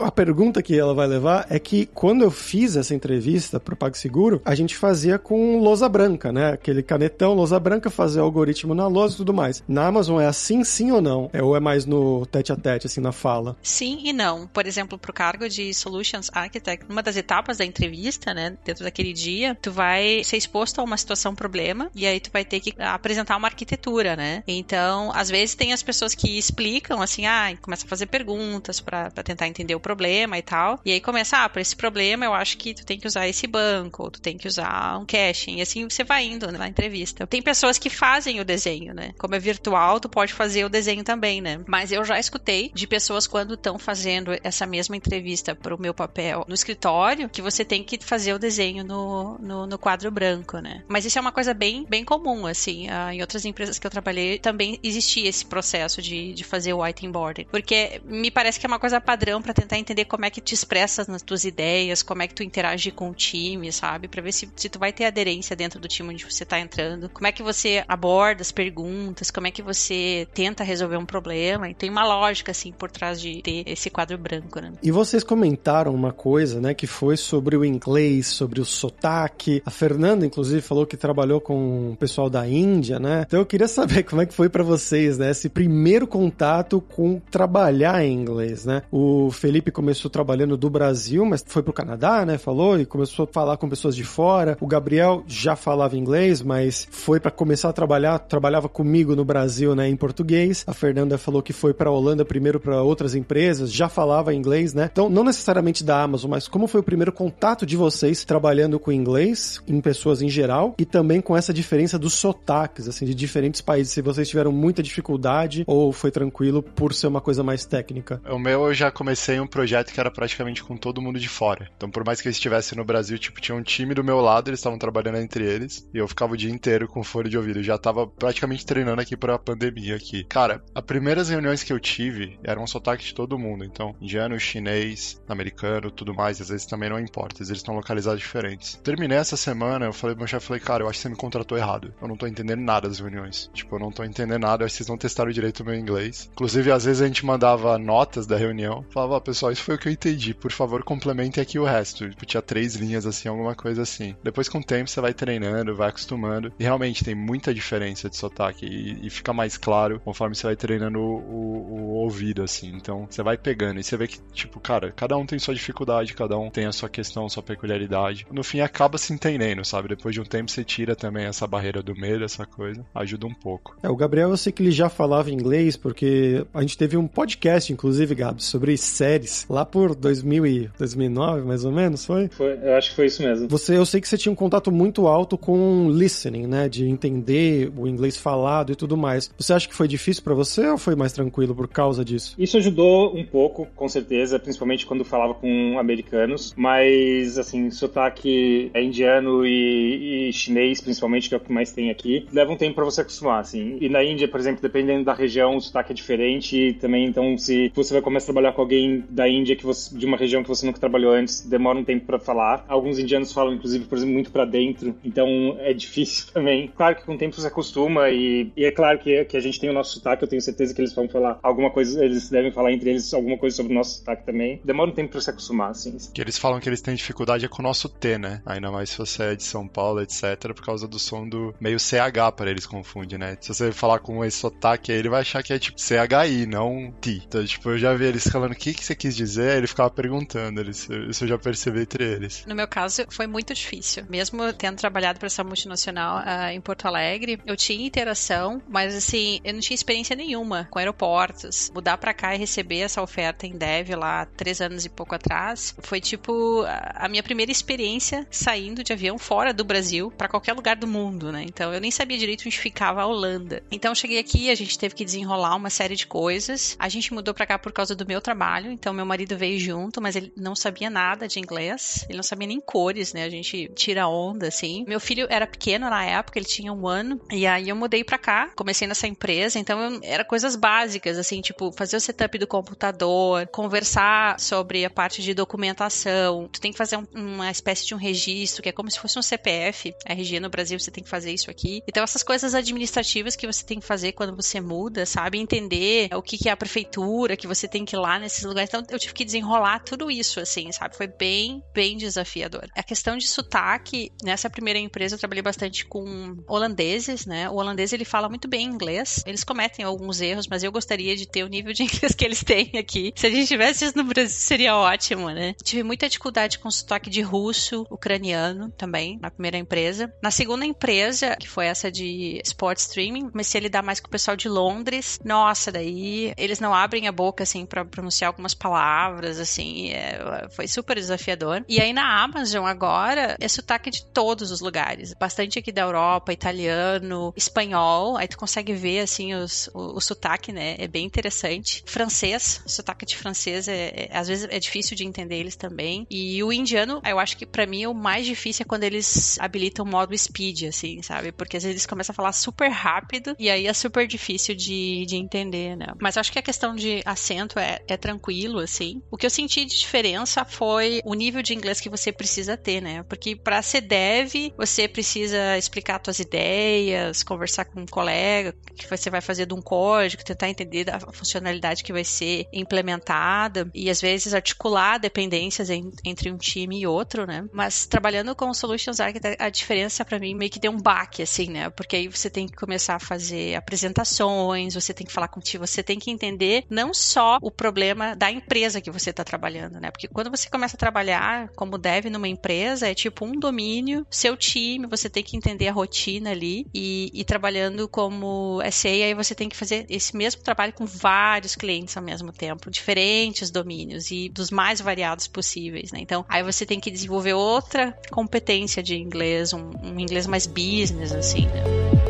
a 0.04 0.10
pergunta 0.10 0.60
que 0.62 0.76
ela 0.76 0.92
vai 0.92 1.06
levar 1.06 1.46
é 1.48 1.58
que 1.58 1.86
quando 1.86 2.22
eu 2.22 2.30
fiz 2.30 2.76
essa 2.76 2.94
entrevista 2.94 3.60
pro 3.60 3.76
PagSeguro, 3.76 4.42
a 4.44 4.54
gente 4.54 4.76
fazia 4.76 5.18
com 5.18 5.60
lousa 5.60 5.88
branca, 5.88 6.32
né? 6.32 6.52
Aquele 6.52 6.82
canetão, 6.82 7.34
lousa 7.34 7.60
branca, 7.60 7.88
fazer 7.88 8.20
algoritmo 8.20 8.74
na 8.74 8.88
lousa 8.88 9.14
e 9.14 9.16
tudo 9.18 9.32
mais. 9.32 9.62
Na 9.68 9.86
Amazon 9.86 10.20
é 10.20 10.26
assim, 10.26 10.64
sim 10.64 10.90
ou 10.90 11.00
não? 11.00 11.30
É, 11.32 11.42
ou 11.42 11.56
é 11.56 11.60
mais 11.60 11.86
no 11.86 12.26
tete 12.26 12.52
a 12.52 12.56
tete, 12.56 12.86
assim, 12.88 13.00
na 13.00 13.12
fala? 13.12 13.56
Sim 13.62 14.00
e 14.04 14.12
não. 14.12 14.48
Por 14.48 14.66
exemplo, 14.66 14.98
pro 14.98 15.12
cargo 15.12 15.48
de 15.48 15.72
Solutions 16.00 16.30
Architect, 16.32 16.86
numa 16.88 17.02
das 17.02 17.16
etapas 17.16 17.58
da 17.58 17.64
entrevista, 17.64 18.32
né, 18.32 18.56
dentro 18.64 18.84
daquele 18.84 19.12
dia, 19.12 19.56
tu 19.60 19.70
vai 19.70 20.24
ser 20.24 20.36
exposto 20.36 20.80
a 20.80 20.84
uma 20.84 20.96
situação 20.96 21.34
problema 21.34 21.90
e 21.94 22.06
aí 22.06 22.18
tu 22.18 22.30
vai 22.32 22.44
ter 22.44 22.60
que 22.60 22.74
apresentar 22.80 23.36
uma 23.36 23.48
arquitetura, 23.48 24.16
né? 24.16 24.42
Então, 24.46 25.12
às 25.14 25.28
vezes 25.28 25.54
tem 25.54 25.72
as 25.72 25.82
pessoas 25.82 26.14
que 26.14 26.38
explicam 26.38 27.02
assim, 27.02 27.26
ah, 27.26 27.54
começa 27.60 27.84
a 27.84 27.88
fazer 27.88 28.06
perguntas 28.06 28.80
para 28.80 29.10
tentar 29.10 29.46
entender 29.46 29.74
o 29.74 29.80
problema 29.80 30.38
e 30.38 30.42
tal. 30.42 30.80
E 30.84 30.92
aí 30.92 31.00
começa, 31.00 31.44
ah, 31.44 31.48
para 31.48 31.60
esse 31.60 31.76
problema 31.76 32.24
eu 32.24 32.32
acho 32.32 32.56
que 32.56 32.72
tu 32.74 32.84
tem 32.84 32.98
que 32.98 33.06
usar 33.06 33.28
esse 33.28 33.46
banco, 33.46 34.04
ou 34.04 34.10
tu 34.10 34.20
tem 34.20 34.38
que 34.38 34.48
usar 34.48 34.98
um 34.98 35.04
caching, 35.04 35.58
e 35.58 35.62
assim 35.62 35.88
você 35.88 36.02
vai 36.02 36.24
indo 36.24 36.50
né, 36.50 36.58
na 36.58 36.68
entrevista. 36.68 37.26
Tem 37.26 37.42
pessoas 37.42 37.78
que 37.78 37.90
fazem 37.90 38.40
o 38.40 38.44
desenho, 38.44 38.94
né? 38.94 39.12
Como 39.18 39.34
é 39.34 39.38
virtual, 39.38 40.00
tu 40.00 40.08
pode 40.08 40.32
fazer 40.32 40.64
o 40.64 40.68
desenho 40.68 41.04
também, 41.04 41.40
né? 41.40 41.60
Mas 41.66 41.92
eu 41.92 42.04
já 42.04 42.18
escutei 42.18 42.70
de 42.74 42.86
pessoas 42.86 43.26
quando 43.26 43.54
estão 43.54 43.78
fazendo 43.78 44.30
essa 44.42 44.66
mesma 44.66 44.96
entrevista 44.96 45.54
para 45.54 45.74
o 45.74 45.80
meu 45.80 45.89
papel 45.94 46.44
no 46.48 46.54
escritório, 46.54 47.28
que 47.28 47.42
você 47.42 47.64
tem 47.64 47.82
que 47.82 47.98
fazer 48.04 48.32
o 48.32 48.38
desenho 48.38 48.84
no, 48.84 49.38
no, 49.38 49.66
no 49.66 49.78
quadro 49.78 50.10
branco, 50.10 50.58
né? 50.58 50.82
Mas 50.88 51.04
isso 51.04 51.18
é 51.18 51.20
uma 51.20 51.32
coisa 51.32 51.54
bem, 51.54 51.86
bem 51.88 52.04
comum, 52.04 52.46
assim. 52.46 52.88
Uh, 52.88 53.12
em 53.12 53.20
outras 53.20 53.44
empresas 53.44 53.78
que 53.78 53.86
eu 53.86 53.90
trabalhei 53.90 54.38
também 54.38 54.78
existia 54.82 55.28
esse 55.28 55.44
processo 55.44 56.00
de, 56.02 56.32
de 56.32 56.44
fazer 56.44 56.72
o 56.72 56.82
whiteboarding. 56.82 57.46
Porque 57.50 58.00
me 58.04 58.30
parece 58.30 58.58
que 58.58 58.66
é 58.66 58.68
uma 58.68 58.78
coisa 58.78 59.00
padrão 59.00 59.40
para 59.40 59.54
tentar 59.54 59.78
entender 59.78 60.04
como 60.04 60.24
é 60.24 60.30
que 60.30 60.40
te 60.40 60.54
expressas 60.54 61.06
nas 61.08 61.22
tuas 61.22 61.44
ideias, 61.44 62.02
como 62.02 62.22
é 62.22 62.28
que 62.28 62.34
tu 62.34 62.42
interage 62.42 62.90
com 62.90 63.10
o 63.10 63.14
time, 63.14 63.72
sabe? 63.72 64.08
Para 64.08 64.22
ver 64.22 64.32
se, 64.32 64.50
se 64.56 64.68
tu 64.68 64.78
vai 64.78 64.92
ter 64.92 65.04
aderência 65.04 65.56
dentro 65.56 65.80
do 65.80 65.88
time 65.88 66.10
onde 66.10 66.24
você 66.24 66.44
tá 66.44 66.58
entrando, 66.58 67.08
como 67.08 67.26
é 67.26 67.32
que 67.32 67.42
você 67.42 67.84
aborda 67.88 68.42
as 68.42 68.52
perguntas, 68.52 69.30
como 69.30 69.46
é 69.46 69.50
que 69.50 69.62
você 69.62 70.26
tenta 70.34 70.64
resolver 70.64 70.96
um 70.96 71.06
problema. 71.06 71.68
E 71.68 71.74
tem 71.74 71.90
uma 71.90 72.04
lógica, 72.04 72.52
assim, 72.52 72.72
por 72.72 72.90
trás 72.90 73.20
de 73.20 73.42
ter 73.42 73.64
esse 73.66 73.90
quadro 73.90 74.16
branco, 74.18 74.60
né? 74.60 74.72
E 74.82 74.90
vocês 74.90 75.24
comentaram 75.24 75.79
uma 75.88 76.12
coisa, 76.12 76.60
né, 76.60 76.74
que 76.74 76.86
foi 76.86 77.16
sobre 77.16 77.56
o 77.56 77.64
inglês, 77.64 78.26
sobre 78.26 78.60
o 78.60 78.64
sotaque. 78.64 79.62
A 79.64 79.70
Fernanda, 79.70 80.26
inclusive, 80.26 80.60
falou 80.60 80.86
que 80.86 80.96
trabalhou 80.96 81.40
com 81.40 81.92
o 81.92 81.96
pessoal 81.96 82.28
da 82.28 82.46
Índia, 82.46 82.98
né? 82.98 83.24
Então 83.26 83.40
eu 83.40 83.46
queria 83.46 83.68
saber 83.68 84.02
como 84.08 84.22
é 84.22 84.26
que 84.26 84.34
foi 84.34 84.48
para 84.48 84.62
vocês, 84.62 85.18
né, 85.18 85.30
esse 85.30 85.48
primeiro 85.48 86.06
contato 86.06 86.80
com 86.80 87.20
trabalhar 87.30 88.04
em 88.04 88.12
inglês, 88.12 88.64
né? 88.64 88.82
O 88.90 89.30
Felipe 89.30 89.70
começou 89.70 90.10
trabalhando 90.10 90.56
do 90.56 90.68
Brasil, 90.68 91.24
mas 91.24 91.44
foi 91.46 91.62
pro 91.62 91.72
Canadá, 91.72 92.24
né? 92.26 92.38
Falou 92.38 92.78
e 92.78 92.86
começou 92.86 93.24
a 93.24 93.32
falar 93.32 93.56
com 93.56 93.68
pessoas 93.68 93.94
de 93.94 94.04
fora. 94.04 94.56
O 94.60 94.66
Gabriel 94.66 95.22
já 95.26 95.54
falava 95.56 95.96
inglês, 95.96 96.42
mas 96.42 96.86
foi 96.90 97.20
para 97.20 97.30
começar 97.30 97.68
a 97.68 97.72
trabalhar, 97.72 98.18
trabalhava 98.18 98.68
comigo 98.68 99.14
no 99.14 99.24
Brasil, 99.24 99.74
né, 99.74 99.88
em 99.88 99.96
português. 99.96 100.64
A 100.66 100.74
Fernanda 100.74 101.16
falou 101.18 101.42
que 101.42 101.52
foi 101.52 101.72
para 101.72 101.90
Holanda 101.90 102.24
primeiro 102.24 102.58
para 102.58 102.82
outras 102.82 103.14
empresas, 103.14 103.72
já 103.72 103.88
falava 103.88 104.34
inglês, 104.34 104.74
né? 104.74 104.88
Então, 104.90 105.08
não 105.08 105.22
necessariamente 105.22 105.69
da 105.84 106.02
Amazon, 106.02 106.30
mas 106.30 106.48
como 106.48 106.66
foi 106.66 106.80
o 106.80 106.84
primeiro 106.84 107.12
contato 107.12 107.64
de 107.64 107.76
vocês 107.76 108.24
trabalhando 108.24 108.78
com 108.78 108.90
inglês, 108.90 109.62
em 109.66 109.80
pessoas 109.80 110.20
em 110.22 110.28
geral, 110.28 110.74
e 110.78 110.84
também 110.84 111.20
com 111.20 111.36
essa 111.36 111.52
diferença 111.54 111.98
dos 111.98 112.14
sotaques, 112.14 112.88
assim, 112.88 113.04
de 113.06 113.14
diferentes 113.14 113.60
países, 113.60 113.92
se 113.92 114.02
vocês 114.02 114.28
tiveram 114.28 114.52
muita 114.52 114.82
dificuldade 114.82 115.64
ou 115.66 115.92
foi 115.92 116.10
tranquilo 116.10 116.62
por 116.62 116.92
ser 116.92 117.06
uma 117.06 117.20
coisa 117.20 117.42
mais 117.42 117.64
técnica? 117.64 118.20
O 118.28 118.38
meu, 118.38 118.66
eu 118.66 118.74
já 118.74 118.90
comecei 118.90 119.38
um 119.38 119.46
projeto 119.46 119.92
que 119.92 120.00
era 120.00 120.10
praticamente 120.10 120.62
com 120.64 120.76
todo 120.76 121.00
mundo 121.00 121.18
de 121.18 121.28
fora. 121.28 121.70
Então, 121.76 121.90
por 121.90 122.04
mais 122.04 122.20
que 122.20 122.28
eu 122.28 122.30
estivesse 122.30 122.76
no 122.76 122.84
Brasil, 122.84 123.18
tipo, 123.18 123.40
tinha 123.40 123.56
um 123.56 123.62
time 123.62 123.94
do 123.94 124.02
meu 124.02 124.20
lado, 124.20 124.50
eles 124.50 124.60
estavam 124.60 124.78
trabalhando 124.78 125.18
entre 125.18 125.44
eles, 125.44 125.88
e 125.94 125.98
eu 125.98 126.08
ficava 126.08 126.34
o 126.34 126.36
dia 126.36 126.50
inteiro 126.50 126.88
com 126.88 127.02
fone 127.02 127.28
de 127.28 127.36
ouvido. 127.36 127.60
Eu 127.60 127.64
já 127.64 127.78
tava 127.78 128.06
praticamente 128.06 128.66
treinando 128.66 129.00
aqui 129.00 129.16
pra 129.16 129.38
pandemia 129.38 129.96
aqui. 129.96 130.24
Cara, 130.24 130.62
as 130.74 130.84
primeiras 130.84 131.28
reuniões 131.28 131.62
que 131.62 131.72
eu 131.72 131.80
tive 131.80 132.38
eram 132.42 132.64
um 132.64 132.66
sotaque 132.66 133.04
de 133.04 133.14
todo 133.14 133.38
mundo. 133.38 133.64
Então, 133.64 133.94
indiano, 134.00 134.38
chinês, 134.38 135.20
americano, 135.28 135.59
tudo 135.90 136.14
mais, 136.14 136.40
às 136.40 136.48
vezes 136.48 136.66
também 136.66 136.88
não 136.88 136.98
importa, 136.98 137.42
eles 137.42 137.50
estão 137.50 137.74
localizados 137.74 138.20
diferentes. 138.20 138.78
Terminei 138.82 139.18
essa 139.18 139.36
semana, 139.36 139.86
eu 139.86 139.92
falei 139.92 140.14
pro 140.14 140.20
meu 140.20 140.28
chefe, 140.28 140.46
falei, 140.46 140.60
cara, 140.60 140.82
eu 140.82 140.88
acho 140.88 140.98
que 140.98 141.02
você 141.02 141.08
me 141.08 141.16
contratou 141.16 141.56
errado. 141.56 141.92
Eu 142.00 142.08
não 142.08 142.16
tô 142.16 142.26
entendendo 142.26 142.60
nada 142.60 142.88
das 142.88 143.00
reuniões. 143.00 143.50
Tipo, 143.52 143.76
eu 143.76 143.80
não 143.80 143.92
tô 143.92 144.04
entendendo 144.04 144.42
nada, 144.42 144.62
eu 144.62 144.66
acho 144.66 144.74
que 144.74 144.78
vocês 144.78 144.88
não 144.88 144.98
testaram 144.98 145.30
direito 145.30 145.60
o 145.60 145.64
meu 145.64 145.74
inglês. 145.74 146.28
Inclusive, 146.32 146.70
às 146.70 146.84
vezes 146.84 147.02
a 147.02 147.06
gente 147.06 147.24
mandava 147.24 147.78
notas 147.78 148.26
da 148.26 148.36
reunião, 148.36 148.84
falava, 148.90 149.16
ah, 149.16 149.20
pessoal, 149.20 149.52
isso 149.52 149.62
foi 149.62 149.74
o 149.74 149.78
que 149.78 149.88
eu 149.88 149.92
entendi, 149.92 150.34
por 150.34 150.52
favor, 150.52 150.82
complementem 150.82 151.42
aqui 151.42 151.58
o 151.58 151.64
resto. 151.64 152.08
Tipo, 152.08 152.26
tinha 152.26 152.42
três 152.42 152.74
linhas 152.74 153.06
assim, 153.06 153.28
alguma 153.28 153.54
coisa 153.54 153.82
assim. 153.82 154.14
Depois, 154.22 154.48
com 154.48 154.58
o 154.58 154.64
tempo, 154.64 154.88
você 154.88 155.00
vai 155.00 155.14
treinando, 155.14 155.76
vai 155.76 155.88
acostumando. 155.88 156.52
E 156.58 156.62
realmente 156.62 157.04
tem 157.04 157.14
muita 157.14 157.52
diferença 157.52 158.08
de 158.08 158.16
sotaque 158.16 158.66
e, 158.66 159.06
e 159.06 159.10
fica 159.10 159.32
mais 159.32 159.56
claro 159.56 160.00
conforme 160.00 160.34
você 160.34 160.46
vai 160.46 160.56
treinando 160.56 160.98
o, 160.98 161.16
o, 161.16 161.74
o 161.74 161.88
ouvido, 161.94 162.42
assim. 162.42 162.68
Então, 162.74 163.06
você 163.08 163.22
vai 163.22 163.36
pegando 163.36 163.80
e 163.80 163.84
você 163.84 163.96
vê 163.96 164.06
que, 164.06 164.18
tipo, 164.32 164.60
cara, 164.60 164.92
cada 164.92 165.16
um 165.16 165.26
tem 165.26 165.38
sua 165.38 165.49
dificuldade, 165.54 166.14
cada 166.14 166.38
um 166.38 166.50
tem 166.50 166.66
a 166.66 166.72
sua 166.72 166.88
questão, 166.88 167.28
sua 167.28 167.42
peculiaridade. 167.42 168.26
No 168.30 168.42
fim, 168.42 168.60
acaba 168.60 168.98
se 168.98 169.12
entendendo, 169.12 169.64
sabe? 169.64 169.88
Depois 169.88 170.14
de 170.14 170.20
um 170.20 170.24
tempo, 170.24 170.50
você 170.50 170.64
tira 170.64 170.94
também 170.94 171.24
essa 171.24 171.46
barreira 171.46 171.82
do 171.82 171.94
medo, 171.94 172.24
essa 172.24 172.46
coisa, 172.46 172.84
ajuda 172.94 173.26
um 173.26 173.34
pouco. 173.34 173.76
É, 173.82 173.88
o 173.88 173.96
Gabriel, 173.96 174.30
eu 174.30 174.36
sei 174.36 174.52
que 174.52 174.62
ele 174.62 174.70
já 174.70 174.88
falava 174.88 175.30
inglês, 175.30 175.76
porque 175.76 176.44
a 176.52 176.60
gente 176.60 176.76
teve 176.76 176.96
um 176.96 177.06
podcast, 177.06 177.72
inclusive, 177.72 178.14
Gabs, 178.14 178.44
sobre 178.44 178.76
séries, 178.76 179.46
lá 179.48 179.64
por 179.64 179.94
2000 179.94 180.46
e 180.46 180.70
2009, 180.78 181.42
mais 181.42 181.64
ou 181.64 181.72
menos, 181.72 182.04
foi? 182.04 182.28
Foi, 182.28 182.58
eu 182.62 182.74
acho 182.76 182.90
que 182.90 182.96
foi 182.96 183.06
isso 183.06 183.22
mesmo. 183.22 183.48
Você, 183.48 183.76
eu 183.76 183.86
sei 183.86 184.00
que 184.00 184.08
você 184.08 184.18
tinha 184.18 184.32
um 184.32 184.36
contato 184.36 184.70
muito 184.70 185.06
alto 185.06 185.36
com 185.36 185.90
listening, 185.90 186.46
né? 186.46 186.68
De 186.68 186.86
entender 186.88 187.72
o 187.76 187.86
inglês 187.86 188.16
falado 188.16 188.72
e 188.72 188.76
tudo 188.76 188.96
mais. 188.96 189.30
Você 189.38 189.52
acha 189.52 189.68
que 189.68 189.74
foi 189.74 189.88
difícil 189.88 190.22
para 190.22 190.34
você 190.34 190.66
ou 190.68 190.78
foi 190.78 190.94
mais 190.94 191.12
tranquilo 191.12 191.54
por 191.54 191.68
causa 191.68 192.04
disso? 192.04 192.34
Isso 192.38 192.56
ajudou 192.56 193.16
um 193.16 193.24
pouco, 193.24 193.66
com 193.74 193.88
certeza, 193.88 194.38
principalmente 194.38 194.86
quando 194.86 195.04
falava 195.04 195.34
com 195.40 195.78
americanos, 195.78 196.52
mas, 196.56 197.38
assim, 197.38 197.70
sotaque 197.70 198.70
é 198.74 198.82
indiano 198.82 199.46
e, 199.46 200.28
e, 200.28 200.32
chinês, 200.32 200.80
principalmente, 200.80 201.28
que 201.28 201.34
é 201.34 201.38
o 201.38 201.40
que 201.40 201.52
mais 201.52 201.72
tem 201.72 201.90
aqui, 201.90 202.26
leva 202.32 202.52
um 202.52 202.56
tempo 202.56 202.74
para 202.74 202.84
você 202.84 203.00
acostumar, 203.00 203.40
assim. 203.40 203.78
E 203.80 203.88
na 203.88 204.04
Índia, 204.04 204.28
por 204.28 204.38
exemplo, 204.38 204.60
dependendo 204.62 205.04
da 205.04 205.14
região, 205.14 205.56
o 205.56 205.60
sotaque 205.60 205.92
é 205.92 205.94
diferente 205.94 206.56
e 206.56 206.74
também, 206.74 207.06
então, 207.06 207.36
se 207.38 207.72
você 207.74 207.94
vai 207.94 208.02
começar 208.02 208.26
a 208.26 208.34
trabalhar 208.34 208.52
com 208.52 208.60
alguém 208.60 209.04
da 209.08 209.28
Índia, 209.28 209.56
que 209.56 209.64
você, 209.64 209.96
de 209.96 210.06
uma 210.06 210.16
região 210.16 210.42
que 210.42 210.48
você 210.48 210.66
nunca 210.66 210.78
trabalhou 210.78 211.12
antes, 211.12 211.40
demora 211.40 211.78
um 211.78 211.84
tempo 211.84 212.06
para 212.06 212.18
falar. 212.18 212.64
Alguns 212.68 212.98
indianos 212.98 213.32
falam, 213.32 213.54
inclusive, 213.54 213.84
por 213.86 213.96
exemplo, 213.96 214.14
muito 214.14 214.30
para 214.30 214.44
dentro, 214.44 214.94
então 215.04 215.56
é 215.60 215.72
difícil 215.72 216.26
também. 216.32 216.70
Claro 216.76 216.96
que 216.96 217.04
com 217.04 217.14
o 217.14 217.18
tempo 217.18 217.34
você 217.34 217.46
acostuma 217.46 218.10
e, 218.10 218.50
e 218.56 218.64
é 218.64 218.70
claro 218.70 218.98
que, 218.98 219.24
que 219.24 219.36
a 219.36 219.40
gente 219.40 219.60
tem 219.60 219.70
o 219.70 219.72
nosso 219.72 219.94
sotaque, 219.94 220.22
eu 220.22 220.28
tenho 220.28 220.42
certeza 220.42 220.74
que 220.74 220.80
eles 220.80 220.94
vão 220.94 221.08
falar 221.08 221.38
alguma 221.42 221.70
coisa, 221.70 222.04
eles 222.04 222.28
devem 222.30 222.52
falar 222.52 222.72
entre 222.72 222.90
eles 222.90 223.12
alguma 223.14 223.36
coisa 223.36 223.56
sobre 223.56 223.72
o 223.72 223.74
nosso 223.74 223.98
sotaque 223.98 224.24
também. 224.24 224.60
Demora 224.64 224.90
um 224.90 224.94
tempo 224.94 225.10
pra 225.10 225.19
se 225.20 225.30
acostumar, 225.30 225.70
assim. 225.70 225.96
Que 226.12 226.20
eles 226.20 226.38
falam 226.38 226.60
que 226.60 226.68
eles 226.68 226.80
têm 226.80 226.94
dificuldade 226.94 227.44
é 227.44 227.48
com 227.48 227.62
o 227.62 227.64
nosso 227.64 227.88
T, 227.88 228.18
né? 228.18 228.42
Ainda 228.44 228.70
mais 228.70 228.90
se 228.90 228.98
você 228.98 229.22
é 229.24 229.36
de 229.36 229.42
São 229.42 229.66
Paulo, 229.66 230.00
etc., 230.00 230.52
por 230.54 230.64
causa 230.64 230.86
do 230.86 230.98
som 230.98 231.28
do 231.28 231.54
meio 231.60 231.78
CH 231.78 232.32
para 232.36 232.50
eles 232.50 232.66
confunde, 232.66 233.18
né? 233.18 233.36
Se 233.40 233.48
você 233.48 233.72
falar 233.72 233.98
com 233.98 234.24
esse 234.24 234.38
sotaque 234.38 234.92
aí, 234.92 234.98
ele 234.98 235.08
vai 235.08 235.20
achar 235.20 235.42
que 235.42 235.52
é 235.52 235.58
tipo 235.58 235.78
CHI, 235.80 236.46
não 236.46 236.92
T. 237.00 237.22
Então, 237.26 237.44
tipo, 237.44 237.70
eu 237.70 237.78
já 237.78 237.94
vi 237.94 238.04
eles 238.04 238.26
falando 238.26 238.52
o 238.52 238.56
que, 238.56 238.74
que 238.74 238.84
você 238.84 238.94
quis 238.94 239.16
dizer, 239.16 239.52
aí 239.52 239.58
ele 239.58 239.66
ficava 239.66 239.90
perguntando, 239.90 240.60
eles, 240.60 240.88
isso 241.08 241.24
eu 241.24 241.28
já 241.28 241.38
percebi 241.38 241.82
entre 241.82 242.04
eles. 242.04 242.44
No 242.46 242.54
meu 242.54 242.68
caso, 242.68 243.04
foi 243.10 243.26
muito 243.26 243.54
difícil. 243.54 244.04
Mesmo 244.08 244.52
tendo 244.52 244.76
trabalhado 244.76 245.18
para 245.18 245.26
essa 245.26 245.44
multinacional 245.44 246.18
uh, 246.18 246.50
em 246.50 246.60
Porto 246.60 246.86
Alegre, 246.86 247.40
eu 247.46 247.56
tinha 247.56 247.86
interação, 247.86 248.62
mas 248.68 248.94
assim, 248.94 249.40
eu 249.44 249.52
não 249.52 249.60
tinha 249.60 249.74
experiência 249.74 250.16
nenhuma 250.16 250.68
com 250.70 250.78
aeroportos. 250.78 251.70
Mudar 251.74 251.98
para 251.98 252.14
cá 252.14 252.34
e 252.34 252.38
receber 252.38 252.80
essa 252.80 253.02
oferta 253.02 253.46
em 253.46 253.56
dev 253.56 253.90
lá 253.90 254.26
três 254.26 254.60
anos 254.60 254.84
e 254.84 254.88
pouco 254.88 255.09
pouco 255.10 255.14
atrás, 255.14 255.74
foi 255.80 256.00
tipo 256.00 256.64
a 256.94 257.08
minha 257.08 257.22
primeira 257.22 257.50
experiência 257.50 258.26
saindo 258.30 258.84
de 258.84 258.92
avião 258.92 259.18
fora 259.18 259.52
do 259.52 259.64
Brasil 259.64 260.12
para 260.16 260.28
qualquer 260.28 260.52
lugar 260.52 260.76
do 260.76 260.86
mundo, 260.86 261.32
né? 261.32 261.42
Então 261.42 261.74
eu 261.74 261.80
nem 261.80 261.90
sabia 261.90 262.16
direito 262.16 262.42
onde 262.46 262.58
ficava 262.58 263.02
a 263.02 263.06
Holanda. 263.06 263.62
Então 263.70 263.90
eu 263.90 263.94
cheguei 263.94 264.18
aqui, 264.18 264.50
a 264.50 264.54
gente 264.54 264.78
teve 264.78 264.94
que 264.94 265.04
desenrolar 265.04 265.56
uma 265.56 265.70
série 265.70 265.96
de 265.96 266.06
coisas. 266.06 266.76
A 266.78 266.88
gente 266.88 267.12
mudou 267.12 267.34
para 267.34 267.46
cá 267.46 267.58
por 267.58 267.72
causa 267.72 267.94
do 267.94 268.06
meu 268.06 268.20
trabalho, 268.20 268.70
então 268.70 268.94
meu 268.94 269.04
marido 269.04 269.36
veio 269.36 269.58
junto, 269.58 270.00
mas 270.00 270.14
ele 270.14 270.32
não 270.36 270.54
sabia 270.54 270.88
nada 270.88 271.26
de 271.26 271.40
inglês, 271.40 272.04
ele 272.08 272.16
não 272.16 272.22
sabia 272.22 272.46
nem 272.46 272.60
cores, 272.60 273.12
né? 273.12 273.24
A 273.24 273.30
gente 273.30 273.70
tira 273.74 274.06
onda 274.06 274.46
assim. 274.48 274.84
Meu 274.86 275.00
filho 275.00 275.26
era 275.30 275.46
pequeno 275.46 275.90
na 275.90 276.04
época, 276.04 276.38
ele 276.38 276.46
tinha 276.46 276.72
um 276.72 276.86
ano, 276.86 277.20
e 277.30 277.46
aí 277.46 277.68
eu 277.68 277.76
mudei 277.76 278.04
para 278.04 278.18
cá, 278.18 278.50
comecei 278.54 278.86
nessa 278.86 279.06
empresa, 279.06 279.58
então 279.58 279.80
eu, 279.80 280.00
era 280.02 280.24
coisas 280.24 280.54
básicas, 280.54 281.18
assim, 281.18 281.40
tipo 281.40 281.72
fazer 281.72 281.96
o 281.96 282.00
setup 282.00 282.38
do 282.38 282.46
computador, 282.46 283.46
conversar 283.48 284.38
sobre 284.38 284.84
a 284.84 284.90
parte 285.00 285.22
de 285.22 285.32
documentação. 285.32 286.46
Tu 286.52 286.60
tem 286.60 286.72
que 286.72 286.76
fazer 286.76 286.98
um, 286.98 287.06
uma 287.14 287.50
espécie 287.50 287.86
de 287.86 287.94
um 287.94 287.96
registro, 287.96 288.62
que 288.62 288.68
é 288.68 288.72
como 288.72 288.90
se 288.90 289.00
fosse 289.00 289.18
um 289.18 289.22
CPF, 289.22 289.94
RG 290.04 290.38
no 290.40 290.50
Brasil 290.50 290.78
você 290.78 290.90
tem 290.90 291.02
que 291.02 291.08
fazer 291.08 291.32
isso 291.32 291.50
aqui. 291.50 291.82
Então 291.88 292.04
essas 292.04 292.22
coisas 292.22 292.54
administrativas 292.54 293.34
que 293.34 293.46
você 293.46 293.64
tem 293.64 293.80
que 293.80 293.86
fazer 293.86 294.12
quando 294.12 294.36
você 294.36 294.60
muda, 294.60 295.06
sabe? 295.06 295.38
Entender 295.38 296.10
o 296.14 296.20
que, 296.20 296.36
que 296.36 296.50
é 296.50 296.52
a 296.52 296.56
prefeitura, 296.56 297.34
que 297.34 297.46
você 297.46 297.66
tem 297.66 297.82
que 297.82 297.96
ir 297.96 297.98
lá 297.98 298.18
nesses 298.18 298.44
lugares. 298.44 298.68
Então 298.68 298.84
eu 298.90 298.98
tive 298.98 299.14
que 299.14 299.24
desenrolar 299.24 299.78
tudo 299.78 300.10
isso, 300.10 300.38
assim, 300.38 300.70
sabe? 300.70 300.94
Foi 300.94 301.06
bem, 301.06 301.64
bem 301.72 301.96
desafiador. 301.96 302.68
A 302.76 302.82
questão 302.82 303.16
de 303.16 303.26
sotaque, 303.26 304.12
nessa 304.22 304.50
primeira 304.50 304.78
empresa 304.78 305.14
eu 305.14 305.18
trabalhei 305.18 305.42
bastante 305.42 305.86
com 305.86 306.36
holandeses, 306.46 307.24
né? 307.24 307.48
O 307.48 307.54
holandês 307.54 307.94
ele 307.94 308.04
fala 308.04 308.28
muito 308.28 308.46
bem 308.46 308.66
inglês. 308.66 309.22
Eles 309.24 309.44
cometem 309.44 309.82
alguns 309.82 310.20
erros, 310.20 310.46
mas 310.46 310.62
eu 310.62 310.70
gostaria 310.70 311.16
de 311.16 311.26
ter 311.26 311.42
o 311.42 311.48
nível 311.48 311.72
de 311.72 311.84
inglês 311.88 312.14
que 312.14 312.22
eles 312.22 312.44
têm 312.44 312.72
aqui. 312.78 313.14
Se 313.16 313.26
a 313.26 313.30
gente 313.30 313.48
tivesse 313.48 313.86
isso 313.86 313.96
no 313.96 314.04
Brasil, 314.04 314.36
seria 314.36 314.76
ótimo, 314.76 314.89
né? 315.34 315.54
Tive 315.62 315.82
muita 315.82 316.08
dificuldade 316.08 316.58
com 316.58 316.70
sotaque 316.70 317.10
de 317.10 317.20
russo, 317.20 317.86
ucraniano 317.90 318.70
também, 318.70 319.18
na 319.20 319.30
primeira 319.30 319.58
empresa. 319.58 320.12
Na 320.22 320.30
segunda 320.30 320.64
empresa, 320.64 321.36
que 321.36 321.48
foi 321.48 321.66
essa 321.66 321.90
de 321.90 322.40
sports 322.44 322.86
streaming, 322.86 323.30
comecei 323.30 323.60
a 323.60 323.62
lidar 323.62 323.82
mais 323.82 324.00
com 324.00 324.08
o 324.08 324.10
pessoal 324.10 324.36
de 324.36 324.48
Londres. 324.48 325.18
Nossa, 325.24 325.70
daí 325.70 326.32
eles 326.36 326.60
não 326.60 326.74
abrem 326.74 327.06
a 327.06 327.12
boca, 327.12 327.42
assim, 327.42 327.64
para 327.66 327.84
pronunciar 327.84 328.28
algumas 328.28 328.54
palavras, 328.54 329.38
assim, 329.38 329.90
é, 329.90 330.48
foi 330.50 330.66
super 330.66 330.96
desafiador. 330.96 331.64
E 331.68 331.80
aí 331.80 331.92
na 331.92 332.22
Amazon 332.22 332.66
agora, 332.66 333.36
é 333.40 333.48
sotaque 333.48 333.90
de 333.90 334.04
todos 334.04 334.50
os 334.50 334.60
lugares. 334.60 335.14
Bastante 335.14 335.58
aqui 335.58 335.72
da 335.72 335.82
Europa, 335.82 336.32
italiano, 336.32 337.32
espanhol, 337.36 338.16
aí 338.16 338.28
tu 338.28 338.38
consegue 338.38 338.72
ver, 338.72 339.00
assim, 339.00 339.34
os, 339.34 339.68
o, 339.74 339.96
o 339.96 340.00
sotaque, 340.00 340.52
né? 340.52 340.76
É 340.78 340.88
bem 340.88 341.04
interessante. 341.04 341.82
Francês, 341.86 342.62
sotaque 342.66 343.06
de 343.06 343.16
francês, 343.16 343.68
é, 343.68 344.08
é, 344.10 344.10
às 344.12 344.28
vezes 344.28 344.48
é 344.50 344.58
difícil 344.58 344.79
de 344.88 345.04
entender 345.04 345.36
eles 345.36 345.56
também. 345.56 346.06
E 346.10 346.42
o 346.42 346.52
indiano, 346.52 347.00
eu 347.04 347.18
acho 347.18 347.36
que 347.36 347.46
para 347.46 347.66
mim 347.66 347.86
o 347.86 347.94
mais 347.94 348.26
difícil 348.26 348.62
é 348.62 348.68
quando 348.68 348.84
eles 348.84 349.38
habilitam 349.38 349.84
o 349.84 349.88
modo 349.88 350.16
speed, 350.16 350.64
assim, 350.64 351.02
sabe? 351.02 351.32
Porque 351.32 351.56
às 351.56 351.62
vezes 351.62 351.74
eles 351.74 351.86
começam 351.86 352.12
a 352.12 352.16
falar 352.16 352.32
super 352.32 352.68
rápido 352.68 353.34
e 353.38 353.50
aí 353.50 353.66
é 353.66 353.72
super 353.72 354.06
difícil 354.06 354.54
de, 354.54 355.04
de 355.06 355.16
entender, 355.16 355.76
né? 355.76 355.86
Mas 356.00 356.16
acho 356.16 356.32
que 356.32 356.38
a 356.38 356.42
questão 356.42 356.74
de 356.74 357.02
acento 357.04 357.58
é, 357.58 357.80
é 357.86 357.96
tranquilo, 357.96 358.58
assim. 358.58 359.02
O 359.10 359.16
que 359.16 359.26
eu 359.26 359.30
senti 359.30 359.64
de 359.64 359.78
diferença 359.78 360.44
foi 360.44 361.00
o 361.04 361.14
nível 361.14 361.42
de 361.42 361.54
inglês 361.54 361.80
que 361.80 361.88
você 361.88 362.12
precisa 362.12 362.56
ter, 362.56 362.80
né? 362.80 363.02
Porque 363.04 363.36
para 363.36 363.62
ser 363.62 363.82
dev, 363.82 364.32
você 364.56 364.88
precisa 364.88 365.58
explicar 365.58 366.00
suas 366.04 366.18
ideias, 366.18 367.22
conversar 367.22 367.64
com 367.64 367.80
um 367.80 367.86
colega, 367.86 368.54
que 368.76 368.88
você 368.88 369.10
vai 369.10 369.20
fazer 369.20 369.46
de 369.46 369.54
um 369.54 369.62
código, 369.62 370.24
tentar 370.24 370.48
entender 370.48 370.90
a 370.90 371.00
funcionalidade 371.12 371.82
que 371.82 371.92
vai 371.92 372.04
ser 372.04 372.46
implementada 372.52 373.70
e 373.74 373.90
às 373.90 374.00
vezes 374.00 374.34
articular 374.34 374.69
dependências 374.98 375.70
em, 375.70 375.90
entre 376.04 376.30
um 376.30 376.36
time 376.36 376.80
e 376.80 376.86
outro, 376.86 377.26
né? 377.26 377.44
Mas 377.52 377.86
trabalhando 377.86 378.34
com 378.34 378.52
Solutions 378.52 379.00
Architect, 379.00 379.42
a 379.42 379.48
diferença 379.48 380.04
para 380.04 380.18
mim 380.18 380.34
meio 380.34 380.50
que 380.50 380.60
deu 380.60 380.72
um 380.72 380.80
baque, 380.80 381.22
assim, 381.22 381.48
né? 381.48 381.70
Porque 381.70 381.96
aí 381.96 382.08
você 382.08 382.30
tem 382.30 382.46
que 382.46 382.56
começar 382.56 382.96
a 382.96 383.00
fazer 383.00 383.54
apresentações, 383.54 384.74
você 384.74 384.92
tem 384.92 385.06
que 385.06 385.12
falar 385.12 385.28
contigo, 385.28 385.66
você 385.66 385.82
tem 385.82 385.98
que 385.98 386.10
entender 386.10 386.64
não 386.68 386.92
só 386.92 387.38
o 387.40 387.50
problema 387.50 388.14
da 388.14 388.30
empresa 388.30 388.80
que 388.80 388.90
você 388.90 389.10
está 389.10 389.24
trabalhando, 389.24 389.80
né? 389.80 389.90
Porque 389.90 390.08
quando 390.08 390.30
você 390.30 390.48
começa 390.48 390.76
a 390.76 390.78
trabalhar 390.78 391.48
como 391.56 391.78
dev 391.78 392.06
numa 392.06 392.28
empresa, 392.28 392.88
é 392.88 392.94
tipo 392.94 393.24
um 393.24 393.32
domínio, 393.32 394.06
seu 394.10 394.36
time, 394.36 394.86
você 394.86 395.08
tem 395.08 395.22
que 395.22 395.36
entender 395.36 395.68
a 395.68 395.72
rotina 395.72 396.30
ali 396.30 396.66
e, 396.74 397.10
e 397.12 397.24
trabalhando 397.24 397.88
como 397.88 398.60
SA, 398.70 398.88
aí 398.88 399.14
você 399.14 399.34
tem 399.34 399.48
que 399.48 399.56
fazer 399.56 399.86
esse 399.88 400.16
mesmo 400.16 400.42
trabalho 400.42 400.72
com 400.72 400.86
vários 400.86 401.54
clientes 401.54 401.96
ao 401.96 402.02
mesmo 402.02 402.32
tempo, 402.32 402.70
diferentes 402.70 403.50
domínios 403.50 404.10
e 404.10 404.28
dos 404.28 404.50
mais 404.60 404.78
variados 404.78 405.26
possíveis, 405.26 405.90
né? 405.90 406.00
Então, 406.02 406.22
aí 406.28 406.42
você 406.42 406.66
tem 406.66 406.78
que 406.78 406.90
desenvolver 406.90 407.32
outra 407.32 407.96
competência 408.10 408.82
de 408.82 408.94
inglês, 408.94 409.54
um, 409.54 409.70
um 409.82 409.98
inglês 409.98 410.26
mais 410.26 410.46
business, 410.46 411.12
assim, 411.12 411.46
né? 411.46 412.09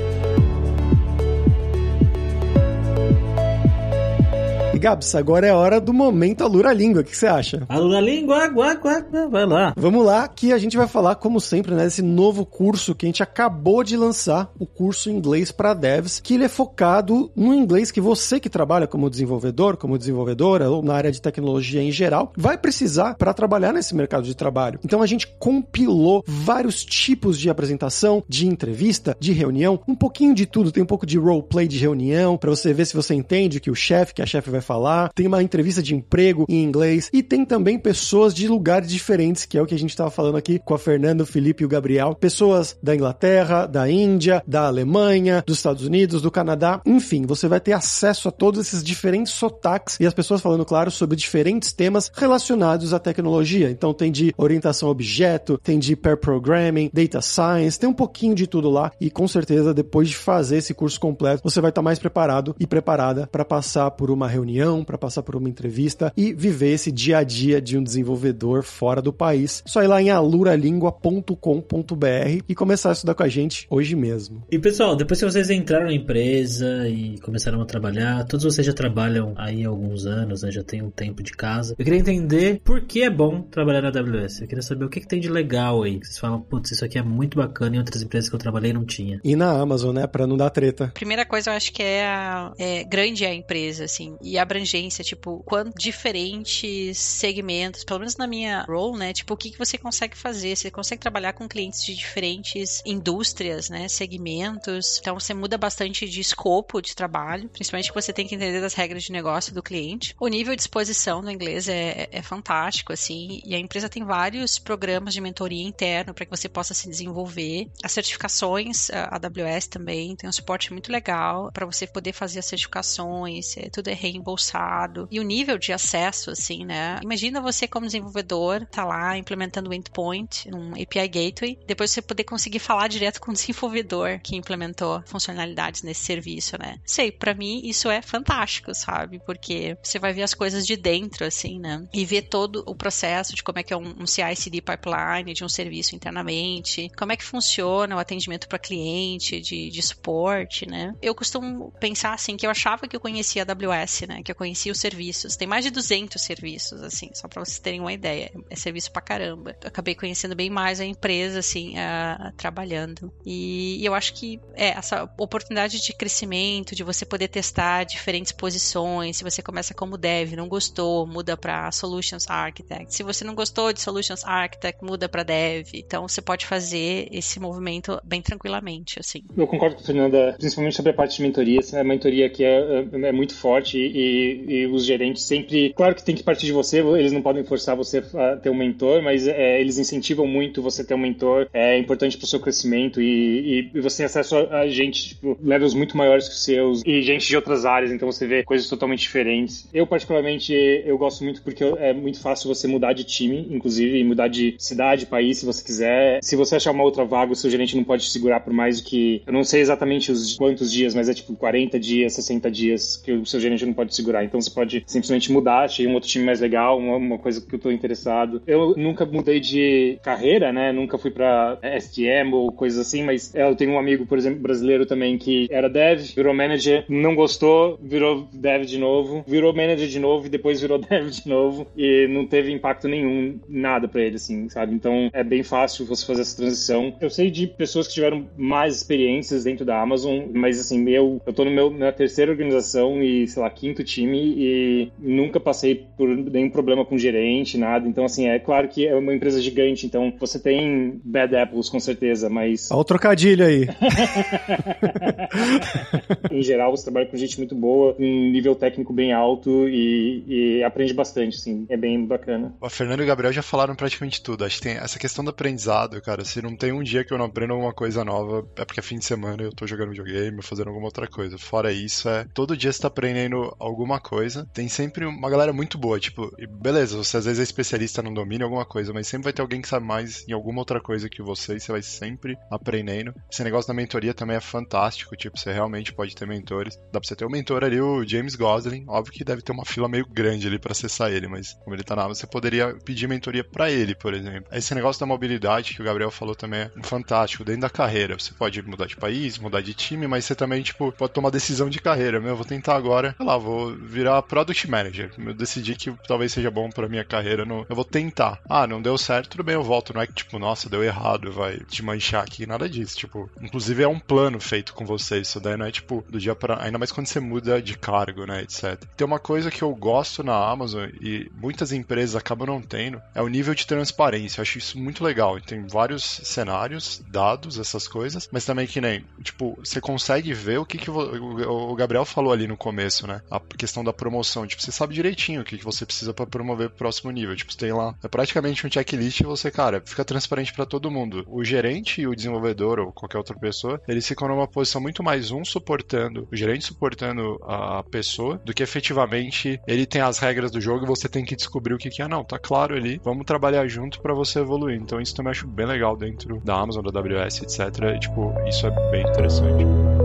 Gabs, 4.80 5.14
agora 5.14 5.46
é 5.46 5.52
hora 5.52 5.78
do 5.78 5.92
momento 5.92 6.42
Alura 6.42 6.72
Língua. 6.72 7.02
O 7.02 7.04
que 7.04 7.14
você 7.14 7.26
acha? 7.26 7.66
Alura 7.68 8.00
Língua, 8.00 8.46
guá, 8.48 8.72
guá, 8.72 9.00
guá, 9.00 9.28
vai 9.28 9.44
lá. 9.44 9.74
Vamos 9.76 10.06
lá, 10.06 10.26
que 10.26 10.54
a 10.54 10.58
gente 10.58 10.74
vai 10.74 10.88
falar, 10.88 11.16
como 11.16 11.38
sempre, 11.38 11.74
né, 11.74 11.84
desse 11.84 12.00
novo 12.00 12.46
curso 12.46 12.94
que 12.94 13.04
a 13.04 13.08
gente 13.08 13.22
acabou 13.22 13.84
de 13.84 13.94
lançar, 13.94 14.50
o 14.58 14.64
curso 14.64 15.10
Inglês 15.10 15.52
para 15.52 15.74
Devs, 15.74 16.18
que 16.18 16.32
ele 16.32 16.44
é 16.44 16.48
focado 16.48 17.30
no 17.36 17.52
inglês 17.52 17.90
que 17.90 18.00
você 18.00 18.40
que 18.40 18.48
trabalha 18.48 18.86
como 18.86 19.10
desenvolvedor, 19.10 19.76
como 19.76 19.98
desenvolvedora 19.98 20.70
ou 20.70 20.82
na 20.82 20.94
área 20.94 21.12
de 21.12 21.20
tecnologia 21.20 21.82
em 21.82 21.92
geral, 21.92 22.32
vai 22.34 22.56
precisar 22.56 23.16
para 23.16 23.34
trabalhar 23.34 23.74
nesse 23.74 23.94
mercado 23.94 24.24
de 24.24 24.34
trabalho. 24.34 24.80
Então 24.82 25.02
a 25.02 25.06
gente 25.06 25.26
compilou 25.38 26.24
vários 26.26 26.86
tipos 26.86 27.38
de 27.38 27.50
apresentação, 27.50 28.24
de 28.26 28.46
entrevista, 28.46 29.14
de 29.20 29.34
reunião, 29.34 29.78
um 29.86 29.94
pouquinho 29.94 30.34
de 30.34 30.46
tudo, 30.46 30.72
tem 30.72 30.82
um 30.82 30.86
pouco 30.86 31.04
de 31.04 31.18
roleplay 31.18 31.68
de 31.68 31.76
reunião, 31.76 32.38
para 32.38 32.48
você 32.48 32.72
ver 32.72 32.86
se 32.86 32.96
você 32.96 33.12
entende 33.12 33.58
o 33.58 33.60
que 33.60 33.70
o 33.70 33.74
chefe, 33.74 34.14
que 34.14 34.22
a 34.22 34.26
chefe 34.26 34.48
vai 34.48 34.62
falar, 34.70 35.10
tem 35.12 35.26
uma 35.26 35.42
entrevista 35.42 35.82
de 35.82 35.96
emprego 35.96 36.44
em 36.48 36.62
inglês 36.62 37.10
e 37.12 37.24
tem 37.24 37.44
também 37.44 37.76
pessoas 37.76 38.32
de 38.32 38.46
lugares 38.46 38.88
diferentes, 38.88 39.44
que 39.44 39.58
é 39.58 39.62
o 39.62 39.66
que 39.66 39.74
a 39.74 39.78
gente 39.78 39.90
estava 39.90 40.12
falando 40.12 40.36
aqui 40.36 40.60
com 40.60 40.72
a 40.72 40.78
Fernanda, 40.78 41.24
o 41.24 41.26
Felipe 41.26 41.64
e 41.64 41.66
o 41.66 41.68
Gabriel. 41.68 42.14
Pessoas 42.14 42.76
da 42.80 42.94
Inglaterra, 42.94 43.66
da 43.66 43.90
Índia, 43.90 44.40
da 44.46 44.68
Alemanha, 44.68 45.42
dos 45.44 45.56
Estados 45.56 45.84
Unidos, 45.84 46.22
do 46.22 46.30
Canadá, 46.30 46.80
enfim, 46.86 47.26
você 47.26 47.48
vai 47.48 47.58
ter 47.58 47.72
acesso 47.72 48.28
a 48.28 48.30
todos 48.30 48.60
esses 48.60 48.84
diferentes 48.84 49.32
sotaques 49.32 49.98
e 49.98 50.06
as 50.06 50.14
pessoas 50.14 50.40
falando, 50.40 50.64
claro, 50.64 50.88
sobre 50.88 51.16
diferentes 51.16 51.72
temas 51.72 52.08
relacionados 52.14 52.94
à 52.94 53.00
tecnologia. 53.00 53.72
Então 53.72 53.92
tem 53.92 54.12
de 54.12 54.32
orientação 54.36 54.88
a 54.88 54.92
objeto, 54.92 55.58
tem 55.58 55.80
de 55.80 55.96
pair 55.96 56.16
programming, 56.16 56.88
data 56.94 57.20
science, 57.20 57.76
tem 57.76 57.88
um 57.88 57.92
pouquinho 57.92 58.36
de 58.36 58.46
tudo 58.46 58.70
lá 58.70 58.92
e 59.00 59.10
com 59.10 59.26
certeza 59.26 59.74
depois 59.74 60.08
de 60.08 60.16
fazer 60.16 60.58
esse 60.58 60.72
curso 60.72 61.00
completo, 61.00 61.42
você 61.42 61.60
vai 61.60 61.70
estar 61.70 61.82
mais 61.82 61.98
preparado 61.98 62.54
e 62.60 62.68
preparada 62.68 63.26
para 63.26 63.44
passar 63.44 63.90
por 63.90 64.12
uma 64.12 64.28
reunião 64.28 64.59
reunião, 64.60 64.84
para 64.84 64.98
passar 64.98 65.22
por 65.22 65.36
uma 65.36 65.48
entrevista 65.48 66.12
e 66.16 66.32
viver 66.32 66.72
esse 66.72 66.92
dia 66.92 67.18
a 67.18 67.24
dia 67.24 67.60
de 67.60 67.78
um 67.78 67.82
desenvolvedor 67.82 68.62
fora 68.62 69.00
do 69.00 69.12
país. 69.12 69.62
Só 69.66 69.82
ir 69.82 69.86
lá 69.86 70.02
em 70.02 70.10
aluralingua.com.br 70.10 72.44
e 72.48 72.54
começar 72.54 72.90
a 72.90 72.92
estudar 72.92 73.14
com 73.14 73.22
a 73.22 73.28
gente 73.28 73.66
hoje 73.70 73.96
mesmo. 73.96 74.42
E 74.50 74.58
pessoal, 74.58 74.94
depois 74.94 75.18
que 75.18 75.24
vocês 75.24 75.50
entraram 75.50 75.86
na 75.86 75.94
empresa 75.94 76.88
e 76.88 77.18
começaram 77.20 77.60
a 77.62 77.64
trabalhar, 77.64 78.24
todos 78.24 78.44
vocês 78.44 78.66
já 78.66 78.72
trabalham 78.72 79.34
aí 79.36 79.64
há 79.64 79.68
alguns 79.68 80.06
anos, 80.06 80.42
né? 80.42 80.50
Já 80.50 80.62
tem 80.62 80.82
um 80.82 80.90
tempo 80.90 81.22
de 81.22 81.32
casa. 81.32 81.74
Eu 81.78 81.84
queria 81.84 81.98
entender 81.98 82.60
por 82.62 82.82
que 82.82 83.02
é 83.02 83.10
bom 83.10 83.42
trabalhar 83.42 83.82
na 83.82 83.88
AWS. 83.88 84.42
Eu 84.42 84.48
queria 84.48 84.62
saber 84.62 84.84
o 84.84 84.88
que, 84.88 85.00
que 85.00 85.08
tem 85.08 85.20
de 85.20 85.28
legal 85.28 85.82
aí. 85.82 85.98
Vocês 85.98 86.18
falam, 86.18 86.40
putz, 86.40 86.72
isso 86.72 86.84
aqui 86.84 86.98
é 86.98 87.02
muito 87.02 87.38
bacana 87.38 87.76
em 87.76 87.78
outras 87.78 88.02
empresas 88.02 88.28
que 88.28 88.34
eu 88.34 88.40
trabalhei 88.40 88.72
não 88.72 88.84
tinha. 88.84 89.20
E 89.24 89.34
na 89.34 89.50
Amazon, 89.50 89.94
né? 89.94 90.06
Pra 90.06 90.26
não 90.26 90.36
dar 90.36 90.50
treta. 90.50 90.92
Primeira 90.94 91.24
coisa, 91.24 91.50
eu 91.50 91.54
acho 91.54 91.72
que 91.72 91.82
é, 91.82 92.04
a, 92.04 92.52
é 92.58 92.84
grande 92.84 93.24
a 93.24 93.34
empresa, 93.34 93.84
assim, 93.84 94.16
e 94.22 94.38
a 94.38 94.49
abrangência, 94.50 95.04
tipo, 95.04 95.42
quanto 95.44 95.78
diferentes 95.78 96.98
segmentos, 96.98 97.84
pelo 97.84 98.00
menos 98.00 98.16
na 98.16 98.26
minha 98.26 98.64
role, 98.68 98.98
né? 98.98 99.12
Tipo, 99.12 99.34
o 99.34 99.36
que, 99.36 99.50
que 99.50 99.58
você 99.58 99.78
consegue 99.78 100.16
fazer? 100.16 100.56
Você 100.56 100.70
consegue 100.70 101.00
trabalhar 101.00 101.32
com 101.32 101.48
clientes 101.48 101.84
de 101.84 101.94
diferentes 101.94 102.82
indústrias, 102.84 103.70
né? 103.70 103.86
Segmentos. 103.88 104.98
Então 105.00 105.18
você 105.18 105.32
muda 105.32 105.56
bastante 105.56 106.08
de 106.08 106.20
escopo 106.20 106.82
de 106.82 106.94
trabalho, 106.94 107.48
principalmente 107.48 107.88
que 107.88 107.94
você 107.94 108.12
tem 108.12 108.26
que 108.26 108.34
entender 108.34 108.60
das 108.60 108.74
regras 108.74 109.04
de 109.04 109.12
negócio 109.12 109.54
do 109.54 109.62
cliente. 109.62 110.14
O 110.18 110.26
nível 110.26 110.54
de 110.56 110.62
exposição 110.62 111.22
no 111.22 111.30
inglês 111.30 111.68
é, 111.68 112.08
é 112.10 112.22
fantástico, 112.22 112.92
assim, 112.92 113.40
e 113.44 113.54
a 113.54 113.58
empresa 113.58 113.88
tem 113.88 114.04
vários 114.04 114.58
programas 114.58 115.14
de 115.14 115.20
mentoria 115.20 115.66
interno 115.66 116.12
para 116.12 116.24
que 116.24 116.36
você 116.36 116.48
possa 116.48 116.74
se 116.74 116.88
desenvolver. 116.88 117.68
As 117.82 117.92
certificações, 117.92 118.90
a 118.90 119.16
AWS 119.16 119.68
também 119.68 120.16
tem 120.16 120.28
um 120.28 120.32
suporte 120.32 120.72
muito 120.72 120.90
legal 120.90 121.50
para 121.52 121.66
você 121.66 121.86
poder 121.86 122.12
fazer 122.12 122.40
as 122.40 122.46
certificações, 122.46 123.56
é, 123.56 123.68
tudo 123.70 123.88
é 123.88 123.94
reembolsado 123.94 124.39
alçado 124.40 125.06
e 125.10 125.20
o 125.20 125.22
nível 125.22 125.58
de 125.58 125.72
acesso, 125.72 126.30
assim, 126.30 126.64
né? 126.64 126.98
Imagina 127.02 127.40
você 127.40 127.68
como 127.68 127.86
desenvolvedor, 127.86 128.66
tá 128.66 128.84
lá 128.84 129.16
implementando 129.16 129.70
o 129.70 129.74
endpoint, 129.74 130.48
um 130.52 130.72
API 130.72 131.08
gateway, 131.08 131.58
depois 131.66 131.90
você 131.90 132.00
poder 132.00 132.24
conseguir 132.24 132.58
falar 132.58 132.88
direto 132.88 133.20
com 133.20 133.30
o 133.30 133.34
desenvolvedor 133.34 134.20
que 134.22 134.36
implementou 134.36 135.02
funcionalidades 135.06 135.82
nesse 135.82 136.02
serviço, 136.02 136.56
né? 136.58 136.76
Sei, 136.84 137.12
para 137.12 137.34
mim 137.34 137.60
isso 137.64 137.90
é 137.90 138.00
fantástico, 138.00 138.74
sabe? 138.74 139.20
Porque 139.24 139.76
você 139.82 139.98
vai 139.98 140.12
ver 140.12 140.22
as 140.22 140.34
coisas 140.34 140.66
de 140.66 140.76
dentro, 140.76 141.24
assim, 141.24 141.58
né? 141.60 141.86
E 141.92 142.04
ver 142.04 142.22
todo 142.22 142.64
o 142.66 142.74
processo 142.74 143.34
de 143.34 143.42
como 143.42 143.58
é 143.58 143.62
que 143.62 143.72
é 143.72 143.76
um, 143.76 144.02
um 144.02 144.06
CI/CD 144.06 144.62
pipeline 144.62 145.34
de 145.34 145.44
um 145.44 145.48
serviço 145.48 145.94
internamente, 145.94 146.90
como 146.96 147.12
é 147.12 147.16
que 147.16 147.24
funciona 147.24 147.96
o 147.96 147.98
atendimento 147.98 148.48
para 148.48 148.58
cliente, 148.58 149.40
de, 149.40 149.68
de 149.68 149.82
suporte, 149.82 150.66
né? 150.66 150.94
Eu 151.02 151.14
costumo 151.14 151.72
pensar 151.80 152.14
assim 152.14 152.36
que 152.36 152.46
eu 152.46 152.50
achava 152.50 152.86
que 152.88 152.96
eu 152.96 153.00
conhecia 153.00 153.42
a 153.42 153.50
AWS, 153.50 154.02
né? 154.08 154.22
Que 154.30 154.32
eu 154.32 154.36
conhecia 154.36 154.70
os 154.70 154.78
serviços. 154.78 155.34
Tem 155.34 155.48
mais 155.48 155.64
de 155.64 155.72
200 155.72 156.22
serviços, 156.22 156.80
assim, 156.82 157.10
só 157.12 157.26
para 157.26 157.44
vocês 157.44 157.58
terem 157.58 157.80
uma 157.80 157.92
ideia. 157.92 158.30
É 158.48 158.54
serviço 158.54 158.92
pra 158.92 159.02
caramba. 159.02 159.56
Eu 159.60 159.68
acabei 159.68 159.94
conhecendo 159.94 160.36
bem 160.36 160.48
mais 160.48 160.80
a 160.80 160.84
empresa, 160.84 161.40
assim, 161.40 161.76
a, 161.76 162.32
trabalhando. 162.36 163.12
E, 163.26 163.80
e 163.80 163.84
eu 163.84 163.92
acho 163.92 164.14
que 164.14 164.40
é 164.54 164.68
essa 164.68 165.10
oportunidade 165.18 165.80
de 165.80 165.92
crescimento, 165.92 166.76
de 166.76 166.84
você 166.84 167.04
poder 167.04 167.26
testar 167.26 167.82
diferentes 167.82 168.30
posições. 168.30 169.16
Se 169.16 169.24
você 169.24 169.42
começa 169.42 169.74
como 169.74 169.98
dev, 169.98 170.34
não 170.34 170.48
gostou, 170.48 171.06
muda 171.08 171.36
para 171.36 171.72
Solutions 171.72 172.30
Architect. 172.30 172.94
Se 172.94 173.02
você 173.02 173.24
não 173.24 173.34
gostou 173.34 173.72
de 173.72 173.80
Solutions 173.80 174.24
Architect, 174.24 174.84
muda 174.84 175.08
para 175.08 175.24
dev. 175.24 175.70
Então 175.74 176.06
você 176.06 176.22
pode 176.22 176.46
fazer 176.46 177.08
esse 177.10 177.40
movimento 177.40 178.00
bem 178.04 178.22
tranquilamente, 178.22 179.00
assim. 179.00 179.22
Eu 179.36 179.48
concordo 179.48 179.74
com 179.74 179.82
a 179.82 179.86
Fernanda, 179.86 180.36
principalmente 180.38 180.76
sobre 180.76 180.92
a 180.92 180.94
parte 180.94 181.16
de 181.16 181.22
mentoria. 181.22 181.60
A 181.74 181.84
mentoria 181.84 182.26
aqui 182.26 182.44
é, 182.44 182.86
é, 182.92 183.08
é 183.08 183.12
muito 183.12 183.34
forte 183.34 183.78
e, 183.78 184.19
e, 184.48 184.66
os 184.66 184.84
gerentes 184.84 185.22
sempre, 185.22 185.72
claro 185.74 185.94
que 185.94 186.04
tem 186.04 186.14
que 186.14 186.22
partir 186.22 186.46
de 186.46 186.52
você, 186.52 186.80
eles 186.80 187.12
não 187.12 187.22
podem 187.22 187.44
forçar 187.44 187.76
você 187.76 188.02
a 188.14 188.36
ter 188.36 188.50
um 188.50 188.54
mentor, 188.54 189.02
mas 189.02 189.26
é, 189.26 189.60
eles 189.60 189.78
incentivam 189.78 190.26
muito 190.26 190.62
você 190.62 190.84
ter 190.84 190.94
um 190.94 190.98
mentor. 190.98 191.48
É 191.52 191.78
importante 191.78 192.16
para 192.16 192.24
o 192.24 192.28
seu 192.28 192.40
crescimento 192.40 193.00
e, 193.00 193.70
e, 193.74 193.80
você 193.80 193.98
tem 193.98 194.06
acesso 194.06 194.36
a, 194.36 194.68
gente, 194.68 195.10
tipo, 195.10 195.38
levels 195.42 195.74
muito 195.74 195.96
maiores 195.96 196.28
que 196.28 196.34
os 196.34 196.44
seus 196.44 196.82
e 196.84 197.02
gente 197.02 197.26
de 197.26 197.36
outras 197.36 197.64
áreas, 197.64 197.92
então 197.92 198.10
você 198.10 198.26
vê 198.26 198.42
coisas 198.42 198.68
totalmente 198.68 199.00
diferentes. 199.00 199.68
Eu, 199.72 199.86
particularmente, 199.86 200.52
eu 200.52 200.96
gosto 200.98 201.24
muito 201.24 201.42
porque 201.42 201.64
é 201.64 201.92
muito 201.92 202.20
fácil 202.20 202.48
você 202.48 202.66
mudar 202.66 202.92
de 202.92 203.04
time, 203.04 203.46
inclusive, 203.50 204.02
mudar 204.04 204.28
de 204.28 204.54
cidade, 204.58 205.06
país, 205.06 205.38
se 205.38 205.46
você 205.46 205.64
quiser. 205.64 206.20
Se 206.22 206.36
você 206.36 206.56
achar 206.56 206.70
uma 206.70 206.84
outra 206.84 207.04
vaga, 207.04 207.32
o 207.32 207.36
seu 207.36 207.50
gerente 207.50 207.76
não 207.76 207.84
pode 207.84 208.04
te 208.04 208.10
segurar 208.10 208.40
por 208.40 208.52
mais 208.52 208.80
do 208.80 208.86
que. 208.86 209.22
Eu 209.26 209.32
não 209.32 209.44
sei 209.44 209.60
exatamente 209.60 210.10
os 210.12 210.36
quantos 210.36 210.72
dias, 210.72 210.94
mas 210.94 211.08
é 211.08 211.14
tipo 211.14 211.34
40 211.34 211.78
dias, 211.78 212.12
60 212.14 212.50
dias 212.50 212.96
que 212.96 213.12
o 213.12 213.26
seu 213.26 213.40
gerente 213.40 213.64
não 213.66 213.72
pode 213.72 213.94
segurar. 214.00 214.24
Então 214.24 214.40
você 214.40 214.50
pode 214.50 214.82
simplesmente 214.86 215.30
mudar, 215.30 215.64
achei 215.64 215.86
um 215.86 215.94
outro 215.94 216.08
time 216.08 216.24
mais 216.24 216.40
legal, 216.40 216.78
uma, 216.78 216.96
uma 216.96 217.18
coisa 217.18 217.40
que 217.40 217.54
eu 217.54 217.58
tô 217.58 217.70
interessado. 217.70 218.42
Eu 218.46 218.74
nunca 218.76 219.04
mudei 219.06 219.40
de 219.40 219.98
carreira, 220.02 220.52
né? 220.52 220.72
Nunca 220.72 220.98
fui 220.98 221.10
pra 221.10 221.58
STM 221.80 222.32
ou 222.32 222.52
coisas 222.52 222.86
assim, 222.86 223.02
mas 223.02 223.34
eu 223.34 223.54
tenho 223.54 223.72
um 223.72 223.78
amigo, 223.78 224.06
por 224.06 224.18
exemplo, 224.18 224.40
brasileiro 224.40 224.86
também 224.86 225.18
que 225.18 225.48
era 225.50 225.68
dev, 225.68 226.00
virou 226.14 226.34
manager, 226.34 226.84
não 226.88 227.14
gostou, 227.14 227.78
virou 227.82 228.28
dev 228.32 228.64
de 228.64 228.78
novo, 228.78 229.24
virou 229.26 229.54
manager 229.54 229.88
de 229.88 229.98
novo 229.98 230.26
e 230.26 230.30
depois 230.30 230.60
virou 230.60 230.78
dev 230.78 231.08
de 231.08 231.28
novo 231.28 231.66
e 231.76 232.06
não 232.08 232.26
teve 232.26 232.50
impacto 232.52 232.88
nenhum, 232.88 233.38
nada 233.48 233.86
para 233.86 234.02
ele, 234.02 234.16
assim, 234.16 234.48
sabe? 234.48 234.74
Então 234.74 235.10
é 235.12 235.22
bem 235.22 235.42
fácil 235.42 235.86
você 235.86 236.04
fazer 236.06 236.22
essa 236.22 236.36
transição. 236.36 236.94
Eu 237.00 237.10
sei 237.10 237.30
de 237.30 237.46
pessoas 237.46 237.86
que 237.86 237.94
tiveram 237.94 238.26
mais 238.36 238.76
experiências 238.76 239.44
dentro 239.44 239.64
da 239.64 239.80
Amazon, 239.80 240.26
mas 240.32 240.58
assim, 240.58 240.88
eu, 240.88 241.20
eu 241.26 241.32
tô 241.32 241.44
no 241.44 241.50
meu, 241.50 241.70
na 241.70 241.92
terceira 241.92 242.30
organização 242.30 243.02
e, 243.02 243.26
sei 243.26 243.42
lá, 243.42 243.50
quinto 243.50 243.84
time 243.90 244.34
e 244.36 244.92
nunca 244.98 245.40
passei 245.40 245.86
por 245.96 246.08
nenhum 246.08 246.50
problema 246.50 246.84
com 246.84 246.96
gerente, 246.96 247.58
nada. 247.58 247.88
Então, 247.88 248.04
assim, 248.04 248.28
é 248.28 248.38
claro 248.38 248.68
que 248.68 248.86
é 248.86 248.94
uma 248.94 249.14
empresa 249.14 249.40
gigante, 249.40 249.86
então 249.86 250.12
você 250.18 250.38
tem 250.38 251.00
bad 251.04 251.34
apples 251.36 251.68
com 251.68 251.80
certeza, 251.80 252.28
mas. 252.28 252.70
Olha 252.70 252.80
o 252.80 252.84
trocadilho 252.84 253.44
aí. 253.44 253.68
em 256.30 256.42
geral, 256.42 256.76
você 256.76 256.84
trabalha 256.84 257.06
com 257.06 257.16
gente 257.16 257.38
muito 257.38 257.54
boa, 257.54 257.96
um 257.98 258.30
nível 258.30 258.54
técnico 258.54 258.92
bem 258.92 259.12
alto 259.12 259.68
e, 259.68 260.24
e, 260.26 260.64
aprende 260.64 260.94
bastante, 260.94 261.36
assim. 261.36 261.66
É 261.68 261.76
bem 261.76 262.04
bacana. 262.04 262.54
O 262.60 262.68
Fernando 262.68 263.00
e 263.00 263.04
o 263.04 263.06
Gabriel 263.06 263.32
já 263.32 263.42
falaram 263.42 263.74
praticamente 263.74 264.22
tudo. 264.22 264.44
Acho 264.44 264.56
que 264.56 264.62
tem 264.62 264.76
essa 264.76 264.98
questão 264.98 265.24
do 265.24 265.30
aprendizado, 265.30 266.00
cara. 266.00 266.24
Se 266.24 266.42
não 266.42 266.56
tem 266.56 266.72
um 266.72 266.82
dia 266.82 267.04
que 267.04 267.12
eu 267.12 267.18
não 267.18 267.26
aprendo 267.26 267.52
alguma 267.52 267.72
coisa 267.72 268.04
nova, 268.04 268.46
é 268.56 268.64
porque 268.64 268.80
é 268.80 268.82
fim 268.82 268.98
de 268.98 269.04
semana 269.04 269.42
eu 269.42 269.52
tô 269.52 269.66
jogando 269.66 269.90
videogame 269.90 270.36
ou 270.36 270.42
fazendo 270.42 270.68
alguma 270.68 270.86
outra 270.86 271.06
coisa. 271.06 271.38
Fora 271.38 271.72
isso, 271.72 272.08
é 272.08 272.26
todo 272.32 272.56
dia 272.56 272.72
você 272.72 272.82
tá 272.82 272.88
aprendendo 272.88 273.54
alguma 273.80 274.00
coisa. 274.00 274.46
Tem 274.52 274.68
sempre 274.68 275.06
uma 275.06 275.30
galera 275.30 275.52
muito 275.52 275.78
boa, 275.78 275.98
tipo, 275.98 276.30
beleza, 276.60 276.96
você 276.96 277.16
às 277.16 277.24
vezes 277.24 277.40
é 277.40 277.42
especialista 277.42 278.02
no 278.02 278.12
domínio 278.12 278.44
alguma 278.44 278.66
coisa, 278.66 278.92
mas 278.92 279.06
sempre 279.06 279.24
vai 279.24 279.32
ter 279.32 279.42
alguém 279.42 279.62
que 279.62 279.68
sabe 279.68 279.86
mais 279.86 280.26
em 280.28 280.32
alguma 280.32 280.60
outra 280.60 280.80
coisa 280.80 281.08
que 281.08 281.22
você 281.22 281.56
e 281.56 281.60
você 281.60 281.72
vai 281.72 281.82
sempre 281.82 282.36
aprendendo. 282.50 283.14
Esse 283.32 283.42
negócio 283.42 283.68
da 283.68 283.74
mentoria 283.74 284.12
também 284.12 284.36
é 284.36 284.40
fantástico, 284.40 285.16
tipo, 285.16 285.38
você 285.38 285.52
realmente 285.52 285.92
pode 285.92 286.14
ter 286.14 286.26
mentores. 286.26 286.76
Dá 286.92 287.00
pra 287.00 287.08
você 287.08 287.16
ter 287.16 287.24
um 287.24 287.30
mentor 287.30 287.64
ali, 287.64 287.80
o 287.80 288.06
James 288.06 288.34
Gosling, 288.34 288.84
óbvio 288.86 289.12
que 289.12 289.24
deve 289.24 289.42
ter 289.42 289.52
uma 289.52 289.64
fila 289.64 289.88
meio 289.88 290.06
grande 290.06 290.46
ali 290.46 290.58
para 290.58 290.72
acessar 290.72 291.10
ele, 291.10 291.26
mas 291.26 291.54
como 291.64 291.74
ele 291.74 291.82
tá 291.82 291.96
na 291.96 292.10
você 292.14 292.26
poderia 292.26 292.76
pedir 292.84 293.06
mentoria 293.06 293.44
para 293.44 293.70
ele, 293.70 293.94
por 293.94 294.14
exemplo. 294.14 294.48
Esse 294.52 294.74
negócio 294.74 295.00
da 295.00 295.06
mobilidade 295.06 295.74
que 295.74 295.82
o 295.82 295.84
Gabriel 295.84 296.10
falou 296.10 296.34
também 296.34 296.60
é 296.60 296.70
fantástico, 296.82 297.44
dentro 297.44 297.62
da 297.62 297.70
carreira. 297.70 298.18
Você 298.18 298.32
pode 298.34 298.60
mudar 298.62 298.86
de 298.86 298.96
país, 298.96 299.38
mudar 299.38 299.60
de 299.60 299.74
time, 299.74 300.06
mas 300.06 300.24
você 300.24 300.34
também, 300.34 300.62
tipo, 300.62 300.92
pode 300.92 301.12
tomar 301.12 301.30
decisão 301.30 301.68
de 301.68 301.80
carreira. 301.80 302.20
Meu, 302.20 302.30
eu 302.30 302.36
vou 302.36 302.44
tentar 302.44 302.76
agora, 302.76 303.14
sei 303.16 303.26
lá, 303.26 303.36
vou 303.38 303.69
virar 303.76 304.22
Product 304.22 304.68
Manager. 304.68 305.12
Eu 305.18 305.34
decidi 305.34 305.74
que 305.74 305.92
talvez 306.06 306.32
seja 306.32 306.50
bom 306.50 306.70
pra 306.70 306.88
minha 306.88 307.04
carreira. 307.04 307.44
No... 307.44 307.66
Eu 307.68 307.76
vou 307.76 307.84
tentar. 307.84 308.40
Ah, 308.48 308.66
não 308.66 308.82
deu 308.82 308.96
certo, 308.98 309.30
tudo 309.30 309.44
bem, 309.44 309.54
eu 309.54 309.62
volto. 309.62 309.94
Não 309.94 310.02
é 310.02 310.06
que, 310.06 310.12
tipo, 310.12 310.38
nossa, 310.38 310.68
deu 310.68 310.82
errado, 310.82 311.32
vai 311.32 311.58
te 311.58 311.82
manchar 311.82 312.22
aqui, 312.22 312.46
nada 312.46 312.68
disso. 312.68 312.96
Tipo, 312.96 313.30
inclusive 313.40 313.82
é 313.82 313.88
um 313.88 313.98
plano 313.98 314.40
feito 314.40 314.74
com 314.74 314.84
você. 314.84 315.20
Isso 315.20 315.40
daí 315.40 315.56
não 315.56 315.66
é, 315.66 315.70
tipo, 315.70 316.04
do 316.08 316.18
dia 316.18 316.34
pra. 316.34 316.62
Ainda 316.62 316.78
mais 316.78 316.92
quando 316.92 317.06
você 317.06 317.20
muda 317.20 317.60
de 317.60 317.76
cargo, 317.76 318.26
né, 318.26 318.42
etc. 318.42 318.84
Tem 318.96 319.06
uma 319.06 319.18
coisa 319.18 319.50
que 319.50 319.62
eu 319.62 319.74
gosto 319.74 320.22
na 320.22 320.34
Amazon 320.34 320.88
e 321.00 321.30
muitas 321.34 321.72
empresas 321.72 322.16
acabam 322.16 322.46
não 322.46 322.60
tendo, 322.60 323.00
é 323.14 323.22
o 323.22 323.28
nível 323.28 323.54
de 323.54 323.66
transparência. 323.66 324.40
Eu 324.40 324.42
acho 324.42 324.58
isso 324.58 324.78
muito 324.78 325.04
legal. 325.04 325.40
Tem 325.40 325.66
vários 325.66 326.04
cenários, 326.04 327.02
dados, 327.08 327.58
essas 327.58 327.86
coisas, 327.86 328.28
mas 328.32 328.44
também 328.44 328.66
que 328.66 328.80
nem, 328.80 329.04
tipo, 329.22 329.58
você 329.62 329.80
consegue 329.80 330.32
ver 330.32 330.58
o 330.58 330.66
que, 330.66 330.78
que 330.78 330.90
o 330.90 331.74
Gabriel 331.74 332.04
falou 332.04 332.32
ali 332.32 332.46
no 332.46 332.56
começo, 332.56 333.06
né? 333.06 333.22
Questão 333.60 333.84
da 333.84 333.92
promoção. 333.92 334.46
Tipo, 334.46 334.62
você 334.62 334.72
sabe 334.72 334.94
direitinho 334.94 335.42
o 335.42 335.44
que, 335.44 335.58
que 335.58 335.64
você 335.64 335.84
precisa 335.84 336.14
para 336.14 336.26
promover 336.26 336.70
pro 336.70 336.78
próximo 336.78 337.10
nível. 337.10 337.36
Tipo, 337.36 337.54
tem 337.54 337.70
lá, 337.74 337.94
é 338.02 338.08
praticamente 338.08 338.66
um 338.66 338.70
checklist 338.70 339.20
e 339.20 339.24
você, 339.24 339.50
cara, 339.50 339.82
fica 339.84 340.02
transparente 340.02 340.54
para 340.54 340.64
todo 340.64 340.90
mundo. 340.90 341.26
O 341.28 341.44
gerente 341.44 342.00
e 342.00 342.06
o 342.06 342.16
desenvolvedor 342.16 342.78
ou 342.78 342.90
qualquer 342.90 343.18
outra 343.18 343.38
pessoa, 343.38 343.78
eles 343.86 344.08
ficam 344.08 344.28
numa 344.28 344.48
posição 344.48 344.80
muito 344.80 345.02
mais 345.02 345.30
um 345.30 345.44
suportando, 345.44 346.26
o 346.32 346.34
gerente 346.34 346.64
suportando 346.64 347.38
a 347.42 347.82
pessoa, 347.82 348.40
do 348.42 348.54
que 348.54 348.62
efetivamente 348.62 349.60
ele 349.68 349.84
tem 349.84 350.00
as 350.00 350.18
regras 350.18 350.50
do 350.50 350.58
jogo 350.58 350.86
e 350.86 350.88
você 350.88 351.06
tem 351.06 351.22
que 351.22 351.36
descobrir 351.36 351.74
o 351.74 351.78
que, 351.78 351.90
que 351.90 352.00
é. 352.00 352.08
Não, 352.08 352.24
tá 352.24 352.38
claro 352.38 352.74
ali, 352.74 352.98
vamos 353.04 353.26
trabalhar 353.26 353.68
junto 353.68 354.00
para 354.00 354.14
você 354.14 354.38
evoluir. 354.38 354.80
Então 354.80 354.98
isso 355.02 355.14
também 355.14 355.32
acho 355.32 355.46
bem 355.46 355.66
legal 355.66 355.98
dentro 355.98 356.40
da 356.40 356.58
Amazon, 356.58 356.82
da 356.82 356.98
AWS, 356.98 357.42
etc. 357.42 357.60
E, 357.94 358.00
tipo, 358.00 358.32
isso 358.48 358.66
é 358.66 358.90
bem 358.90 359.02
interessante. 359.06 359.99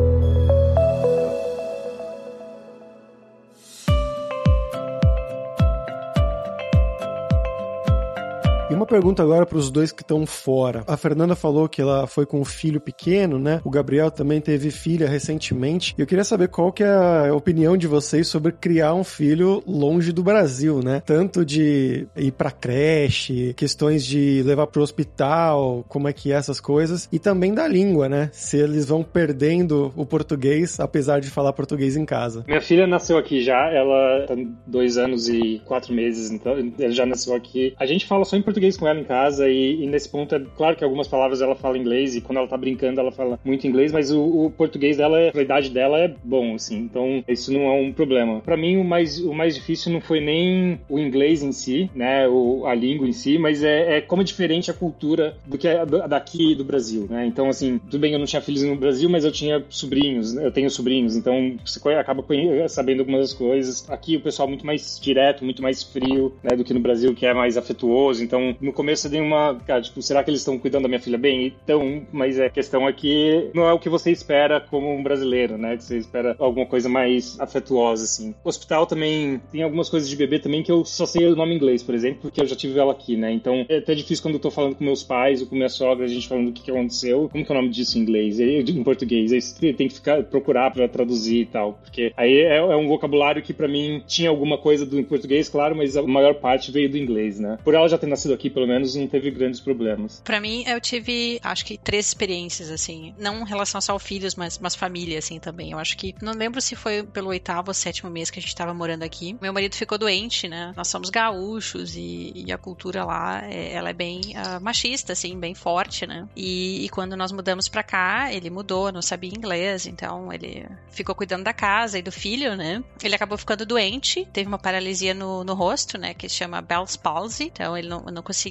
Uma 8.86 8.88
pergunta 8.88 9.24
agora 9.24 9.48
para 9.48 9.58
os 9.58 9.72
dois 9.72 9.92
que 9.92 10.04
estão 10.04 10.26
fora. 10.28 10.84
A 10.88 10.96
Fernanda 10.96 11.36
falou 11.36 11.68
que 11.68 11.82
ela 11.82 12.06
foi 12.06 12.26
com 12.26 12.40
um 12.40 12.46
filho 12.46 12.80
pequeno, 12.80 13.40
né? 13.40 13.60
O 13.64 13.70
Gabriel 13.70 14.12
também 14.12 14.40
teve 14.40 14.70
filha 14.70 15.10
recentemente. 15.10 15.96
Eu 15.98 16.06
queria 16.06 16.24
saber 16.24 16.50
qual 16.50 16.72
que 16.72 16.84
é 16.84 17.28
a 17.30 17.34
opinião 17.34 17.76
de 17.76 17.88
vocês 17.88 18.28
sobre 18.28 18.52
criar 18.52 18.94
um 18.94 19.04
filho 19.04 19.64
longe 19.66 20.12
do 20.12 20.22
Brasil, 20.22 20.82
né? 20.84 21.02
Tanto 21.04 21.44
de 21.44 22.08
ir 22.16 22.32
para 22.32 22.52
creche, 22.52 23.54
questões 23.56 24.06
de 24.06 24.44
levar 24.44 24.68
para 24.68 24.80
o 24.80 24.84
hospital, 24.84 25.84
como 25.90 26.08
é 26.08 26.14
que 26.14 26.32
é 26.32 26.36
essas 26.36 26.60
coisas, 26.60 27.10
e 27.12 27.18
também 27.18 27.54
da 27.54 27.68
língua, 27.68 28.08
né? 28.08 28.30
Se 28.32 28.58
eles 28.58 28.86
vão 28.86 29.04
perdendo 29.04 29.92
o 29.96 30.06
português, 30.06 30.80
apesar 30.80 31.20
de 31.20 31.30
falar 31.30 31.54
português 31.54 31.98
em 31.98 32.06
casa. 32.06 32.44
Minha 32.48 32.62
filha 32.62 32.86
nasceu 32.86 33.18
aqui 33.18 33.42
já, 33.42 33.68
ela 33.72 34.26
tá 34.28 34.36
dois 34.68 34.98
anos 34.98 35.28
e 35.28 35.60
quatro 35.66 35.92
meses, 35.92 36.30
então 36.30 36.54
ela 36.78 36.92
já 36.92 37.06
nasceu 37.06 37.34
aqui. 37.34 37.74
A 37.80 37.86
gente 37.88 38.06
fala 38.06 38.24
só 38.26 38.38
em 38.38 38.44
português 38.44 38.75
português 38.76 38.78
com 38.78 38.88
ela 38.88 39.00
em 39.00 39.04
casa 39.04 39.50
e, 39.50 39.84
e, 39.84 39.88
nesse 39.88 40.10
ponto 40.10 40.36
é 40.36 40.42
claro 40.56 40.76
que 40.76 40.84
algumas 40.84 41.08
palavras 41.08 41.42
ela 41.42 41.56
fala 41.56 41.78
inglês 41.78 42.16
e 42.16 42.22
quando 42.22 42.38
ela 42.38 42.48
tá 42.48 42.58
brincando 42.58 43.00
ela 43.00 43.12
fala 43.12 43.40
muito 43.44 43.66
inglês, 43.68 43.92
mas 43.92 44.12
o, 44.12 44.46
o 44.46 44.52
português 44.52 44.98
dela, 44.98 45.18
a 45.34 45.42
idade 45.42 45.70
dela 45.70 46.00
é 46.00 46.14
bom, 46.24 46.56
assim, 46.56 46.78
então 46.78 47.24
isso 47.28 47.52
não 47.52 47.62
é 47.62 47.72
um 47.72 47.92
problema. 47.92 48.42
Para 48.42 48.58
mim 48.58 48.78
o 48.78 48.84
mais, 48.84 49.20
o 49.20 49.34
mais 49.34 49.56
difícil 49.56 49.92
não 49.92 50.02
foi 50.02 50.20
nem 50.20 50.80
o 50.90 51.00
inglês 51.00 51.42
em 51.42 51.52
si, 51.52 51.90
né, 51.96 52.28
o, 52.28 52.66
a 52.66 52.74
língua 52.74 53.08
em 53.08 53.14
si, 53.14 53.38
mas 53.38 53.64
é, 53.64 53.98
é 53.98 54.02
como 54.02 54.22
é 54.22 54.26
diferente 54.26 54.70
a 54.70 54.74
cultura 54.74 55.38
do 55.46 55.58
que 55.58 55.68
é 55.68 55.86
daqui 55.86 56.56
do 56.56 56.64
Brasil, 56.64 57.08
né? 57.10 57.26
Então 57.26 57.50
assim, 57.50 57.80
tudo 57.90 58.00
bem 58.00 58.14
eu 58.14 58.20
não 58.20 58.26
tinha 58.26 58.42
filhos 58.42 58.64
no 58.64 58.76
Brasil, 58.76 59.10
mas 59.10 59.24
eu 59.24 59.32
tinha 59.32 59.64
sobrinhos, 59.70 60.36
eu 60.36 60.52
tenho 60.52 60.70
sobrinhos, 60.70 61.16
então 61.16 61.56
você 61.66 61.80
acaba 61.94 62.24
sabendo 62.68 63.00
algumas 63.00 63.34
coisas. 63.34 63.88
Aqui 63.90 64.18
o 64.18 64.22
pessoal 64.22 64.48
é 64.48 64.50
muito 64.50 64.66
mais 64.66 65.00
direto, 65.00 65.44
muito 65.44 65.62
mais 65.62 65.84
frio, 65.84 66.34
né, 66.44 66.56
do 66.56 66.64
que 66.64 66.74
no 66.74 66.80
Brasil, 66.80 67.14
que 67.14 67.26
é 67.26 67.34
mais 67.34 67.58
afetuoso. 67.58 68.24
Então, 68.24 68.56
no 68.66 68.74
começo 68.74 69.08
eu 69.08 69.12
dei 69.12 69.22
uma, 69.22 69.56
cara, 69.66 69.82
tipo, 69.82 70.02
será 70.02 70.24
que 70.24 70.30
eles 70.30 70.42
estão 70.42 70.58
cuidando 70.58 70.84
da 70.84 70.90
minha 70.90 71.00
filha 71.00 71.18
bem? 71.18 71.56
Então, 71.64 72.06
mas 72.12 72.40
a 72.40 72.50
questão 72.50 72.88
é 72.88 72.94
que 72.94 73.50
não 73.54 73.68
é 73.68 73.74
o 73.74 73.80
que 73.80 73.90
você 73.90 74.12
espera 74.12 74.60
como 74.60 74.92
um 74.92 75.04
brasileiro, 75.04 75.58
né? 75.58 75.78
Que 75.78 75.84
você 75.84 75.98
espera 75.98 76.36
alguma 76.40 76.66
coisa 76.66 76.90
mais 76.90 77.40
afetuosa, 77.40 78.04
assim. 78.04 78.34
O 78.44 78.50
hospital 78.50 78.86
também 78.86 79.42
tem 79.52 79.64
algumas 79.64 79.90
coisas 79.90 80.10
de 80.10 80.16
bebê 80.16 80.40
também 80.40 80.64
que 80.64 80.72
eu 80.72 80.84
só 80.84 81.06
sei 81.06 81.28
o 81.28 81.36
nome 81.36 81.56
inglês, 81.56 81.84
por 81.84 81.96
exemplo, 81.96 82.22
porque 82.24 82.42
eu 82.42 82.48
já 82.48 82.56
tive 82.56 82.80
ela 82.80 82.92
aqui, 82.92 83.16
né? 83.16 83.32
Então, 83.32 83.66
é 83.70 83.78
até 83.78 83.94
difícil 83.94 84.24
quando 84.24 84.36
eu 84.36 84.42
tô 84.42 84.52
falando 84.52 84.76
com 84.76 84.84
meus 84.84 85.04
pais 85.04 85.42
ou 85.42 85.48
com 85.48 85.56
minha 85.56 85.70
sogra, 85.70 86.06
a 86.06 86.08
gente 86.08 86.28
falando 86.28 86.50
o 86.50 86.54
que, 86.54 86.64
que 86.64 86.72
aconteceu. 86.72 87.30
Como 87.32 87.46
que 87.46 87.52
é 87.52 87.56
o 87.56 87.58
nome 87.58 87.70
disso 87.70 87.98
em 87.98 88.02
inglês? 88.02 88.40
Em 88.40 88.84
português. 88.84 89.32
Aí 89.32 89.42
você 89.42 89.74
tem 89.74 89.88
que 89.88 89.96
ficar, 89.96 90.24
procurar 90.24 90.72
para 90.72 90.88
traduzir 90.88 91.42
e 91.42 91.46
tal. 91.46 91.80
Porque 91.84 92.12
aí 92.18 92.40
é, 92.40 92.58
é 92.58 92.76
um 92.76 92.88
vocabulário 92.88 93.42
que 93.42 93.54
para 93.54 93.68
mim 93.68 94.02
tinha 94.08 94.30
alguma 94.30 94.58
coisa 94.58 94.86
do 94.86 95.00
em 95.00 95.04
português, 95.04 95.50
claro, 95.50 95.76
mas 95.76 95.96
a 95.96 96.02
maior 96.02 96.36
parte 96.36 96.72
veio 96.72 96.90
do 96.90 96.98
inglês, 96.98 97.40
né? 97.40 97.58
Por 97.64 97.74
ela 97.74 97.88
já 97.88 97.98
ter 97.98 98.08
nascido 98.08 98.34
aqui, 98.34 98.50
pelo 98.56 98.68
menos, 98.68 98.96
não 98.96 99.06
teve 99.06 99.30
grandes 99.32 99.60
problemas. 99.60 100.22
Para 100.24 100.40
mim, 100.40 100.64
eu 100.66 100.80
tive, 100.80 101.42
acho 101.44 101.66
que, 101.66 101.78
três 101.78 102.08
experiências, 102.08 102.72
assim. 102.72 103.14
Não 103.20 103.42
em 103.42 103.46
relação 103.46 103.82
só 103.82 103.92
aos 103.92 104.02
filhos, 104.02 104.34
mas, 104.34 104.58
mas 104.58 104.74
família, 104.74 105.20
assim, 105.20 105.40
também. 105.40 105.72
Eu 105.72 105.78
acho 105.78 105.98
que, 105.98 106.16
não 106.22 106.32
lembro 106.32 106.62
se 106.62 106.74
foi 106.74 107.04
pelo 107.04 107.28
oitavo 107.28 107.70
ou 107.70 107.74
sétimo 107.74 108.10
mês 108.10 108.32
que 108.32 108.40
a 108.40 108.42
gente 108.42 108.56
tava 108.56 108.74
morando 108.74 109.04
aqui. 109.04 109.38
Meu 109.42 109.52
marido 109.52 109.76
ficou 109.76 109.98
doente, 109.98 110.48
né? 110.48 110.74
Nós 110.74 110.88
somos 110.88 111.10
gaúchos 111.10 111.98
e, 111.98 112.32
e 112.34 112.52
a 112.52 112.58
cultura 112.58 113.04
lá, 113.04 113.44
é, 113.44 113.74
ela 113.74 113.90
é 113.90 113.94
bem 113.94 114.22
uh, 114.22 114.64
machista, 114.64 115.12
assim, 115.12 115.38
bem 115.38 115.54
forte, 115.54 116.08
né? 116.08 116.26
E, 116.34 116.86
e 116.86 116.90
quando 116.90 117.18
nós 117.18 117.34
mudamos 117.34 117.68
para 117.68 117.84
cá, 117.84 118.32
ele 118.32 118.50
mudou, 118.50 118.90
não 118.90 119.02
sabia 119.02 119.30
inglês, 119.30 119.86
então 119.86 120.32
ele 120.32 120.66
ficou 120.90 121.14
cuidando 121.14 121.44
da 121.44 121.54
casa 121.54 122.00
e 122.00 122.02
do 122.02 122.12
filho, 122.12 122.56
né? 122.56 122.82
Ele 123.04 123.16
acabou 123.16 123.38
ficando 123.38 123.66
doente, 123.66 124.26
teve 124.32 124.48
uma 124.48 124.58
paralisia 124.58 125.14
no, 125.14 125.44
no 125.44 125.54
rosto, 125.54 125.98
né? 125.98 126.14
Que 126.14 126.30
se 126.30 126.36
chama 126.36 126.62
Bell's 126.62 126.96
palsy. 126.96 127.46
Então 127.46 127.78
ele 127.78 127.90
não, 127.90 128.00
não 128.06 128.24
conseguia 128.24 128.45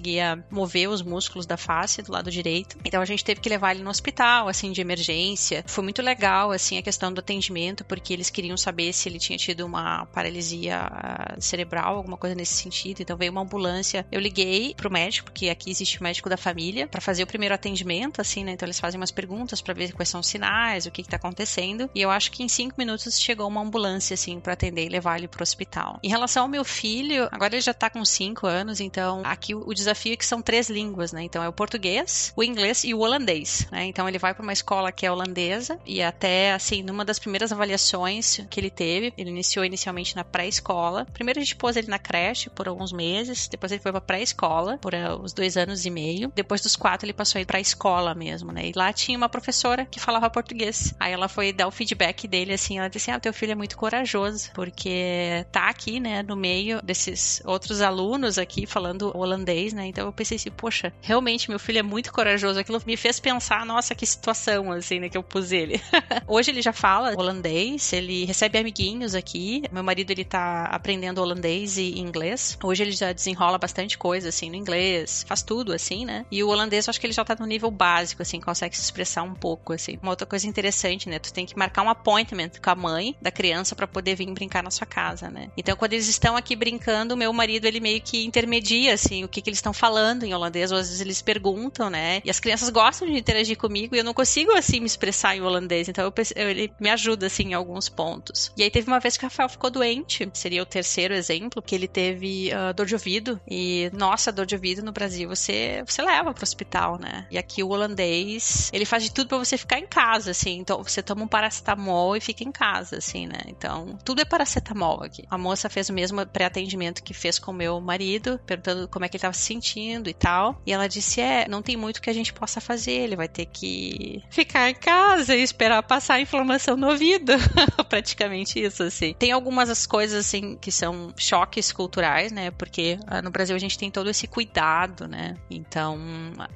mover 0.50 0.88
os 0.88 1.02
músculos 1.02 1.46
da 1.46 1.56
face 1.56 2.02
do 2.02 2.12
lado 2.12 2.30
direito. 2.30 2.76
Então 2.84 3.00
a 3.00 3.04
gente 3.04 3.24
teve 3.24 3.40
que 3.40 3.48
levar 3.48 3.74
ele 3.74 3.82
no 3.82 3.90
hospital, 3.90 4.48
assim, 4.48 4.72
de 4.72 4.80
emergência. 4.80 5.64
Foi 5.66 5.82
muito 5.82 6.02
legal, 6.02 6.50
assim, 6.50 6.78
a 6.78 6.82
questão 6.82 7.12
do 7.12 7.20
atendimento, 7.20 7.84
porque 7.84 8.12
eles 8.12 8.30
queriam 8.30 8.56
saber 8.56 8.92
se 8.92 9.08
ele 9.08 9.18
tinha 9.18 9.38
tido 9.38 9.64
uma 9.64 10.06
paralisia 10.06 10.80
ah, 10.80 11.36
cerebral, 11.38 11.96
alguma 11.96 12.16
coisa 12.16 12.34
nesse 12.34 12.54
sentido. 12.54 13.00
Então 13.00 13.16
veio 13.16 13.32
uma 13.32 13.42
ambulância. 13.42 14.06
Eu 14.10 14.20
liguei 14.20 14.74
pro 14.74 14.90
médico, 14.90 15.30
porque 15.30 15.48
aqui 15.48 15.70
existe 15.70 16.00
o 16.00 16.02
médico 16.02 16.28
da 16.28 16.36
família, 16.36 16.86
para 16.86 17.00
fazer 17.00 17.22
o 17.22 17.26
primeiro 17.26 17.54
atendimento, 17.54 18.20
assim, 18.20 18.44
né? 18.44 18.52
Então 18.52 18.66
eles 18.66 18.80
fazem 18.80 19.00
umas 19.00 19.10
perguntas 19.10 19.60
para 19.60 19.74
ver 19.74 19.92
quais 19.92 20.08
são 20.08 20.20
os 20.20 20.26
sinais, 20.26 20.86
o 20.86 20.90
que 20.90 21.02
que 21.02 21.08
tá 21.08 21.16
acontecendo. 21.16 21.90
E 21.94 22.00
eu 22.00 22.10
acho 22.10 22.30
que 22.30 22.42
em 22.42 22.48
cinco 22.48 22.74
minutos 22.78 23.18
chegou 23.18 23.46
uma 23.48 23.60
ambulância, 23.60 24.14
assim, 24.14 24.40
para 24.40 24.52
atender 24.52 24.86
e 24.86 24.88
levar 24.88 25.18
ele 25.18 25.28
pro 25.28 25.42
hospital. 25.42 25.98
Em 26.02 26.08
relação 26.08 26.44
ao 26.44 26.48
meu 26.48 26.64
filho, 26.64 27.28
agora 27.30 27.54
ele 27.54 27.60
já 27.60 27.74
tá 27.74 27.90
com 27.90 28.04
cinco 28.04 28.46
anos, 28.46 28.80
então 28.80 29.22
aqui 29.24 29.54
o 29.54 29.72
desafio 29.84 30.14
é 30.14 30.16
que 30.16 30.26
são 30.26 30.42
três 30.42 30.68
línguas, 30.68 31.12
né? 31.12 31.22
Então 31.22 31.42
é 31.42 31.48
o 31.48 31.52
português, 31.52 32.32
o 32.36 32.42
inglês 32.42 32.84
e 32.84 32.94
o 32.94 33.00
holandês, 33.00 33.66
né? 33.70 33.84
Então 33.84 34.08
ele 34.08 34.18
vai 34.18 34.34
para 34.34 34.42
uma 34.42 34.52
escola 34.52 34.90
que 34.92 35.06
é 35.06 35.10
holandesa 35.10 35.78
e 35.86 36.02
até, 36.02 36.52
assim, 36.52 36.82
numa 36.82 37.04
das 37.04 37.18
primeiras 37.18 37.52
avaliações 37.52 38.40
que 38.50 38.60
ele 38.60 38.70
teve, 38.70 39.12
ele 39.16 39.30
iniciou 39.30 39.64
inicialmente 39.64 40.16
na 40.16 40.24
pré-escola. 40.24 41.06
Primeiro 41.12 41.40
a 41.40 41.42
gente 41.42 41.56
pôs 41.56 41.76
ele 41.76 41.88
na 41.88 41.98
creche 41.98 42.50
por 42.50 42.68
alguns 42.68 42.92
meses, 42.92 43.48
depois 43.48 43.72
ele 43.72 43.82
foi 43.82 43.92
pra 43.92 44.00
pré-escola 44.00 44.78
por 44.78 44.94
uh, 44.94 45.20
os 45.22 45.32
dois 45.32 45.56
anos 45.56 45.84
e 45.84 45.90
meio. 45.90 46.32
Depois 46.34 46.60
dos 46.60 46.76
quatro 46.76 47.06
ele 47.06 47.12
passou 47.12 47.38
a 47.38 47.42
ir 47.42 47.46
pra 47.46 47.60
escola 47.60 48.14
mesmo, 48.14 48.52
né? 48.52 48.68
E 48.68 48.72
lá 48.74 48.92
tinha 48.92 49.16
uma 49.16 49.28
professora 49.28 49.86
que 49.86 50.00
falava 50.00 50.28
português. 50.30 50.94
Aí 50.98 51.12
ela 51.12 51.28
foi 51.28 51.52
dar 51.52 51.66
o 51.66 51.70
feedback 51.70 52.26
dele, 52.26 52.52
assim, 52.52 52.78
ela 52.78 52.88
disse 52.88 53.10
ah, 53.10 53.20
teu 53.20 53.32
filho 53.32 53.52
é 53.52 53.54
muito 53.54 53.76
corajoso, 53.76 54.50
porque 54.52 55.46
tá 55.52 55.68
aqui, 55.68 56.00
né, 56.00 56.22
no 56.22 56.36
meio 56.36 56.82
desses 56.82 57.42
outros 57.44 57.80
alunos 57.80 58.38
aqui 58.38 58.66
falando 58.66 59.16
holandês, 59.16 59.63
né? 59.72 59.86
Então 59.86 60.06
eu 60.06 60.12
pensei 60.12 60.36
assim, 60.36 60.50
poxa, 60.50 60.92
realmente 61.00 61.48
meu 61.48 61.58
filho 61.58 61.78
é 61.78 61.82
muito 61.82 62.12
corajoso. 62.12 62.58
Aquilo 62.58 62.80
me 62.86 62.96
fez 62.96 63.18
pensar, 63.18 63.64
nossa, 63.64 63.94
que 63.94 64.06
situação, 64.06 64.72
assim, 64.72 65.00
né, 65.00 65.08
que 65.08 65.16
eu 65.16 65.22
pus 65.22 65.52
ele. 65.52 65.80
Hoje 66.26 66.50
ele 66.50 66.62
já 66.62 66.72
fala 66.72 67.14
holandês, 67.16 67.92
ele 67.92 68.24
recebe 68.24 68.58
amiguinhos 68.58 69.14
aqui. 69.14 69.62
Meu 69.72 69.82
marido, 69.82 70.10
ele 70.10 70.24
tá 70.24 70.64
aprendendo 70.64 71.20
holandês 71.20 71.76
e 71.78 71.98
inglês. 71.98 72.58
Hoje 72.62 72.82
ele 72.82 72.92
já 72.92 73.12
desenrola 73.12 73.58
bastante 73.58 73.96
coisa, 73.96 74.28
assim, 74.28 74.50
no 74.50 74.56
inglês, 74.56 75.24
faz 75.26 75.42
tudo, 75.42 75.72
assim, 75.72 76.04
né? 76.04 76.26
E 76.30 76.42
o 76.42 76.48
holandês, 76.48 76.86
eu 76.86 76.90
acho 76.90 77.00
que 77.00 77.06
ele 77.06 77.12
já 77.12 77.24
tá 77.24 77.36
no 77.38 77.46
nível 77.46 77.70
básico, 77.70 78.22
assim, 78.22 78.40
consegue 78.40 78.76
se 78.76 78.82
expressar 78.82 79.22
um 79.22 79.34
pouco, 79.34 79.72
assim. 79.72 79.98
Uma 80.02 80.10
outra 80.10 80.26
coisa 80.26 80.46
interessante, 80.46 81.08
né? 81.08 81.18
Tu 81.18 81.32
tem 81.32 81.46
que 81.46 81.56
marcar 81.56 81.82
um 81.82 81.90
appointment 81.90 82.50
com 82.62 82.70
a 82.70 82.74
mãe 82.74 83.16
da 83.20 83.30
criança 83.30 83.74
para 83.74 83.86
poder 83.86 84.14
vir 84.14 84.30
brincar 84.32 84.62
na 84.62 84.70
sua 84.70 84.86
casa, 84.86 85.30
né? 85.30 85.50
Então, 85.56 85.76
quando 85.76 85.92
eles 85.92 86.08
estão 86.08 86.36
aqui 86.36 86.56
brincando, 86.56 87.16
meu 87.16 87.32
marido, 87.32 87.66
ele 87.66 87.80
meio 87.80 88.00
que 88.00 88.24
intermedia, 88.24 88.94
assim, 88.94 89.24
o 89.24 89.28
que, 89.28 89.40
que 89.40 89.50
eles 89.54 89.58
estão 89.58 89.72
falando 89.72 90.24
em 90.24 90.34
holandês, 90.34 90.72
ou 90.72 90.78
às 90.78 90.88
vezes 90.88 91.00
eles 91.00 91.22
perguntam, 91.22 91.88
né? 91.88 92.20
E 92.24 92.30
as 92.30 92.40
crianças 92.40 92.68
gostam 92.70 93.08
de 93.08 93.16
interagir 93.16 93.56
comigo 93.56 93.94
e 93.94 93.98
eu 93.98 94.04
não 94.04 94.12
consigo, 94.12 94.52
assim, 94.52 94.80
me 94.80 94.86
expressar 94.86 95.36
em 95.36 95.40
holandês. 95.40 95.88
Então, 95.88 96.04
eu, 96.04 96.48
ele 96.48 96.72
me 96.80 96.90
ajuda, 96.90 97.26
assim, 97.26 97.44
em 97.44 97.54
alguns 97.54 97.88
pontos. 97.88 98.52
E 98.56 98.62
aí 98.62 98.70
teve 98.70 98.88
uma 98.88 99.00
vez 99.00 99.16
que 99.16 99.24
o 99.24 99.28
Rafael 99.28 99.48
ficou 99.48 99.70
doente, 99.70 100.28
seria 100.34 100.62
o 100.62 100.66
terceiro 100.66 101.14
exemplo, 101.14 101.62
que 101.62 101.74
ele 101.74 101.86
teve 101.86 102.50
uh, 102.50 102.74
dor 102.74 102.86
de 102.86 102.94
ouvido. 102.94 103.40
E, 103.48 103.90
nossa, 103.92 104.32
dor 104.32 104.46
de 104.46 104.54
ouvido 104.54 104.82
no 104.82 104.92
Brasil, 104.92 105.28
você, 105.28 105.82
você 105.86 106.02
leva 106.02 106.34
pro 106.34 106.42
hospital, 106.42 106.98
né? 106.98 107.26
E 107.30 107.38
aqui 107.38 107.62
o 107.62 107.68
holandês, 107.68 108.70
ele 108.72 108.84
faz 108.84 109.04
de 109.04 109.12
tudo 109.12 109.28
para 109.28 109.38
você 109.38 109.56
ficar 109.56 109.78
em 109.78 109.86
casa, 109.86 110.32
assim. 110.32 110.58
Então, 110.58 110.82
você 110.82 111.02
toma 111.02 111.22
um 111.22 111.28
paracetamol 111.28 112.16
e 112.16 112.20
fica 112.20 112.42
em 112.42 112.52
casa, 112.52 112.98
assim, 112.98 113.26
né? 113.26 113.40
Então, 113.46 113.96
tudo 114.04 114.20
é 114.20 114.24
paracetamol 114.24 115.02
aqui. 115.02 115.24
A 115.30 115.38
moça 115.38 115.68
fez 115.70 115.88
o 115.88 115.92
mesmo 115.92 116.24
pré-atendimento 116.26 117.02
que 117.02 117.14
fez 117.14 117.38
com 117.38 117.52
meu 117.52 117.80
marido, 117.80 118.40
perguntando 118.44 118.88
como 118.88 119.04
é 119.04 119.08
que 119.08 119.16
ele 119.16 119.22
tava 119.22 119.34
se 119.34 119.43
sentindo 119.44 120.08
e 120.08 120.14
tal. 120.14 120.60
E 120.66 120.72
ela 120.72 120.88
disse: 120.88 121.20
É, 121.20 121.46
não 121.48 121.62
tem 121.62 121.76
muito 121.76 122.00
que 122.00 122.10
a 122.10 122.12
gente 122.12 122.32
possa 122.32 122.60
fazer, 122.60 122.92
ele 122.92 123.16
vai 123.16 123.28
ter 123.28 123.46
que 123.46 124.22
ficar 124.30 124.70
em 124.70 124.74
casa 124.74 125.34
e 125.34 125.42
esperar 125.42 125.82
passar 125.82 126.14
a 126.14 126.20
inflamação 126.20 126.76
no 126.76 126.88
ouvido. 126.88 127.32
Praticamente 127.88 128.58
isso, 128.58 128.82
assim. 128.82 129.14
Tem 129.18 129.32
algumas 129.32 129.86
coisas, 129.86 130.26
assim, 130.26 130.56
que 130.60 130.72
são 130.72 131.12
choques 131.16 131.72
culturais, 131.72 132.32
né? 132.32 132.50
Porque 132.50 132.98
ah, 133.06 133.22
no 133.22 133.30
Brasil 133.30 133.54
a 133.54 133.58
gente 133.58 133.78
tem 133.78 133.90
todo 133.90 134.10
esse 134.10 134.26
cuidado, 134.26 135.06
né? 135.06 135.36
Então, 135.50 135.98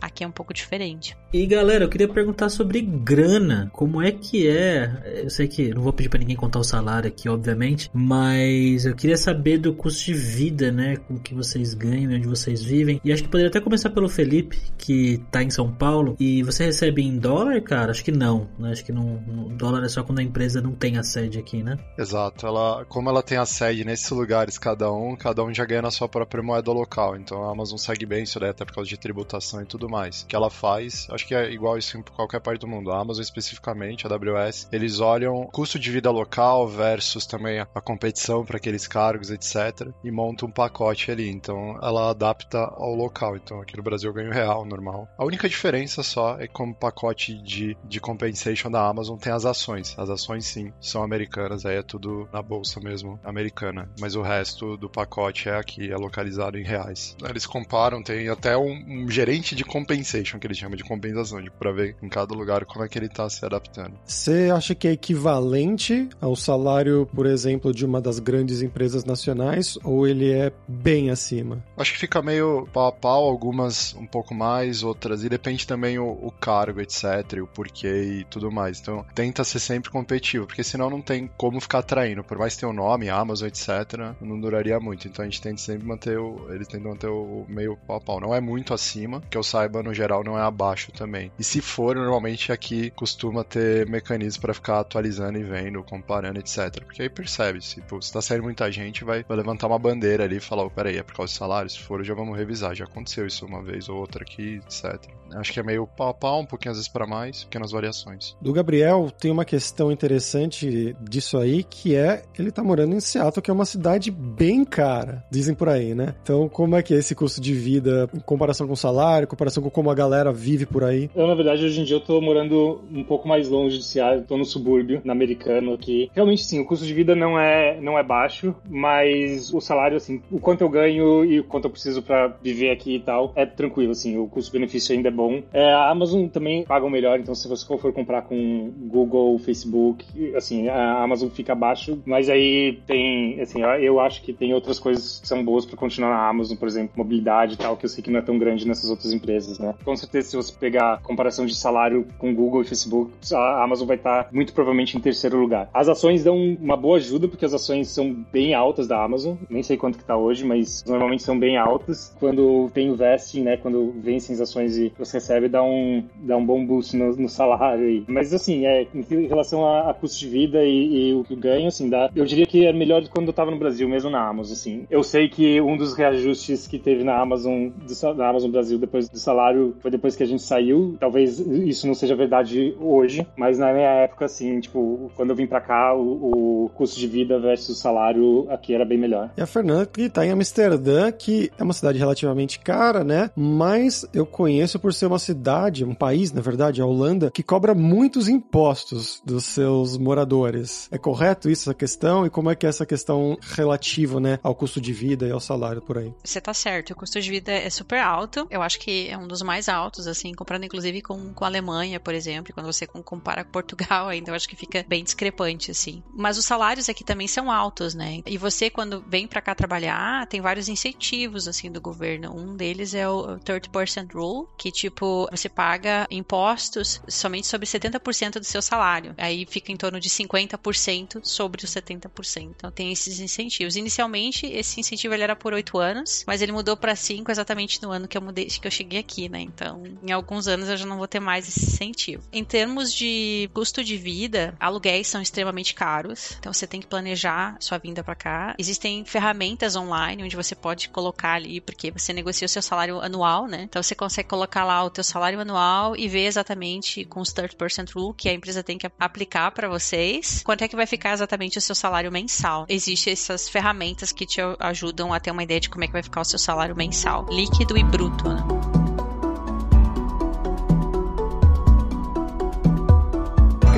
aqui 0.00 0.24
é 0.24 0.26
um 0.26 0.32
pouco 0.32 0.54
diferente. 0.54 1.16
E 1.32 1.46
galera, 1.46 1.84
eu 1.84 1.88
queria 1.88 2.08
perguntar 2.08 2.48
sobre 2.48 2.80
grana. 2.80 3.68
Como 3.72 4.00
é 4.00 4.10
que 4.10 4.48
é? 4.48 5.22
Eu 5.22 5.30
sei 5.30 5.46
que 5.46 5.74
não 5.74 5.82
vou 5.82 5.92
pedir 5.92 6.08
para 6.08 6.20
ninguém 6.20 6.36
contar 6.36 6.58
o 6.58 6.64
salário 6.64 7.08
aqui, 7.08 7.28
obviamente, 7.28 7.90
mas 7.92 8.86
eu 8.86 8.94
queria 8.94 9.16
saber 9.16 9.58
do 9.58 9.74
custo 9.74 10.06
de 10.06 10.14
vida, 10.14 10.72
né? 10.72 10.96
Com 10.96 11.18
que 11.18 11.34
vocês 11.34 11.74
ganham, 11.74 12.12
onde 12.12 12.26
vocês 12.26 12.62
vivem. 12.62 12.77
E 13.04 13.12
acho 13.12 13.22
que 13.22 13.28
poderia 13.28 13.48
até 13.48 13.60
começar 13.60 13.90
pelo 13.90 14.08
Felipe, 14.08 14.58
que 14.76 15.18
tá 15.30 15.42
em 15.42 15.50
São 15.50 15.70
Paulo. 15.72 16.16
E 16.18 16.42
você 16.42 16.66
recebe 16.66 17.02
em 17.02 17.18
dólar, 17.18 17.60
cara? 17.62 17.90
Acho 17.90 18.04
que 18.04 18.12
não. 18.12 18.48
Né? 18.58 18.70
Acho 18.70 18.84
que 18.84 18.92
não, 18.92 19.16
dólar 19.56 19.84
é 19.84 19.88
só 19.88 20.02
quando 20.02 20.20
a 20.20 20.22
empresa 20.22 20.60
não 20.60 20.72
tem 20.72 20.98
a 20.98 21.02
sede 21.02 21.38
aqui, 21.38 21.62
né? 21.62 21.78
Exato. 21.96 22.46
Ela, 22.46 22.84
como 22.86 23.08
ela 23.08 23.22
tem 23.22 23.38
a 23.38 23.46
sede 23.46 23.84
nesses 23.84 24.10
lugares, 24.10 24.58
cada 24.58 24.92
um, 24.92 25.16
cada 25.16 25.42
um 25.44 25.52
já 25.52 25.64
ganha 25.64 25.82
na 25.82 25.90
sua 25.90 26.08
própria 26.08 26.42
moeda 26.42 26.72
local. 26.72 27.16
Então 27.16 27.44
a 27.44 27.50
Amazon 27.50 27.78
segue 27.78 28.06
bem 28.06 28.24
isso 28.24 28.38
daí, 28.38 28.50
até 28.50 28.64
por 28.64 28.74
causa 28.74 28.88
de 28.88 28.96
tributação 28.96 29.62
e 29.62 29.66
tudo 29.66 29.88
mais. 29.88 30.22
O 30.22 30.26
que 30.26 30.36
ela 30.36 30.50
faz, 30.50 31.06
acho 31.10 31.26
que 31.26 31.34
é 31.34 31.50
igual 31.50 31.78
isso 31.78 31.98
em 31.98 32.02
qualquer 32.02 32.40
parte 32.40 32.60
do 32.60 32.68
mundo. 32.68 32.90
A 32.90 33.00
Amazon 33.00 33.22
especificamente, 33.22 34.06
a 34.06 34.10
AWS, 34.10 34.68
eles 34.72 35.00
olham 35.00 35.46
custo 35.52 35.78
de 35.78 35.90
vida 35.90 36.10
local 36.10 36.68
versus 36.68 37.26
também 37.26 37.60
a 37.60 37.80
competição 37.80 38.44
para 38.44 38.56
aqueles 38.56 38.86
cargos, 38.86 39.30
etc. 39.30 39.88
E 40.04 40.10
montam 40.10 40.48
um 40.48 40.52
pacote 40.52 41.10
ali. 41.10 41.28
Então 41.28 41.78
ela 41.82 42.10
adapta 42.10 42.67
ao 42.76 42.94
local. 42.94 43.36
Então 43.36 43.60
aqui 43.60 43.76
no 43.76 43.82
Brasil 43.82 44.10
eu 44.10 44.14
ganho 44.14 44.32
real, 44.32 44.64
normal. 44.64 45.08
A 45.16 45.24
única 45.24 45.48
diferença 45.48 46.02
só 46.02 46.38
é 46.38 46.46
que 46.46 46.54
como 46.54 46.74
pacote 46.74 47.40
de, 47.42 47.76
de 47.84 48.00
compensation 48.00 48.70
da 48.70 48.86
Amazon 48.86 49.18
tem 49.18 49.32
as 49.32 49.44
ações. 49.44 49.94
As 49.98 50.10
ações 50.10 50.46
sim 50.46 50.72
são 50.80 51.02
americanas, 51.02 51.64
aí 51.64 51.76
é 51.76 51.82
tudo 51.82 52.28
na 52.32 52.42
bolsa 52.42 52.80
mesmo 52.80 53.18
americana. 53.24 53.88
Mas 54.00 54.14
o 54.14 54.22
resto 54.22 54.76
do 54.76 54.88
pacote 54.88 55.48
é 55.48 55.56
aqui, 55.56 55.90
é 55.90 55.96
localizado 55.96 56.58
em 56.58 56.64
reais. 56.64 57.16
Eles 57.28 57.46
comparam, 57.46 58.02
tem 58.02 58.28
até 58.28 58.56
um, 58.56 59.04
um 59.04 59.10
gerente 59.10 59.54
de 59.54 59.64
compensation 59.64 60.38
que 60.38 60.46
eles 60.46 60.58
chamam 60.58 60.76
de 60.76 60.84
compensação, 60.84 61.42
para 61.58 61.72
ver 61.72 61.96
em 62.02 62.08
cada 62.08 62.34
lugar 62.34 62.64
como 62.64 62.84
é 62.84 62.88
que 62.88 62.98
ele 62.98 63.06
está 63.06 63.28
se 63.28 63.44
adaptando. 63.44 63.98
Você 64.04 64.50
acha 64.54 64.74
que 64.74 64.88
é 64.88 64.92
equivalente 64.92 66.08
ao 66.20 66.34
salário, 66.34 67.08
por 67.14 67.26
exemplo, 67.26 67.72
de 67.72 67.84
uma 67.84 68.00
das 68.00 68.18
grandes 68.18 68.62
empresas 68.62 69.04
nacionais, 69.04 69.78
ou 69.84 70.06
ele 70.06 70.32
é 70.32 70.52
bem 70.66 71.10
acima? 71.10 71.62
Acho 71.76 71.92
que 71.92 71.98
fica 71.98 72.22
meio 72.22 72.57
pau 72.66 72.88
a 72.88 72.92
pau, 72.92 73.24
algumas 73.24 73.94
um 73.94 74.06
pouco 74.06 74.34
mais, 74.34 74.82
outras. 74.82 75.24
E 75.24 75.28
depende 75.28 75.66
também 75.66 75.98
o, 75.98 76.08
o 76.08 76.30
cargo, 76.30 76.80
etc., 76.80 77.42
o 77.42 77.46
porquê 77.46 78.20
e 78.20 78.24
tudo 78.24 78.50
mais. 78.50 78.80
Então 78.80 79.04
tenta 79.14 79.44
ser 79.44 79.60
sempre 79.60 79.90
competitivo, 79.90 80.46
porque 80.46 80.64
senão 80.64 80.90
não 80.90 81.00
tem 81.00 81.30
como 81.36 81.60
ficar 81.60 81.78
atraindo. 81.78 82.24
Por 82.24 82.38
mais 82.38 82.54
que 82.54 82.60
tenha 82.60 82.70
o 82.70 82.74
nome, 82.74 83.08
Amazon, 83.08 83.48
etc., 83.48 84.14
não 84.20 84.40
duraria 84.40 84.78
muito. 84.80 85.08
Então 85.08 85.24
a 85.24 85.28
gente 85.28 85.40
tenta 85.40 85.58
sempre 85.58 85.86
manter 85.86 86.18
o. 86.18 86.46
Eles 86.50 86.68
tentam 86.68 86.90
manter 86.90 87.08
o 87.08 87.44
meio 87.48 87.76
pau 87.76 87.96
a 87.96 88.00
pau. 88.00 88.20
Não 88.20 88.34
é 88.34 88.40
muito 88.40 88.74
acima, 88.74 89.22
que 89.30 89.36
eu 89.36 89.42
saiba, 89.42 89.82
no 89.82 89.94
geral, 89.94 90.24
não 90.24 90.38
é 90.38 90.42
abaixo 90.42 90.92
também. 90.92 91.30
E 91.38 91.44
se 91.44 91.60
for, 91.60 91.96
normalmente 91.96 92.52
aqui 92.52 92.90
costuma 92.90 93.44
ter 93.44 93.86
mecanismos 93.88 94.38
para 94.38 94.54
ficar 94.54 94.80
atualizando 94.80 95.38
e 95.38 95.42
vendo, 95.42 95.82
comparando, 95.82 96.38
etc. 96.38 96.82
Porque 96.84 97.02
aí 97.02 97.08
percebe, 97.08 97.64
se, 97.64 97.80
pô, 97.82 98.00
se 98.00 98.12
tá 98.12 98.20
saindo 98.20 98.44
muita 98.44 98.70
gente, 98.70 99.04
vai, 99.04 99.24
vai 99.24 99.36
levantar 99.36 99.66
uma 99.66 99.78
bandeira 99.78 100.24
ali 100.24 100.36
e 100.36 100.40
falar, 100.40 100.64
oh, 100.64 100.70
peraí, 100.70 100.96
é 100.96 101.02
por 101.02 101.14
causa 101.14 101.32
do 101.32 101.36
salário? 101.36 101.70
Se 101.70 101.78
for, 101.80 102.04
já 102.04 102.14
vamos 102.14 102.36
revisar. 102.48 102.74
Já 102.74 102.86
aconteceu 102.86 103.26
isso 103.26 103.44
uma 103.44 103.62
vez 103.62 103.88
ou 103.88 103.98
outra 103.98 104.22
aqui, 104.24 104.56
etc. 104.56 105.17
Acho 105.34 105.52
que 105.52 105.60
é 105.60 105.62
meio 105.62 105.86
pau 105.86 106.08
a 106.08 106.14
pau, 106.14 106.40
um 106.40 106.46
pouquinho 106.46 106.72
às 106.72 106.78
vezes 106.78 106.90
para 106.90 107.06
mais, 107.06 107.44
pequenas 107.44 107.72
variações. 107.72 108.36
Do 108.40 108.52
Gabriel, 108.52 109.10
tem 109.10 109.30
uma 109.30 109.44
questão 109.44 109.90
interessante 109.92 110.96
disso 111.00 111.38
aí, 111.38 111.62
que 111.64 111.94
é 111.94 112.22
ele 112.38 112.50
tá 112.50 112.62
morando 112.62 112.94
em 112.94 113.00
Seattle, 113.00 113.42
que 113.42 113.50
é 113.50 113.54
uma 113.54 113.64
cidade 113.64 114.10
bem 114.10 114.64
cara, 114.64 115.24
dizem 115.30 115.54
por 115.54 115.68
aí, 115.68 115.94
né? 115.94 116.14
Então, 116.22 116.48
como 116.48 116.76
é 116.76 116.82
que 116.82 116.94
é 116.94 116.98
esse 116.98 117.14
custo 117.14 117.40
de 117.40 117.52
vida 117.52 118.08
em 118.14 118.20
comparação 118.20 118.66
com 118.66 118.72
o 118.72 118.76
salário, 118.76 119.24
em 119.24 119.28
comparação 119.28 119.62
com 119.62 119.70
como 119.70 119.90
a 119.90 119.94
galera 119.94 120.32
vive 120.32 120.66
por 120.66 120.84
aí? 120.84 121.10
Eu, 121.14 121.26
na 121.26 121.34
verdade, 121.34 121.64
hoje 121.64 121.80
em 121.80 121.84
dia 121.84 121.96
eu 121.96 122.00
tô 122.00 122.20
morando 122.20 122.80
um 122.92 123.04
pouco 123.04 123.28
mais 123.28 123.48
longe 123.48 123.78
de 123.78 123.84
Seattle, 123.84 124.24
tô 124.26 124.36
no 124.36 124.44
subúrbio, 124.44 125.00
no 125.04 125.12
americano 125.12 125.74
aqui. 125.74 126.10
Realmente, 126.14 126.44
sim, 126.44 126.60
o 126.60 126.64
custo 126.64 126.86
de 126.86 126.94
vida 126.94 127.14
não 127.14 127.38
é, 127.38 127.80
não 127.80 127.98
é 127.98 128.02
baixo, 128.02 128.54
mas 128.68 129.52
o 129.52 129.60
salário, 129.60 129.96
assim, 129.96 130.22
o 130.30 130.38
quanto 130.38 130.62
eu 130.62 130.68
ganho 130.68 131.24
e 131.24 131.40
o 131.40 131.44
quanto 131.44 131.66
eu 131.66 131.70
preciso 131.70 132.02
para 132.02 132.28
viver 132.42 132.70
aqui 132.70 132.96
e 132.96 133.00
tal, 133.00 133.32
é 133.34 133.44
tranquilo, 133.44 133.92
assim, 133.92 134.16
o 134.18 134.26
custo-benefício 134.26 134.94
ainda 134.94 135.08
é 135.08 135.12
bom. 135.18 135.42
É, 135.52 135.72
a 135.72 135.90
Amazon 135.90 136.28
também 136.28 136.64
paga 136.64 136.88
melhor, 136.88 137.18
então 137.18 137.34
se 137.34 137.48
você 137.48 137.66
for 137.66 137.92
comprar 137.92 138.22
com 138.22 138.70
Google, 138.86 139.36
Facebook, 139.40 140.06
assim, 140.36 140.68
a 140.68 141.02
Amazon 141.02 141.28
fica 141.28 141.52
abaixo, 141.52 142.00
mas 142.06 142.30
aí 142.30 142.80
tem, 142.86 143.40
assim, 143.40 143.62
eu 143.80 143.98
acho 143.98 144.22
que 144.22 144.32
tem 144.32 144.54
outras 144.54 144.78
coisas 144.78 145.18
que 145.18 145.26
são 145.26 145.44
boas 145.44 145.66
para 145.66 145.76
continuar 145.76 146.10
na 146.10 146.28
Amazon, 146.28 146.56
por 146.56 146.68
exemplo, 146.68 146.92
mobilidade 146.96 147.54
e 147.54 147.56
tal, 147.56 147.76
que 147.76 147.84
eu 147.84 147.88
sei 147.88 148.02
que 148.02 148.10
não 148.10 148.20
é 148.20 148.22
tão 148.22 148.38
grande 148.38 148.66
nessas 148.66 148.88
outras 148.90 149.12
empresas, 149.12 149.58
né? 149.58 149.74
Com 149.84 149.96
certeza, 149.96 150.28
se 150.28 150.36
você 150.36 150.52
pegar 150.52 151.02
comparação 151.02 151.44
de 151.44 151.54
salário 151.56 152.06
com 152.18 152.32
Google 152.32 152.62
e 152.62 152.64
Facebook, 152.64 153.10
a 153.32 153.64
Amazon 153.64 153.88
vai 153.88 153.96
estar 153.96 154.28
muito 154.30 154.52
provavelmente 154.52 154.96
em 154.96 155.00
terceiro 155.00 155.36
lugar. 155.36 155.68
As 155.74 155.88
ações 155.88 156.22
dão 156.22 156.36
uma 156.36 156.76
boa 156.76 156.98
ajuda, 156.98 157.26
porque 157.26 157.44
as 157.44 157.54
ações 157.54 157.88
são 157.88 158.14
bem 158.32 158.54
altas 158.54 158.86
da 158.86 159.02
Amazon, 159.02 159.36
nem 159.50 159.62
sei 159.62 159.76
quanto 159.76 159.98
que 159.98 160.04
tá 160.04 160.16
hoje, 160.16 160.44
mas 160.44 160.84
normalmente 160.86 161.22
são 161.22 161.38
bem 161.38 161.56
altas. 161.56 162.14
Quando 162.20 162.70
tem 162.72 162.90
o 162.90 162.94
vesting, 162.94 163.42
né, 163.42 163.56
quando 163.56 163.92
vencem 163.98 164.34
as 164.34 164.40
ações 164.40 164.78
e 164.78 164.90
você 165.08 165.18
recebe, 165.18 165.48
dá 165.48 165.62
um, 165.62 166.04
dá 166.16 166.36
um 166.36 166.44
bom 166.44 166.64
boost 166.64 166.96
no, 166.96 167.14
no 167.16 167.28
salário 167.28 167.86
aí. 167.86 168.04
Mas 168.06 168.32
assim, 168.32 168.66
é, 168.66 168.86
em 168.94 169.26
relação 169.26 169.66
a, 169.66 169.90
a 169.90 169.94
custo 169.94 170.18
de 170.18 170.28
vida 170.28 170.64
e, 170.64 171.10
e, 171.10 171.14
o 171.14 171.24
que 171.24 171.36
ganho, 171.36 171.68
assim, 171.68 171.88
dá, 171.88 172.10
eu 172.14 172.24
diria 172.24 172.46
que 172.46 172.66
é 172.66 172.72
melhor 172.72 173.00
do 173.00 173.08
que 173.08 173.14
quando 173.14 173.28
eu 173.28 173.32
tava 173.32 173.50
no 173.50 173.58
Brasil, 173.58 173.88
mesmo 173.88 174.10
na 174.10 174.26
Amazon, 174.26 174.52
assim. 174.52 174.86
Eu 174.90 175.02
sei 175.02 175.28
que 175.28 175.60
um 175.60 175.76
dos 175.76 175.94
reajustes 175.94 176.66
que 176.66 176.78
teve 176.78 177.04
na 177.04 177.20
Amazon, 177.20 177.68
do, 177.68 178.14
na 178.14 178.28
Amazon 178.28 178.50
Brasil 178.50 178.78
depois 178.78 179.08
do 179.08 179.18
salário 179.18 179.76
foi 179.80 179.90
depois 179.90 180.16
que 180.16 180.22
a 180.22 180.26
gente 180.26 180.42
saiu. 180.42 180.96
Talvez 181.00 181.38
isso 181.38 181.86
não 181.86 181.94
seja 181.94 182.14
verdade 182.14 182.76
hoje, 182.80 183.26
mas 183.36 183.58
na 183.58 183.72
minha 183.72 183.88
época, 183.88 184.24
assim, 184.24 184.60
tipo, 184.60 185.10
quando 185.16 185.30
eu 185.30 185.36
vim 185.36 185.46
pra 185.46 185.60
cá, 185.60 185.94
o, 185.94 186.64
o 186.64 186.70
custo 186.70 186.98
de 186.98 187.06
vida 187.06 187.38
versus 187.38 187.78
salário 187.78 188.46
aqui 188.50 188.74
era 188.74 188.84
bem 188.84 188.98
melhor. 188.98 189.30
E 189.36 189.40
a 189.40 189.46
Fernanda 189.46 189.86
que 189.86 190.08
tá 190.08 190.24
em 190.24 190.30
Amsterdã, 190.30 191.10
que 191.10 191.50
é 191.58 191.62
uma 191.62 191.72
cidade 191.72 191.98
relativamente 191.98 192.58
cara, 192.58 193.02
né? 193.02 193.30
Mas 193.36 194.06
eu 194.12 194.26
conheço 194.26 194.78
por 194.78 194.92
ser 194.98 195.06
uma 195.06 195.18
cidade, 195.18 195.84
um 195.84 195.94
país, 195.94 196.32
na 196.32 196.40
verdade, 196.40 196.80
a 196.80 196.86
Holanda, 196.86 197.30
que 197.30 197.42
cobra 197.42 197.74
muitos 197.74 198.28
impostos 198.28 199.22
dos 199.24 199.44
seus 199.44 199.96
moradores. 199.96 200.88
É 200.90 200.98
correto 200.98 201.48
isso, 201.48 201.68
essa 201.68 201.74
questão? 201.74 202.26
E 202.26 202.30
como 202.30 202.50
é 202.50 202.54
que 202.54 202.66
é 202.66 202.68
essa 202.68 202.86
questão 202.86 203.36
relativa, 203.40 204.20
né, 204.20 204.38
ao 204.42 204.54
custo 204.54 204.80
de 204.80 204.92
vida 204.92 205.26
e 205.26 205.30
ao 205.30 205.40
salário 205.40 205.82
por 205.82 205.98
aí? 205.98 206.12
Você 206.24 206.40
tá 206.40 206.54
certo, 206.54 206.92
o 206.92 206.96
custo 206.96 207.20
de 207.20 207.30
vida 207.30 207.52
é 207.52 207.70
super 207.70 208.00
alto. 208.00 208.46
Eu 208.50 208.62
acho 208.62 208.78
que 208.78 209.08
é 209.08 209.16
um 209.16 209.26
dos 209.26 209.42
mais 209.42 209.68
altos, 209.68 210.06
assim, 210.06 210.32
comparando 210.34 210.66
inclusive 210.66 211.02
com, 211.02 211.32
com 211.32 211.44
a 211.44 211.48
Alemanha, 211.48 212.00
por 212.00 212.14
exemplo, 212.14 212.52
quando 212.54 212.66
você 212.66 212.86
compara 212.86 213.44
com 213.44 213.50
Portugal 213.50 214.08
ainda, 214.08 214.30
eu 214.30 214.34
acho 214.34 214.48
que 214.48 214.56
fica 214.56 214.84
bem 214.88 215.04
discrepante, 215.04 215.70
assim. 215.70 216.02
Mas 216.12 216.38
os 216.38 216.44
salários 216.44 216.88
aqui 216.88 217.04
também 217.04 217.26
são 217.26 217.50
altos, 217.50 217.94
né? 217.94 218.22
E 218.26 218.38
você, 218.38 218.70
quando 218.70 219.04
vem 219.06 219.26
para 219.26 219.40
cá 219.40 219.54
trabalhar, 219.54 220.26
tem 220.26 220.40
vários 220.40 220.68
incentivos, 220.68 221.46
assim, 221.46 221.70
do 221.70 221.80
governo. 221.80 222.34
Um 222.34 222.56
deles 222.56 222.94
é 222.94 223.08
o 223.08 223.38
30% 223.38 224.12
Rule, 224.12 224.46
que, 224.56 224.72
tipo, 224.88 225.28
você 225.30 225.48
paga 225.48 226.06
impostos 226.10 227.00
somente 227.08 227.46
sobre 227.46 227.66
70% 227.66 228.38
do 228.38 228.44
seu 228.44 228.60
salário. 228.60 229.14
Aí 229.16 229.46
fica 229.48 229.70
em 229.70 229.76
torno 229.76 230.00
de 230.00 230.08
50% 230.08 231.20
sobre 231.22 231.64
os 231.64 231.70
70%. 231.70 232.50
Então 232.56 232.70
tem 232.70 232.92
esses 232.92 233.20
incentivos. 233.20 233.76
Inicialmente, 233.76 234.46
esse 234.46 234.80
incentivo 234.80 235.14
ele 235.14 235.22
era 235.22 235.36
por 235.36 235.52
8 235.52 235.78
anos, 235.78 236.24
mas 236.26 236.42
ele 236.42 236.52
mudou 236.52 236.76
para 236.76 236.96
5 236.96 237.30
exatamente 237.30 237.82
no 237.82 237.90
ano 237.90 238.08
que 238.08 238.16
eu 238.16 238.22
mudei, 238.22 238.46
que 238.46 238.66
eu 238.66 238.70
cheguei 238.70 238.98
aqui, 238.98 239.28
né? 239.28 239.40
Então, 239.40 239.82
em 240.02 240.10
alguns 240.10 240.48
anos 240.48 240.68
eu 240.68 240.76
já 240.76 240.86
não 240.86 240.98
vou 240.98 241.06
ter 241.06 241.20
mais 241.20 241.48
esse 241.48 241.66
incentivo. 241.66 242.22
Em 242.32 242.44
termos 242.44 242.92
de 242.92 243.48
custo 243.52 243.84
de 243.84 243.96
vida, 243.96 244.54
aluguéis 244.58 245.06
são 245.06 245.20
extremamente 245.20 245.74
caros. 245.74 246.36
Então 246.38 246.52
você 246.52 246.66
tem 246.66 246.80
que 246.80 246.86
planejar 246.86 247.56
sua 247.60 247.78
vinda 247.78 248.02
para 248.02 248.14
cá. 248.14 248.54
Existem 248.58 249.04
ferramentas 249.04 249.76
online 249.76 250.24
onde 250.24 250.36
você 250.36 250.54
pode 250.54 250.88
colocar 250.88 251.34
ali, 251.34 251.60
porque 251.60 251.90
você 251.90 252.12
negocia 252.12 252.46
o 252.46 252.48
seu 252.48 252.62
salário 252.62 253.00
anual, 253.00 253.46
né? 253.46 253.62
Então 253.62 253.82
você 253.82 253.94
consegue 253.94 254.28
colocar 254.28 254.64
lá 254.64 254.77
o 254.84 254.90
teu 254.90 255.04
salário 255.04 255.40
anual 255.40 255.96
e 255.96 256.08
ver 256.08 256.26
exatamente 256.26 257.04
com 257.04 257.20
os 257.20 257.32
30% 257.32 257.92
rule 257.94 258.14
que 258.16 258.28
a 258.28 258.32
empresa 258.32 258.62
tem 258.62 258.78
que 258.78 258.90
aplicar 258.98 259.50
para 259.52 259.68
vocês, 259.68 260.42
quanto 260.44 260.62
é 260.62 260.68
que 260.68 260.76
vai 260.76 260.86
ficar 260.86 261.12
exatamente 261.12 261.58
o 261.58 261.60
seu 261.60 261.74
salário 261.74 262.10
mensal. 262.10 262.66
Existem 262.68 263.12
essas 263.12 263.48
ferramentas 263.48 264.12
que 264.12 264.26
te 264.26 264.40
ajudam 264.58 265.12
a 265.12 265.20
ter 265.20 265.30
uma 265.30 265.42
ideia 265.42 265.60
de 265.60 265.68
como 265.68 265.84
é 265.84 265.86
que 265.86 265.92
vai 265.92 266.02
ficar 266.02 266.20
o 266.20 266.24
seu 266.24 266.38
salário 266.38 266.76
mensal, 266.76 267.26
líquido 267.30 267.76
e 267.76 267.84
bruto, 267.84 268.28
né? 268.28 268.77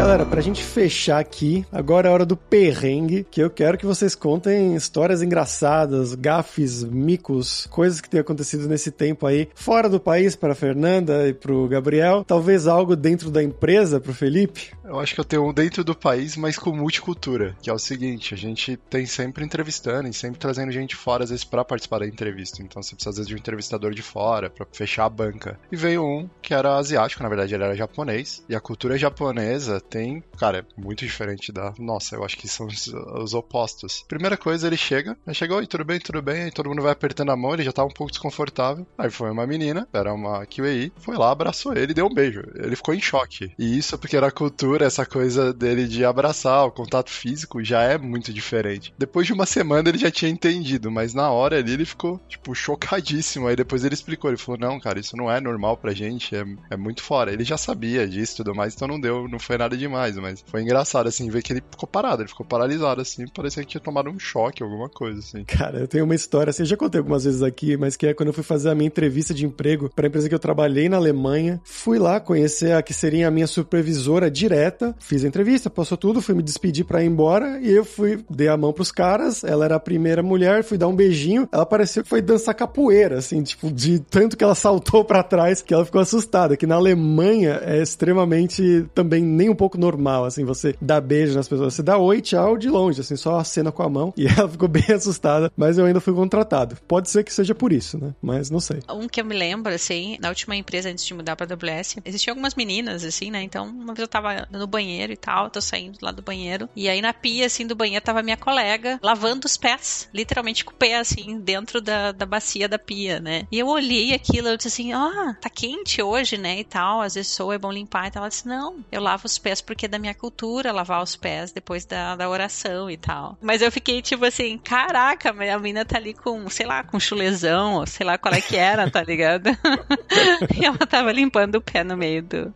Galera, 0.01 0.25
pra 0.25 0.41
gente 0.41 0.65
fechar 0.65 1.19
aqui, 1.19 1.63
agora 1.71 2.09
é 2.09 2.11
hora 2.11 2.25
do 2.25 2.35
perrengue, 2.35 3.27
que 3.31 3.43
eu 3.43 3.51
quero 3.51 3.77
que 3.77 3.85
vocês 3.85 4.15
contem 4.15 4.75
histórias 4.75 5.21
engraçadas, 5.21 6.15
gafes, 6.15 6.83
micos, 6.83 7.67
coisas 7.67 8.01
que 8.01 8.09
tenham 8.09 8.23
acontecido 8.23 8.67
nesse 8.67 8.91
tempo 8.91 9.27
aí, 9.27 9.51
fora 9.55 9.91
do 9.91 10.01
país 10.01 10.35
para 10.35 10.55
Fernanda 10.55 11.29
e 11.29 11.35
pro 11.35 11.69
Gabriel, 11.69 12.25
talvez 12.27 12.67
algo 12.67 12.97
dentro 12.97 13.31
da 13.31 13.43
empresa 13.43 14.01
pro 14.01 14.15
Felipe. 14.15 14.73
Eu 14.83 14.99
acho 14.99 15.15
que 15.15 15.21
eu 15.21 15.25
tenho 15.25 15.47
um 15.47 15.53
dentro 15.53 15.85
do 15.85 15.95
país, 15.95 16.35
mas 16.35 16.59
com 16.59 16.75
multicultura, 16.75 17.55
que 17.61 17.69
é 17.69 17.73
o 17.73 17.79
seguinte, 17.79 18.33
a 18.33 18.39
gente 18.39 18.79
tem 18.89 19.05
sempre 19.05 19.45
entrevistando 19.45 20.09
e 20.09 20.15
sempre 20.15 20.41
trazendo 20.41 20.73
gente 20.73 20.97
fora, 20.97 21.25
às 21.25 21.31
vezes, 21.31 21.45
pra 21.45 21.63
participar 21.63 21.99
da 21.99 22.07
entrevista. 22.07 22.63
Então 22.63 22.83
você 22.83 22.95
precisa, 22.95 23.11
às 23.11 23.17
vezes, 23.17 23.29
de 23.29 23.35
um 23.35 23.39
entrevistador 23.39 23.93
de 23.93 24.03
fora 24.03 24.49
pra 24.49 24.67
fechar 24.73 25.05
a 25.05 25.11
banca. 25.11 25.61
E 25.71 25.77
veio 25.77 26.03
um 26.03 26.29
que 26.41 26.55
era 26.55 26.79
asiático, 26.79 27.23
na 27.23 27.29
verdade 27.29 27.55
ele 27.55 27.65
era 27.65 27.77
japonês, 27.77 28.43
e 28.49 28.57
a 28.57 28.61
cultura 28.61 28.97
japonesa 28.97 29.79
tem, 29.91 30.22
cara, 30.38 30.59
é 30.59 30.80
muito 30.80 31.05
diferente 31.05 31.51
da 31.53 31.74
nossa. 31.78 32.14
Eu 32.14 32.24
acho 32.24 32.36
que 32.36 32.49
são 32.49 32.66
os, 32.66 32.86
os 32.86 33.34
opostos. 33.34 34.05
Primeira 34.07 34.36
coisa, 34.36 34.66
ele 34.66 34.76
chega, 34.76 35.16
aí 35.26 35.34
chegou, 35.34 35.59
oi, 35.59 35.66
tudo 35.66 35.84
bem, 35.84 35.99
tudo 35.99 36.22
bem, 36.22 36.45
aí 36.45 36.51
todo 36.51 36.68
mundo 36.68 36.82
vai 36.82 36.93
apertando 36.93 37.30
a 37.30 37.36
mão, 37.36 37.53
ele 37.53 37.64
já 37.64 37.72
tá 37.72 37.84
um 37.84 37.91
pouco 37.91 38.12
desconfortável. 38.12 38.86
Aí 38.97 39.11
foi 39.11 39.30
uma 39.30 39.47
menina, 39.47 39.88
era 39.93 40.14
uma 40.14 40.47
QAI, 40.47 40.93
foi 40.97 41.16
lá, 41.16 41.30
abraçou 41.30 41.74
ele 41.82 41.95
deu 41.95 42.07
um 42.07 42.14
beijo. 42.14 42.43
Ele 42.55 42.76
ficou 42.76 42.95
em 42.95 43.01
choque. 43.01 43.53
E 43.59 43.78
isso 43.78 43.99
porque 43.99 44.16
era 44.16 44.28
a 44.28 44.32
cultura, 44.32 44.86
essa 44.86 45.05
coisa 45.05 45.53
dele 45.53 45.86
de 45.86 46.05
abraçar, 46.05 46.64
o 46.66 46.70
contato 46.70 47.11
físico 47.11 47.62
já 47.64 47.82
é 47.82 47.99
muito 47.99 48.32
diferente. 48.32 48.95
Depois 48.99 49.26
de 49.26 49.32
uma 49.32 49.47
semana 49.47 49.88
ele 49.88 49.99
já 49.99 50.11
tinha 50.11 50.30
entendido, 50.30 50.91
mas 50.91 51.14
na 51.14 51.30
hora 51.30 51.59
ali 51.59 51.72
ele 51.72 51.84
ficou, 51.84 52.20
tipo, 52.28 52.55
chocadíssimo. 52.55 53.47
Aí 53.47 53.57
depois 53.57 53.84
ele 53.84 53.95
explicou, 53.95 54.30
ele 54.30 54.36
falou, 54.36 54.61
não, 54.61 54.80
cara, 54.80 55.01
isso 55.01 55.16
não 55.16 55.30
é 55.30 55.41
normal 55.41 55.76
pra 55.76 55.93
gente, 55.93 56.34
é, 56.34 56.45
é 56.70 56.76
muito 56.76 57.03
fora. 57.03 57.32
Ele 57.32 57.45
já 57.45 57.57
sabia 57.57 58.07
disso 58.07 58.34
e 58.34 58.36
tudo 58.38 58.55
mais, 58.55 58.74
então 58.74 58.88
não 58.88 59.01
deu, 59.01 59.28
não 59.28 59.38
foi 59.38 59.59
nada 59.59 59.70
demais, 59.77 60.16
mas 60.16 60.45
foi 60.47 60.62
engraçado, 60.62 61.09
assim, 61.09 61.29
ver 61.29 61.43
que 61.43 61.53
ele 61.53 61.62
ficou 61.71 61.89
parado, 61.89 62.23
ele 62.23 62.29
ficou 62.29 62.47
paralisado, 62.47 63.01
assim, 63.01 63.27
parecia 63.29 63.62
que 63.62 63.68
tinha 63.68 63.81
tomado 63.81 64.11
um 64.11 64.18
choque, 64.18 64.62
alguma 64.62 64.89
coisa, 64.89 65.18
assim. 65.18 65.45
Cara, 65.45 65.79
eu 65.79 65.89
tenho 65.89 66.05
uma 66.05 66.14
história, 66.14 66.51
assim, 66.51 66.62
eu 66.62 66.66
já 66.66 66.77
contei 66.77 66.99
algumas 66.99 67.25
vezes 67.25 67.43
aqui, 67.43 67.77
mas 67.77 67.97
que 67.97 68.07
é 68.07 68.14
quando 68.14 68.29
eu 68.29 68.33
fui 68.33 68.45
fazer 68.45 68.71
a 68.71 68.75
minha 68.75 68.89
entrevista 68.89 69.33
de 69.33 69.45
emprego 69.45 69.91
para 69.95 70.07
empresa 70.07 70.29
que 70.29 70.35
eu 70.35 70.39
trabalhei 70.39 70.89
na 70.89 70.97
Alemanha, 70.97 71.61
fui 71.64 71.99
lá 71.99 72.21
conhecer 72.21 72.73
a 72.73 72.83
que 72.83 72.93
seria 72.93 73.29
a 73.29 73.31
minha 73.31 73.47
supervisora 73.47 74.31
direta, 74.31 74.95
fiz 74.99 75.25
a 75.25 75.29
entrevista, 75.29 75.71
passou 75.71 75.97
tudo, 75.97 76.21
fui 76.21 76.35
me 76.35 76.43
despedir 76.43 76.85
para 76.85 77.03
ir 77.03 77.07
embora 77.07 77.61
e 77.61 77.71
eu 77.71 77.85
fui, 77.85 78.25
dei 78.29 78.49
a 78.49 78.57
mão 78.57 78.73
pros 78.73 78.93
caras, 78.93 79.45
ela 79.45 79.64
era 79.64 79.77
a 79.77 79.81
primeira 79.81 80.23
mulher, 80.23 80.64
fui 80.64 80.79
dar 80.79 80.89
um 80.89 80.95
beijinho, 80.95 81.49
ela 81.53 81.66
pareceu 81.66 82.03
que 82.03 82.09
foi 82.09 82.21
dançar 82.21 82.55
capoeira, 82.55 83.18
assim, 83.18 83.43
tipo, 83.43 83.71
de 83.71 83.99
tanto 83.99 84.37
que 84.37 84.45
ela 84.45 84.55
saltou 84.57 85.05
para 85.05 85.23
trás 85.23 85.62
que 85.62 85.73
ela 85.73 85.85
ficou 85.85 86.01
assustada, 86.01 86.57
que 86.57 86.66
na 86.66 86.77
Alemanha 86.77 87.61
é 87.64 87.83
extremamente 87.83 88.87
também 88.95 89.23
nem 89.23 89.49
um 89.49 89.55
pouco 89.61 89.77
normal, 89.77 90.25
assim, 90.25 90.43
você 90.43 90.75
dá 90.81 90.99
beijo 90.99 91.35
nas 91.35 91.47
pessoas. 91.47 91.75
Você 91.75 91.83
dá 91.83 91.99
oi, 91.99 92.23
tchau 92.23 92.57
de 92.57 92.71
longe, 92.71 93.03
assim, 93.03 93.15
só 93.15 93.39
acena 93.39 93.71
com 93.71 93.83
a 93.83 93.91
mão. 93.91 94.15
E 94.21 94.27
ela 94.27 94.49
ficou 94.49 94.69
bem 94.69 94.85
assustada, 94.95 95.51
mas 95.57 95.79
eu 95.79 95.87
ainda 95.87 95.99
fui 96.01 96.13
contratado. 96.13 96.77
Pode 96.87 97.09
ser 97.09 97.25
que 97.25 97.33
seja 97.33 97.55
por 97.55 97.73
isso, 97.73 97.97
né? 97.99 98.15
Mas 98.21 98.51
não 98.51 98.61
sei. 98.61 98.81
Um 98.91 99.09
que 99.09 99.19
eu 99.19 99.25
me 99.25 99.35
lembro, 99.35 99.73
assim, 99.73 100.19
na 100.21 100.29
última 100.29 100.55
empresa 100.55 100.91
antes 100.91 101.07
de 101.07 101.15
mudar 101.15 101.37
pra 101.37 101.47
AWS, 101.47 101.97
existiam 102.05 102.33
algumas 102.33 102.55
meninas, 102.55 103.03
assim, 103.03 103.31
né? 103.31 103.43
Então, 103.43 103.67
uma 103.67 103.95
vez 103.95 104.01
eu 104.01 104.09
tava 104.09 104.47
no 104.51 104.67
banheiro 104.67 105.13
e 105.13 105.17
tal, 105.17 105.49
tô 105.49 105.61
saindo 105.61 105.99
lá 106.03 106.13
do 106.13 106.21
banheiro. 106.21 106.69
E 106.77 106.87
aí 106.87 107.01
na 107.01 107.15
pia, 107.15 107.47
assim, 107.47 107.67
do 107.67 107.75
banheiro 107.75 108.05
tava 108.05 108.23
minha 108.23 108.37
colega 108.37 108.99
lavando 109.03 109.47
os 109.47 109.57
pés, 109.57 110.09
literalmente 110.13 110.65
com 110.65 110.73
o 110.73 110.77
pé, 110.77 110.99
assim, 110.99 111.41
dentro 111.41 111.81
da, 111.81 112.13
da 112.13 112.27
bacia 112.27 112.69
da 112.69 112.79
pia, 112.79 113.21
né? 113.21 113.47
E 113.51 113.59
eu 113.59 113.69
olhei 113.69 114.13
aquilo, 114.13 114.49
eu 114.49 114.57
disse 114.57 114.69
assim, 114.69 114.93
ah, 114.93 115.35
tá 115.41 115.49
quente 115.49 116.03
hoje, 116.03 116.37
né? 116.37 116.61
E 116.61 116.65
tal, 116.65 117.01
às 117.01 117.15
vezes 117.15 117.33
sou, 117.33 117.53
é 117.53 117.59
bom 117.59 117.73
limpar. 117.73 118.09
E 118.09 118.11
tal. 118.11 118.23
Ela 118.23 118.29
disse, 118.29 118.47
não, 118.47 118.85
eu 118.93 119.01
lavo 119.01 119.27
os 119.27 119.39
pés 119.39 119.50
porque 119.59 119.87
é 119.87 119.89
da 119.89 119.99
minha 119.99 120.15
cultura 120.15 120.71
lavar 120.71 121.03
os 121.03 121.17
pés 121.17 121.51
depois 121.51 121.85
da, 121.85 122.15
da 122.15 122.29
oração 122.29 122.91
e 122.91 122.97
tal. 122.97 123.39
Mas 123.41 123.63
eu 123.63 123.73
fiquei 123.73 124.03
tipo 124.03 124.25
assim, 124.25 124.59
caraca, 124.59 125.31
a 125.31 125.59
menina 125.59 125.85
tá 125.85 125.97
ali 125.97 126.15
com, 126.15 126.49
sei 126.51 126.67
lá, 126.67 126.85
com 126.85 127.01
chulezão, 127.01 127.75
ou 127.77 127.87
sei 127.87 128.07
lá 128.07 128.19
qual 128.19 128.35
é 128.35 128.41
que 128.41 128.57
era, 128.57 128.91
tá 128.91 129.03
ligado? 129.03 129.49
e 130.55 130.65
ela 130.65 130.79
tava 130.79 131.11
limpando 131.11 131.57
o 131.57 131.61
pé 131.63 131.83
no 131.83 131.97
meio 131.97 132.23
do, 132.23 132.55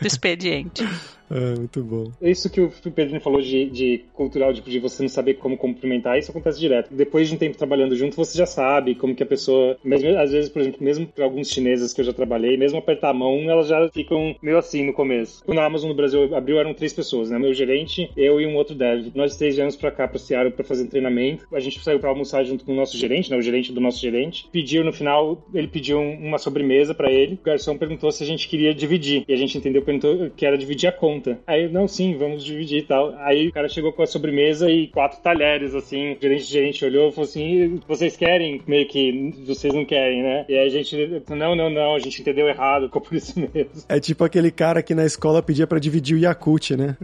do 0.00 0.06
expediente. 0.06 0.86
É, 1.30 1.54
muito 1.56 1.82
bom. 1.82 2.10
Isso 2.20 2.50
que 2.50 2.60
o 2.60 2.70
Pedro 2.94 3.20
falou 3.20 3.40
de, 3.40 3.66
de 3.66 4.04
cultural, 4.12 4.52
de, 4.52 4.62
de, 4.62 4.78
você 4.78 5.02
não 5.02 5.08
saber 5.08 5.34
como 5.34 5.56
cumprimentar, 5.56 6.18
isso 6.18 6.30
acontece 6.30 6.58
direto. 6.58 6.94
Depois 6.94 7.28
de 7.28 7.34
um 7.34 7.38
tempo 7.38 7.56
trabalhando 7.56 7.96
junto, 7.96 8.16
você 8.16 8.36
já 8.36 8.46
sabe 8.46 8.94
como 8.94 9.14
que 9.14 9.22
a 9.22 9.26
pessoa. 9.26 9.76
Mesmo, 9.84 10.16
às 10.18 10.32
vezes, 10.32 10.50
por 10.50 10.60
exemplo, 10.60 10.82
mesmo 10.82 11.06
para 11.06 11.24
alguns 11.24 11.50
chineses 11.50 11.92
que 11.92 12.00
eu 12.00 12.04
já 12.04 12.12
trabalhei, 12.12 12.56
mesmo 12.56 12.78
apertar 12.78 13.10
a 13.10 13.14
mão, 13.14 13.50
elas 13.50 13.68
já 13.68 13.88
ficam 13.90 14.34
meio 14.42 14.58
assim 14.58 14.84
no 14.84 14.92
começo. 14.92 15.44
Quando 15.44 15.58
a 15.58 15.64
Amazon 15.64 15.90
no 15.90 15.96
Brasil 15.96 16.34
abriu, 16.34 16.58
eram 16.58 16.74
três 16.74 16.92
pessoas, 16.92 17.30
né? 17.30 17.38
Meu 17.38 17.52
gerente, 17.52 18.10
eu 18.16 18.40
e 18.40 18.46
um 18.46 18.56
outro 18.56 18.74
dev. 18.74 19.08
Nós 19.14 19.36
três 19.36 19.56
viemos 19.56 19.76
pra 19.76 19.90
cá, 19.90 20.08
pra 20.08 20.18
Seattle, 20.18 20.52
pra 20.52 20.64
fazer 20.64 20.84
um 20.84 20.88
treinamento. 20.88 21.46
A 21.52 21.60
gente 21.60 21.80
saiu 21.80 21.98
pra 21.98 22.10
almoçar 22.10 22.44
junto 22.44 22.64
com 22.64 22.72
o 22.72 22.76
nosso 22.76 22.96
gerente, 22.96 23.30
né? 23.30 23.36
O 23.36 23.42
gerente 23.42 23.72
do 23.72 23.80
nosso 23.80 24.00
gerente. 24.00 24.48
Pediu 24.50 24.84
no 24.84 24.92
final, 24.92 25.46
ele 25.52 25.68
pediu 25.68 26.00
uma 26.00 26.38
sobremesa 26.38 26.94
para 26.94 27.10
ele. 27.10 27.34
O 27.34 27.44
garçom 27.44 27.76
perguntou 27.76 28.10
se 28.10 28.22
a 28.22 28.26
gente 28.26 28.48
queria 28.48 28.74
dividir. 28.74 29.24
E 29.28 29.32
a 29.32 29.36
gente 29.36 29.58
entendeu, 29.58 29.82
perguntou 29.82 30.30
que 30.30 30.46
era 30.46 30.56
dividir 30.56 30.88
a 30.88 30.92
conta. 30.92 31.17
Aí, 31.46 31.68
não, 31.68 31.88
sim, 31.88 32.16
vamos 32.16 32.44
dividir 32.44 32.78
e 32.78 32.82
tal. 32.82 33.14
Aí 33.18 33.48
o 33.48 33.52
cara 33.52 33.68
chegou 33.68 33.92
com 33.92 34.02
a 34.02 34.06
sobremesa 34.06 34.70
e 34.70 34.88
quatro 34.88 35.20
talheres, 35.20 35.74
assim. 35.74 36.12
O 36.12 36.18
gerente, 36.20 36.42
o 36.42 36.46
gerente 36.46 36.84
olhou 36.84 37.08
e 37.08 37.12
falou 37.12 37.28
assim: 37.28 37.80
vocês 37.86 38.16
querem? 38.16 38.62
Meio 38.66 38.86
que 38.88 39.34
vocês 39.46 39.72
não 39.72 39.84
querem, 39.84 40.22
né? 40.22 40.44
E 40.48 40.54
aí 40.56 40.66
a 40.66 40.70
gente, 40.70 41.22
não, 41.30 41.54
não, 41.54 41.70
não, 41.70 41.94
a 41.94 41.98
gente 41.98 42.20
entendeu 42.20 42.48
errado, 42.48 42.86
ficou 42.86 43.02
por 43.02 43.14
isso 43.14 43.38
mesmo. 43.38 43.70
É 43.88 44.00
tipo 44.00 44.24
aquele 44.24 44.50
cara 44.50 44.82
que 44.82 44.94
na 44.94 45.04
escola 45.04 45.42
pedia 45.42 45.66
para 45.66 45.78
dividir 45.78 46.16
o 46.16 46.20
Yakut, 46.20 46.76
né? 46.76 46.96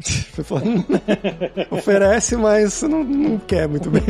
Oferece, 1.71 2.37
mas 2.37 2.83
não, 2.83 3.03
não 3.05 3.39
quer 3.39 3.69
muito 3.69 3.91
bem. 3.91 4.03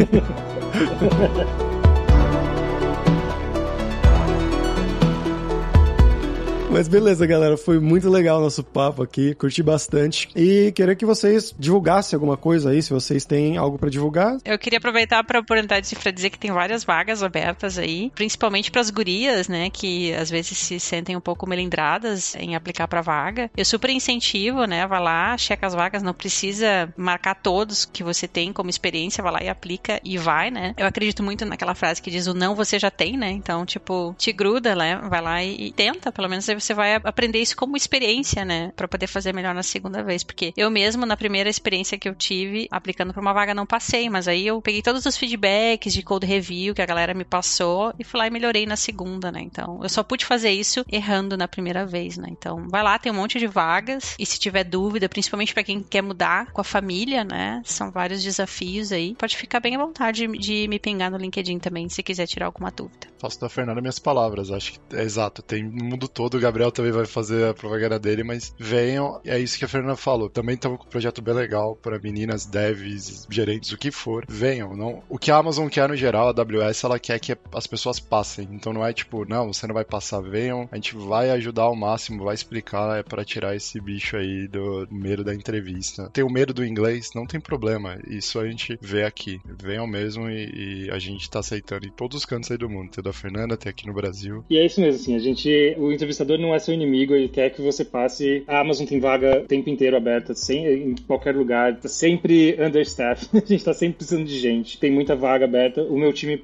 Mas 6.74 6.88
beleza, 6.88 7.24
galera. 7.24 7.56
Foi 7.56 7.78
muito 7.78 8.10
legal 8.10 8.40
o 8.40 8.42
nosso 8.42 8.64
papo 8.64 9.00
aqui. 9.00 9.32
Curti 9.36 9.62
bastante. 9.62 10.28
E 10.34 10.72
queria 10.72 10.96
que 10.96 11.06
vocês 11.06 11.54
divulgassem 11.56 12.16
alguma 12.16 12.36
coisa 12.36 12.70
aí, 12.70 12.82
se 12.82 12.92
vocês 12.92 13.24
têm 13.24 13.56
algo 13.56 13.78
para 13.78 13.88
divulgar. 13.88 14.38
Eu 14.44 14.58
queria 14.58 14.78
aproveitar 14.78 15.22
para 15.22 15.38
oportunidade 15.38 15.94
para 15.94 16.10
dizer 16.10 16.30
que 16.30 16.38
tem 16.38 16.50
várias 16.50 16.82
vagas 16.82 17.22
abertas 17.22 17.78
aí, 17.78 18.10
principalmente 18.12 18.72
para 18.72 18.80
as 18.80 18.90
gurias, 18.90 19.46
né, 19.46 19.70
que 19.70 20.12
às 20.14 20.28
vezes 20.28 20.58
se 20.58 20.80
sentem 20.80 21.14
um 21.14 21.20
pouco 21.20 21.48
melindradas 21.48 22.34
em 22.34 22.56
aplicar 22.56 22.88
para 22.88 23.00
vaga. 23.00 23.48
Eu 23.56 23.64
super 23.64 23.90
incentivo, 23.90 24.64
né, 24.64 24.84
vai 24.84 25.00
lá, 25.00 25.38
checa 25.38 25.68
as 25.68 25.74
vagas, 25.76 26.02
não 26.02 26.12
precisa 26.12 26.92
marcar 26.96 27.36
todos 27.36 27.84
que 27.84 28.02
você 28.02 28.26
tem 28.26 28.52
como 28.52 28.68
experiência, 28.68 29.22
vai 29.22 29.32
lá 29.32 29.42
e 29.44 29.48
aplica 29.48 30.00
e 30.02 30.18
vai, 30.18 30.50
né? 30.50 30.74
Eu 30.76 30.88
acredito 30.88 31.22
muito 31.22 31.46
naquela 31.46 31.76
frase 31.76 32.02
que 32.02 32.10
diz 32.10 32.26
o 32.26 32.34
não 32.34 32.56
você 32.56 32.80
já 32.80 32.90
tem, 32.90 33.16
né? 33.16 33.30
Então, 33.30 33.64
tipo, 33.64 34.12
te 34.18 34.32
gruda, 34.32 34.74
né? 34.74 35.00
Vai 35.08 35.22
lá 35.22 35.40
e, 35.40 35.68
e 35.68 35.72
tenta, 35.72 36.10
pelo 36.10 36.28
menos 36.28 36.48
aí 36.48 36.63
você 36.64 36.74
vai 36.74 36.94
aprender 36.94 37.40
isso 37.40 37.56
como 37.56 37.76
experiência, 37.76 38.44
né? 38.44 38.72
Para 38.74 38.88
poder 38.88 39.06
fazer 39.06 39.34
melhor 39.34 39.54
na 39.54 39.62
segunda 39.62 40.02
vez. 40.02 40.24
Porque 40.24 40.52
eu 40.56 40.70
mesmo, 40.70 41.06
na 41.06 41.16
primeira 41.16 41.48
experiência 41.50 41.98
que 41.98 42.08
eu 42.08 42.14
tive, 42.14 42.66
aplicando 42.70 43.12
para 43.12 43.20
uma 43.20 43.32
vaga, 43.32 43.54
não 43.54 43.66
passei. 43.66 44.08
Mas 44.08 44.26
aí 44.26 44.46
eu 44.46 44.60
peguei 44.60 44.82
todos 44.82 45.04
os 45.06 45.16
feedbacks 45.16 45.92
de 45.92 46.02
code 46.02 46.26
review 46.26 46.74
que 46.74 46.82
a 46.82 46.86
galera 46.86 47.14
me 47.14 47.24
passou 47.24 47.92
e 47.98 48.04
fui 48.04 48.18
lá 48.18 48.26
e 48.26 48.30
melhorei 48.30 48.66
na 48.66 48.76
segunda, 48.76 49.30
né? 49.30 49.40
Então, 49.42 49.80
eu 49.82 49.88
só 49.88 50.02
pude 50.02 50.24
fazer 50.24 50.50
isso 50.50 50.84
errando 50.90 51.36
na 51.36 51.46
primeira 51.46 51.84
vez, 51.84 52.16
né? 52.16 52.28
Então, 52.30 52.66
vai 52.68 52.82
lá, 52.82 52.98
tem 52.98 53.12
um 53.12 53.16
monte 53.16 53.38
de 53.38 53.46
vagas. 53.46 54.14
E 54.18 54.26
se 54.26 54.38
tiver 54.38 54.64
dúvida, 54.64 55.08
principalmente 55.08 55.52
para 55.52 55.64
quem 55.64 55.82
quer 55.82 56.02
mudar 56.02 56.50
com 56.52 56.60
a 56.60 56.64
família, 56.64 57.24
né? 57.24 57.60
São 57.64 57.90
vários 57.90 58.22
desafios 58.22 58.92
aí. 58.92 59.14
Pode 59.14 59.36
ficar 59.36 59.60
bem 59.60 59.76
à 59.76 59.78
vontade 59.78 60.26
de, 60.26 60.38
de 60.38 60.68
me 60.68 60.78
pingar 60.78 61.10
no 61.10 61.18
LinkedIn 61.18 61.58
também, 61.58 61.88
se 61.88 62.02
quiser 62.02 62.26
tirar 62.26 62.46
alguma 62.46 62.70
dúvida. 62.70 63.08
Faço 63.18 63.40
da 63.40 63.48
Fernanda 63.48 63.80
minhas 63.80 63.98
palavras. 63.98 64.50
Acho 64.50 64.72
que 64.72 64.96
é 64.96 65.02
exato. 65.02 65.42
Tem 65.42 65.62
no 65.62 65.84
mundo 65.84 66.08
todo, 66.08 66.38
Gabriel 66.54 66.70
também 66.70 66.92
vai 66.92 67.04
fazer 67.04 67.48
a 67.48 67.54
propaganda 67.54 67.98
dele, 67.98 68.22
mas 68.22 68.54
venham. 68.56 69.20
É 69.24 69.36
isso 69.36 69.58
que 69.58 69.64
a 69.64 69.68
Fernanda 69.68 69.96
falou. 69.96 70.30
Também 70.30 70.54
estamos 70.54 70.78
com 70.78 70.84
um 70.84 70.88
projeto 70.88 71.20
bem 71.20 71.34
legal 71.34 71.74
para 71.74 71.98
meninas, 71.98 72.46
devs, 72.46 73.26
gerentes, 73.28 73.72
o 73.72 73.76
que 73.76 73.90
for. 73.90 74.24
Venham. 74.28 74.76
Não... 74.76 75.02
O 75.08 75.18
que 75.18 75.32
a 75.32 75.36
Amazon 75.36 75.68
quer 75.68 75.88
no 75.88 75.96
geral, 75.96 76.28
a 76.28 76.30
AWS, 76.30 76.84
ela 76.84 76.98
quer 77.00 77.18
que 77.18 77.36
as 77.52 77.66
pessoas 77.66 77.98
passem. 77.98 78.48
Então 78.52 78.72
não 78.72 78.86
é 78.86 78.92
tipo, 78.92 79.28
não, 79.28 79.52
você 79.52 79.66
não 79.66 79.74
vai 79.74 79.84
passar, 79.84 80.20
venham. 80.20 80.68
A 80.70 80.76
gente 80.76 80.94
vai 80.94 81.30
ajudar 81.30 81.62
ao 81.62 81.74
máximo, 81.74 82.24
vai 82.24 82.34
explicar 82.34 82.98
é 82.98 83.02
para 83.02 83.24
tirar 83.24 83.56
esse 83.56 83.80
bicho 83.80 84.16
aí 84.16 84.46
do 84.46 84.86
medo 84.92 85.24
da 85.24 85.34
entrevista. 85.34 86.08
Tem 86.12 86.22
o 86.22 86.30
medo 86.30 86.54
do 86.54 86.64
inglês, 86.64 87.10
não 87.16 87.26
tem 87.26 87.40
problema. 87.40 87.98
Isso 88.06 88.38
a 88.38 88.46
gente 88.46 88.78
vê 88.80 89.02
aqui. 89.02 89.40
Venham 89.60 89.88
mesmo 89.88 90.30
e, 90.30 90.84
e 90.86 90.90
a 90.90 91.00
gente 91.00 91.28
tá 91.28 91.40
aceitando 91.40 91.84
em 91.84 91.90
todos 91.90 92.18
os 92.18 92.24
cantos 92.24 92.48
aí 92.52 92.56
do 92.56 92.70
mundo. 92.70 92.92
Tem 92.92 93.02
da 93.02 93.12
Fernanda, 93.12 93.56
tem 93.56 93.70
aqui 93.70 93.88
no 93.88 93.92
Brasil. 93.92 94.44
E 94.48 94.56
é 94.56 94.64
isso 94.64 94.80
mesmo, 94.80 95.00
assim. 95.00 95.16
A 95.16 95.18
gente, 95.18 95.74
o 95.78 95.90
entrevistador 95.90 96.33
não 96.38 96.54
é 96.54 96.58
seu 96.58 96.74
inimigo, 96.74 97.14
ele 97.14 97.28
quer 97.28 97.50
que 97.50 97.62
você 97.62 97.84
passe. 97.84 98.42
A 98.46 98.60
Amazon 98.60 98.86
tem 98.86 99.00
vaga 99.00 99.40
o 99.40 99.46
tempo 99.46 99.70
inteiro 99.70 99.96
aberta, 99.96 100.34
sem, 100.34 100.66
em 100.66 100.94
qualquer 101.06 101.34
lugar, 101.34 101.76
tá 101.76 101.88
sempre 101.88 102.56
understaffed. 102.60 103.28
a 103.36 103.46
gente 103.46 103.64
tá 103.64 103.72
sempre 103.72 103.96
precisando 103.98 104.24
de 104.24 104.38
gente. 104.38 104.78
Tem 104.78 104.90
muita 104.90 105.14
vaga 105.14 105.44
aberta. 105.44 105.82
O 105.82 105.98
meu 105.98 106.12
time, 106.12 106.40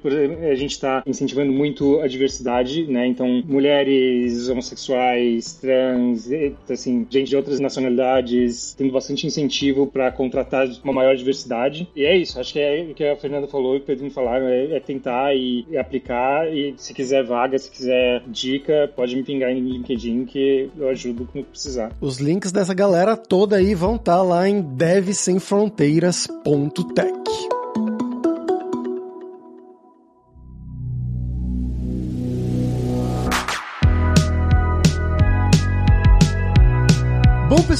a 0.49 0.55
gente 0.55 0.79
tá 0.79 1.03
incentivando 1.05 1.51
muito 1.51 1.99
a 1.99 2.07
diversidade, 2.07 2.85
né? 2.85 3.07
Então, 3.07 3.41
mulheres, 3.45 4.49
homossexuais, 4.49 5.53
trans, 5.53 6.29
assim, 6.69 7.05
gente 7.09 7.29
de 7.29 7.35
outras 7.35 7.59
nacionalidades, 7.59 8.73
tendo 8.77 8.91
bastante 8.91 9.25
incentivo 9.25 9.87
para 9.87 10.11
contratar 10.11 10.67
uma 10.83 10.93
maior 10.93 11.15
diversidade. 11.15 11.87
E 11.95 12.05
é 12.05 12.17
isso, 12.17 12.39
acho 12.39 12.53
que 12.53 12.59
é 12.59 12.87
o 12.89 12.93
que 12.93 13.03
a 13.03 13.15
Fernanda 13.15 13.47
falou 13.47 13.75
e 13.75 13.77
o 13.77 13.81
Pedro 13.81 14.03
me 14.03 14.09
falaram, 14.09 14.47
é, 14.47 14.75
é 14.75 14.79
tentar 14.79 15.35
e, 15.35 15.65
e, 15.69 15.77
aplicar. 15.77 16.51
E 16.51 16.73
se 16.77 16.93
quiser 16.93 17.23
vaga, 17.23 17.57
se 17.57 17.71
quiser 17.71 18.23
dica, 18.27 18.91
pode 18.95 19.15
me 19.15 19.23
pingar 19.23 19.51
em 19.51 19.80
LinkedIn 19.81 20.25
que 20.25 20.69
eu 20.77 20.89
ajudo 20.89 21.27
quando 21.31 21.45
precisar. 21.45 21.91
Os 21.99 22.19
links 22.19 22.51
dessa 22.51 22.73
galera 22.73 23.15
toda 23.17 23.57
aí 23.57 23.75
vão 23.75 23.95
estar 23.95 24.17
tá 24.17 24.23
lá 24.23 24.47
em 24.47 24.61
devsemfronteiras.tech. 24.61 27.60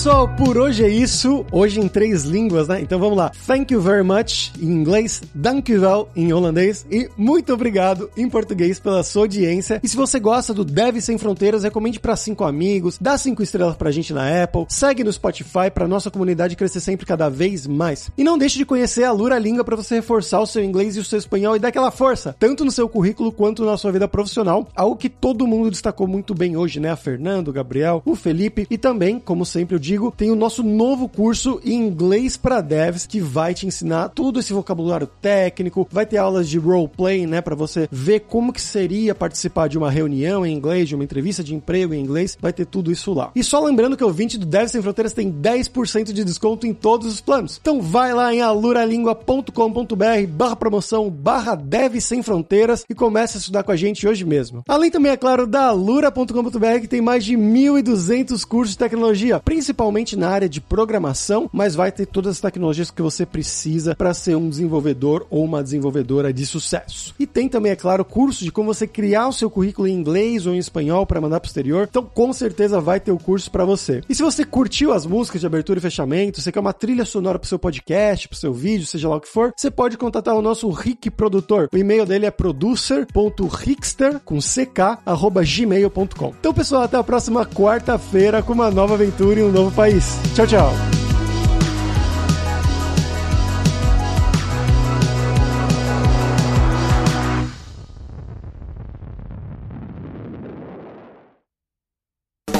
pessoal, 0.02 0.28
por 0.30 0.58
hoje 0.58 0.84
é 0.84 0.89
isso. 0.89 1.45
Hoje 1.52 1.80
em 1.80 1.88
três 1.88 2.24
línguas, 2.24 2.68
né? 2.68 2.82
Então 2.82 2.97
vamos 2.97 3.16
lá. 3.16 3.32
Thank 3.45 3.72
you 3.72 3.80
very 3.80 4.04
much 4.04 4.52
em 4.60 4.66
inglês, 4.66 5.22
dankjewel 5.32 6.10
em 6.16 6.34
holandês 6.34 6.84
e 6.89 7.08
muito 7.16 7.54
obrigado 7.54 8.10
em 8.18 8.28
português 8.28 8.80
pela 8.80 9.04
sua 9.04 9.26
audiência. 9.26 9.80
E 9.84 9.88
se 9.88 9.95
você 9.95 10.20
gosta 10.20 10.56
do 10.56 10.66
Dev 10.66 10.99
Sem 11.02 11.20
Fronteiras, 11.20 11.62
recomende 11.62 11.99
para 11.99 12.16
cinco 12.16 12.45
amigos, 12.45 12.97
dá 12.99 13.16
cinco 13.16 13.43
estrelas 13.43 13.76
pra 13.76 13.91
gente 13.91 14.12
na 14.12 14.43
Apple, 14.43 14.66
segue 14.70 15.04
no 15.04 15.14
Spotify 15.14 15.70
para 15.72 15.88
nossa 15.88 16.10
comunidade 16.10 16.56
crescer 16.56 16.80
sempre 16.80 17.06
cada 17.06 17.30
vez 17.30 17.68
mais. 17.68 18.10
E 18.18 18.24
não 18.24 18.39
deixe 18.39 18.58
de 18.58 18.66
conhecer 18.66 19.04
a 19.04 19.12
Lura 19.12 19.38
Língua 19.38 19.64
para 19.64 19.76
você 19.76 19.97
reforçar 19.97 20.39
o 20.39 20.47
seu 20.47 20.64
inglês 20.64 20.97
e 20.97 20.99
o 20.99 21.06
seu 21.06 21.20
espanhol 21.20 21.56
e 21.56 21.60
dar 21.60 21.68
aquela 21.68 21.91
força, 21.91 22.36
tanto 22.39 22.66
no 22.66 22.72
seu 22.72 22.89
currículo 22.89 23.32
quanto 23.32 23.64
na 23.64 23.78
sua 23.78 23.91
vida 23.91 24.08
profissional, 24.08 24.68
algo 24.76 24.95
que 24.95 25.10
todo 25.10 25.45
mundo 25.45 25.70
destacou 25.70 26.08
muito 26.08 26.34
bem 26.34 26.58
hoje, 26.58 26.80
né? 26.80 26.89
A 26.89 26.95
Fernando, 26.95 27.49
o 27.49 27.54
Gabriel, 27.54 28.02
o 28.04 28.16
Felipe 28.16 28.66
e 28.68 28.80
também, 28.80 29.20
como 29.20 29.45
sempre, 29.45 29.76
eu 29.76 29.90
digo, 29.91 30.13
tem 30.15 30.31
o 30.31 30.35
nosso 30.37 30.63
novo 30.63 31.09
curso 31.09 31.59
em 31.65 31.73
inglês 31.73 32.37
para 32.37 32.61
devs 32.61 33.05
que 33.05 33.19
vai 33.19 33.53
te 33.53 33.67
ensinar 33.67 34.07
todo 34.09 34.39
esse 34.39 34.53
vocabulário 34.53 35.05
técnico, 35.05 35.85
vai 35.91 36.05
ter 36.05 36.15
aulas 36.15 36.47
de 36.47 36.57
roleplay, 36.57 37.27
né, 37.27 37.41
para 37.41 37.55
você 37.55 37.89
ver 37.91 38.21
como 38.21 38.53
que 38.53 38.61
seria 38.61 39.13
participar 39.13 39.67
de 39.67 39.77
uma 39.77 39.91
reunião 39.91 40.45
em 40.45 40.55
inglês, 40.55 40.87
de 40.87 40.95
uma 40.95 41.03
entrevista 41.03 41.43
de 41.43 41.53
emprego 41.53 41.93
em 41.93 41.99
inglês, 41.99 42.37
vai 42.39 42.53
ter 42.53 42.65
tudo 42.65 42.89
isso 42.89 43.13
lá. 43.13 43.31
E 43.35 43.43
só 43.43 43.59
lembrando 43.59 43.97
que 43.97 44.03
o 44.03 44.11
20 44.11 44.37
do 44.37 44.45
Devs 44.45 44.71
Sem 44.71 44.81
Fronteiras 44.81 45.11
tem 45.11 45.29
10% 45.29 46.13
de 46.13 46.23
desconto 46.23 46.65
em 46.65 46.73
todos 46.73 47.07
os 47.07 47.19
planos. 47.19 47.59
Então 47.61 47.81
vai 47.81 48.13
lá 48.13 48.33
em 48.33 48.39
aluralingua.com.br 48.39 50.27
barra 50.29 50.55
promoção 50.55 51.09
barra 51.09 51.55
Devs 51.55 52.05
Sem 52.05 52.23
Fronteiras 52.23 52.85
e 52.89 52.95
comece 52.95 53.37
a 53.37 53.39
estudar 53.39 53.63
com 53.63 53.73
a 53.73 53.75
gente 53.75 54.07
hoje 54.07 54.23
mesmo. 54.23 54.63
Além 54.69 54.89
também, 54.89 55.11
é 55.11 55.17
claro, 55.17 55.45
da 55.45 55.65
alura.com.br 55.65 56.79
que 56.79 56.87
tem 56.87 57.01
mais 57.01 57.25
de 57.25 57.35
1.200 57.35 58.45
cursos 58.45 58.71
de 58.71 58.77
tecnologia, 58.77 59.39
principalmente 59.39 59.80
na 60.17 60.29
área 60.29 60.47
de 60.47 60.61
programação, 60.61 61.49
mas 61.51 61.73
vai 61.73 61.91
ter 61.91 62.05
todas 62.05 62.34
as 62.34 62.39
tecnologias 62.39 62.91
que 62.91 63.01
você 63.01 63.25
precisa 63.25 63.95
para 63.95 64.13
ser 64.13 64.36
um 64.36 64.47
desenvolvedor 64.49 65.25
ou 65.29 65.43
uma 65.43 65.63
desenvolvedora 65.63 66.32
de 66.32 66.45
sucesso. 66.45 67.15
E 67.19 67.25
tem 67.25 67.49
também, 67.49 67.71
é 67.71 67.75
claro, 67.75 68.05
curso 68.05 68.43
de 68.43 68.51
como 68.51 68.73
você 68.73 68.86
criar 68.86 69.27
o 69.27 69.34
seu 69.34 69.49
currículo 69.49 69.88
em 69.88 69.93
inglês 69.93 70.45
ou 70.45 70.53
em 70.53 70.59
espanhol 70.59 71.05
para 71.05 71.19
mandar 71.19 71.39
pro 71.39 71.47
exterior. 71.47 71.88
Então, 71.89 72.03
com 72.03 72.32
certeza 72.32 72.79
vai 72.79 72.99
ter 72.99 73.11
o 73.11 73.17
curso 73.17 73.49
para 73.49 73.65
você. 73.65 74.01
E 74.07 74.13
se 74.13 74.21
você 74.21 74.45
curtiu 74.45 74.93
as 74.93 75.05
músicas 75.05 75.41
de 75.41 75.47
abertura 75.47 75.79
e 75.79 75.82
fechamento, 75.82 76.39
você 76.39 76.51
quer 76.51 76.59
uma 76.59 76.73
trilha 76.73 77.05
sonora 77.05 77.39
pro 77.39 77.47
seu 77.47 77.57
podcast, 77.57 78.27
pro 78.27 78.38
seu 78.38 78.53
vídeo, 78.53 78.86
seja 78.86 79.09
lá 79.09 79.15
o 79.15 79.21
que 79.21 79.27
for, 79.27 79.51
você 79.55 79.71
pode 79.71 79.97
contatar 79.97 80.36
o 80.36 80.41
nosso 80.41 80.69
Rick 80.69 81.09
produtor. 81.09 81.69
O 81.73 81.77
e-mail 81.77 82.05
dele 82.05 82.25
é 82.25 82.32
producer.rickster 82.32 84.19
com 84.19 84.39
ck@gmail.com. 84.39 86.34
Então, 86.39 86.53
pessoal, 86.53 86.84
até 86.84 86.97
a 86.97 87.03
próxima 87.03 87.45
quarta-feira 87.45 88.43
com 88.43 88.53
uma 88.53 88.69
nova 88.69 88.93
aventura 88.93 89.39
em 89.39 89.43
um 89.43 89.51
novo 89.62 89.72
país. 89.72 90.18
Tchau, 90.36 90.47
tchau. 90.47 90.74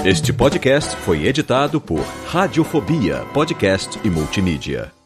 Este 0.04 0.34
podcast 0.34 0.96
foi 0.98 1.28
editado 1.28 1.80
por 1.80 2.04
Radiofobia, 2.26 3.24
podcast 3.34 4.00
e 4.04 4.10
multimídia. 4.10 5.01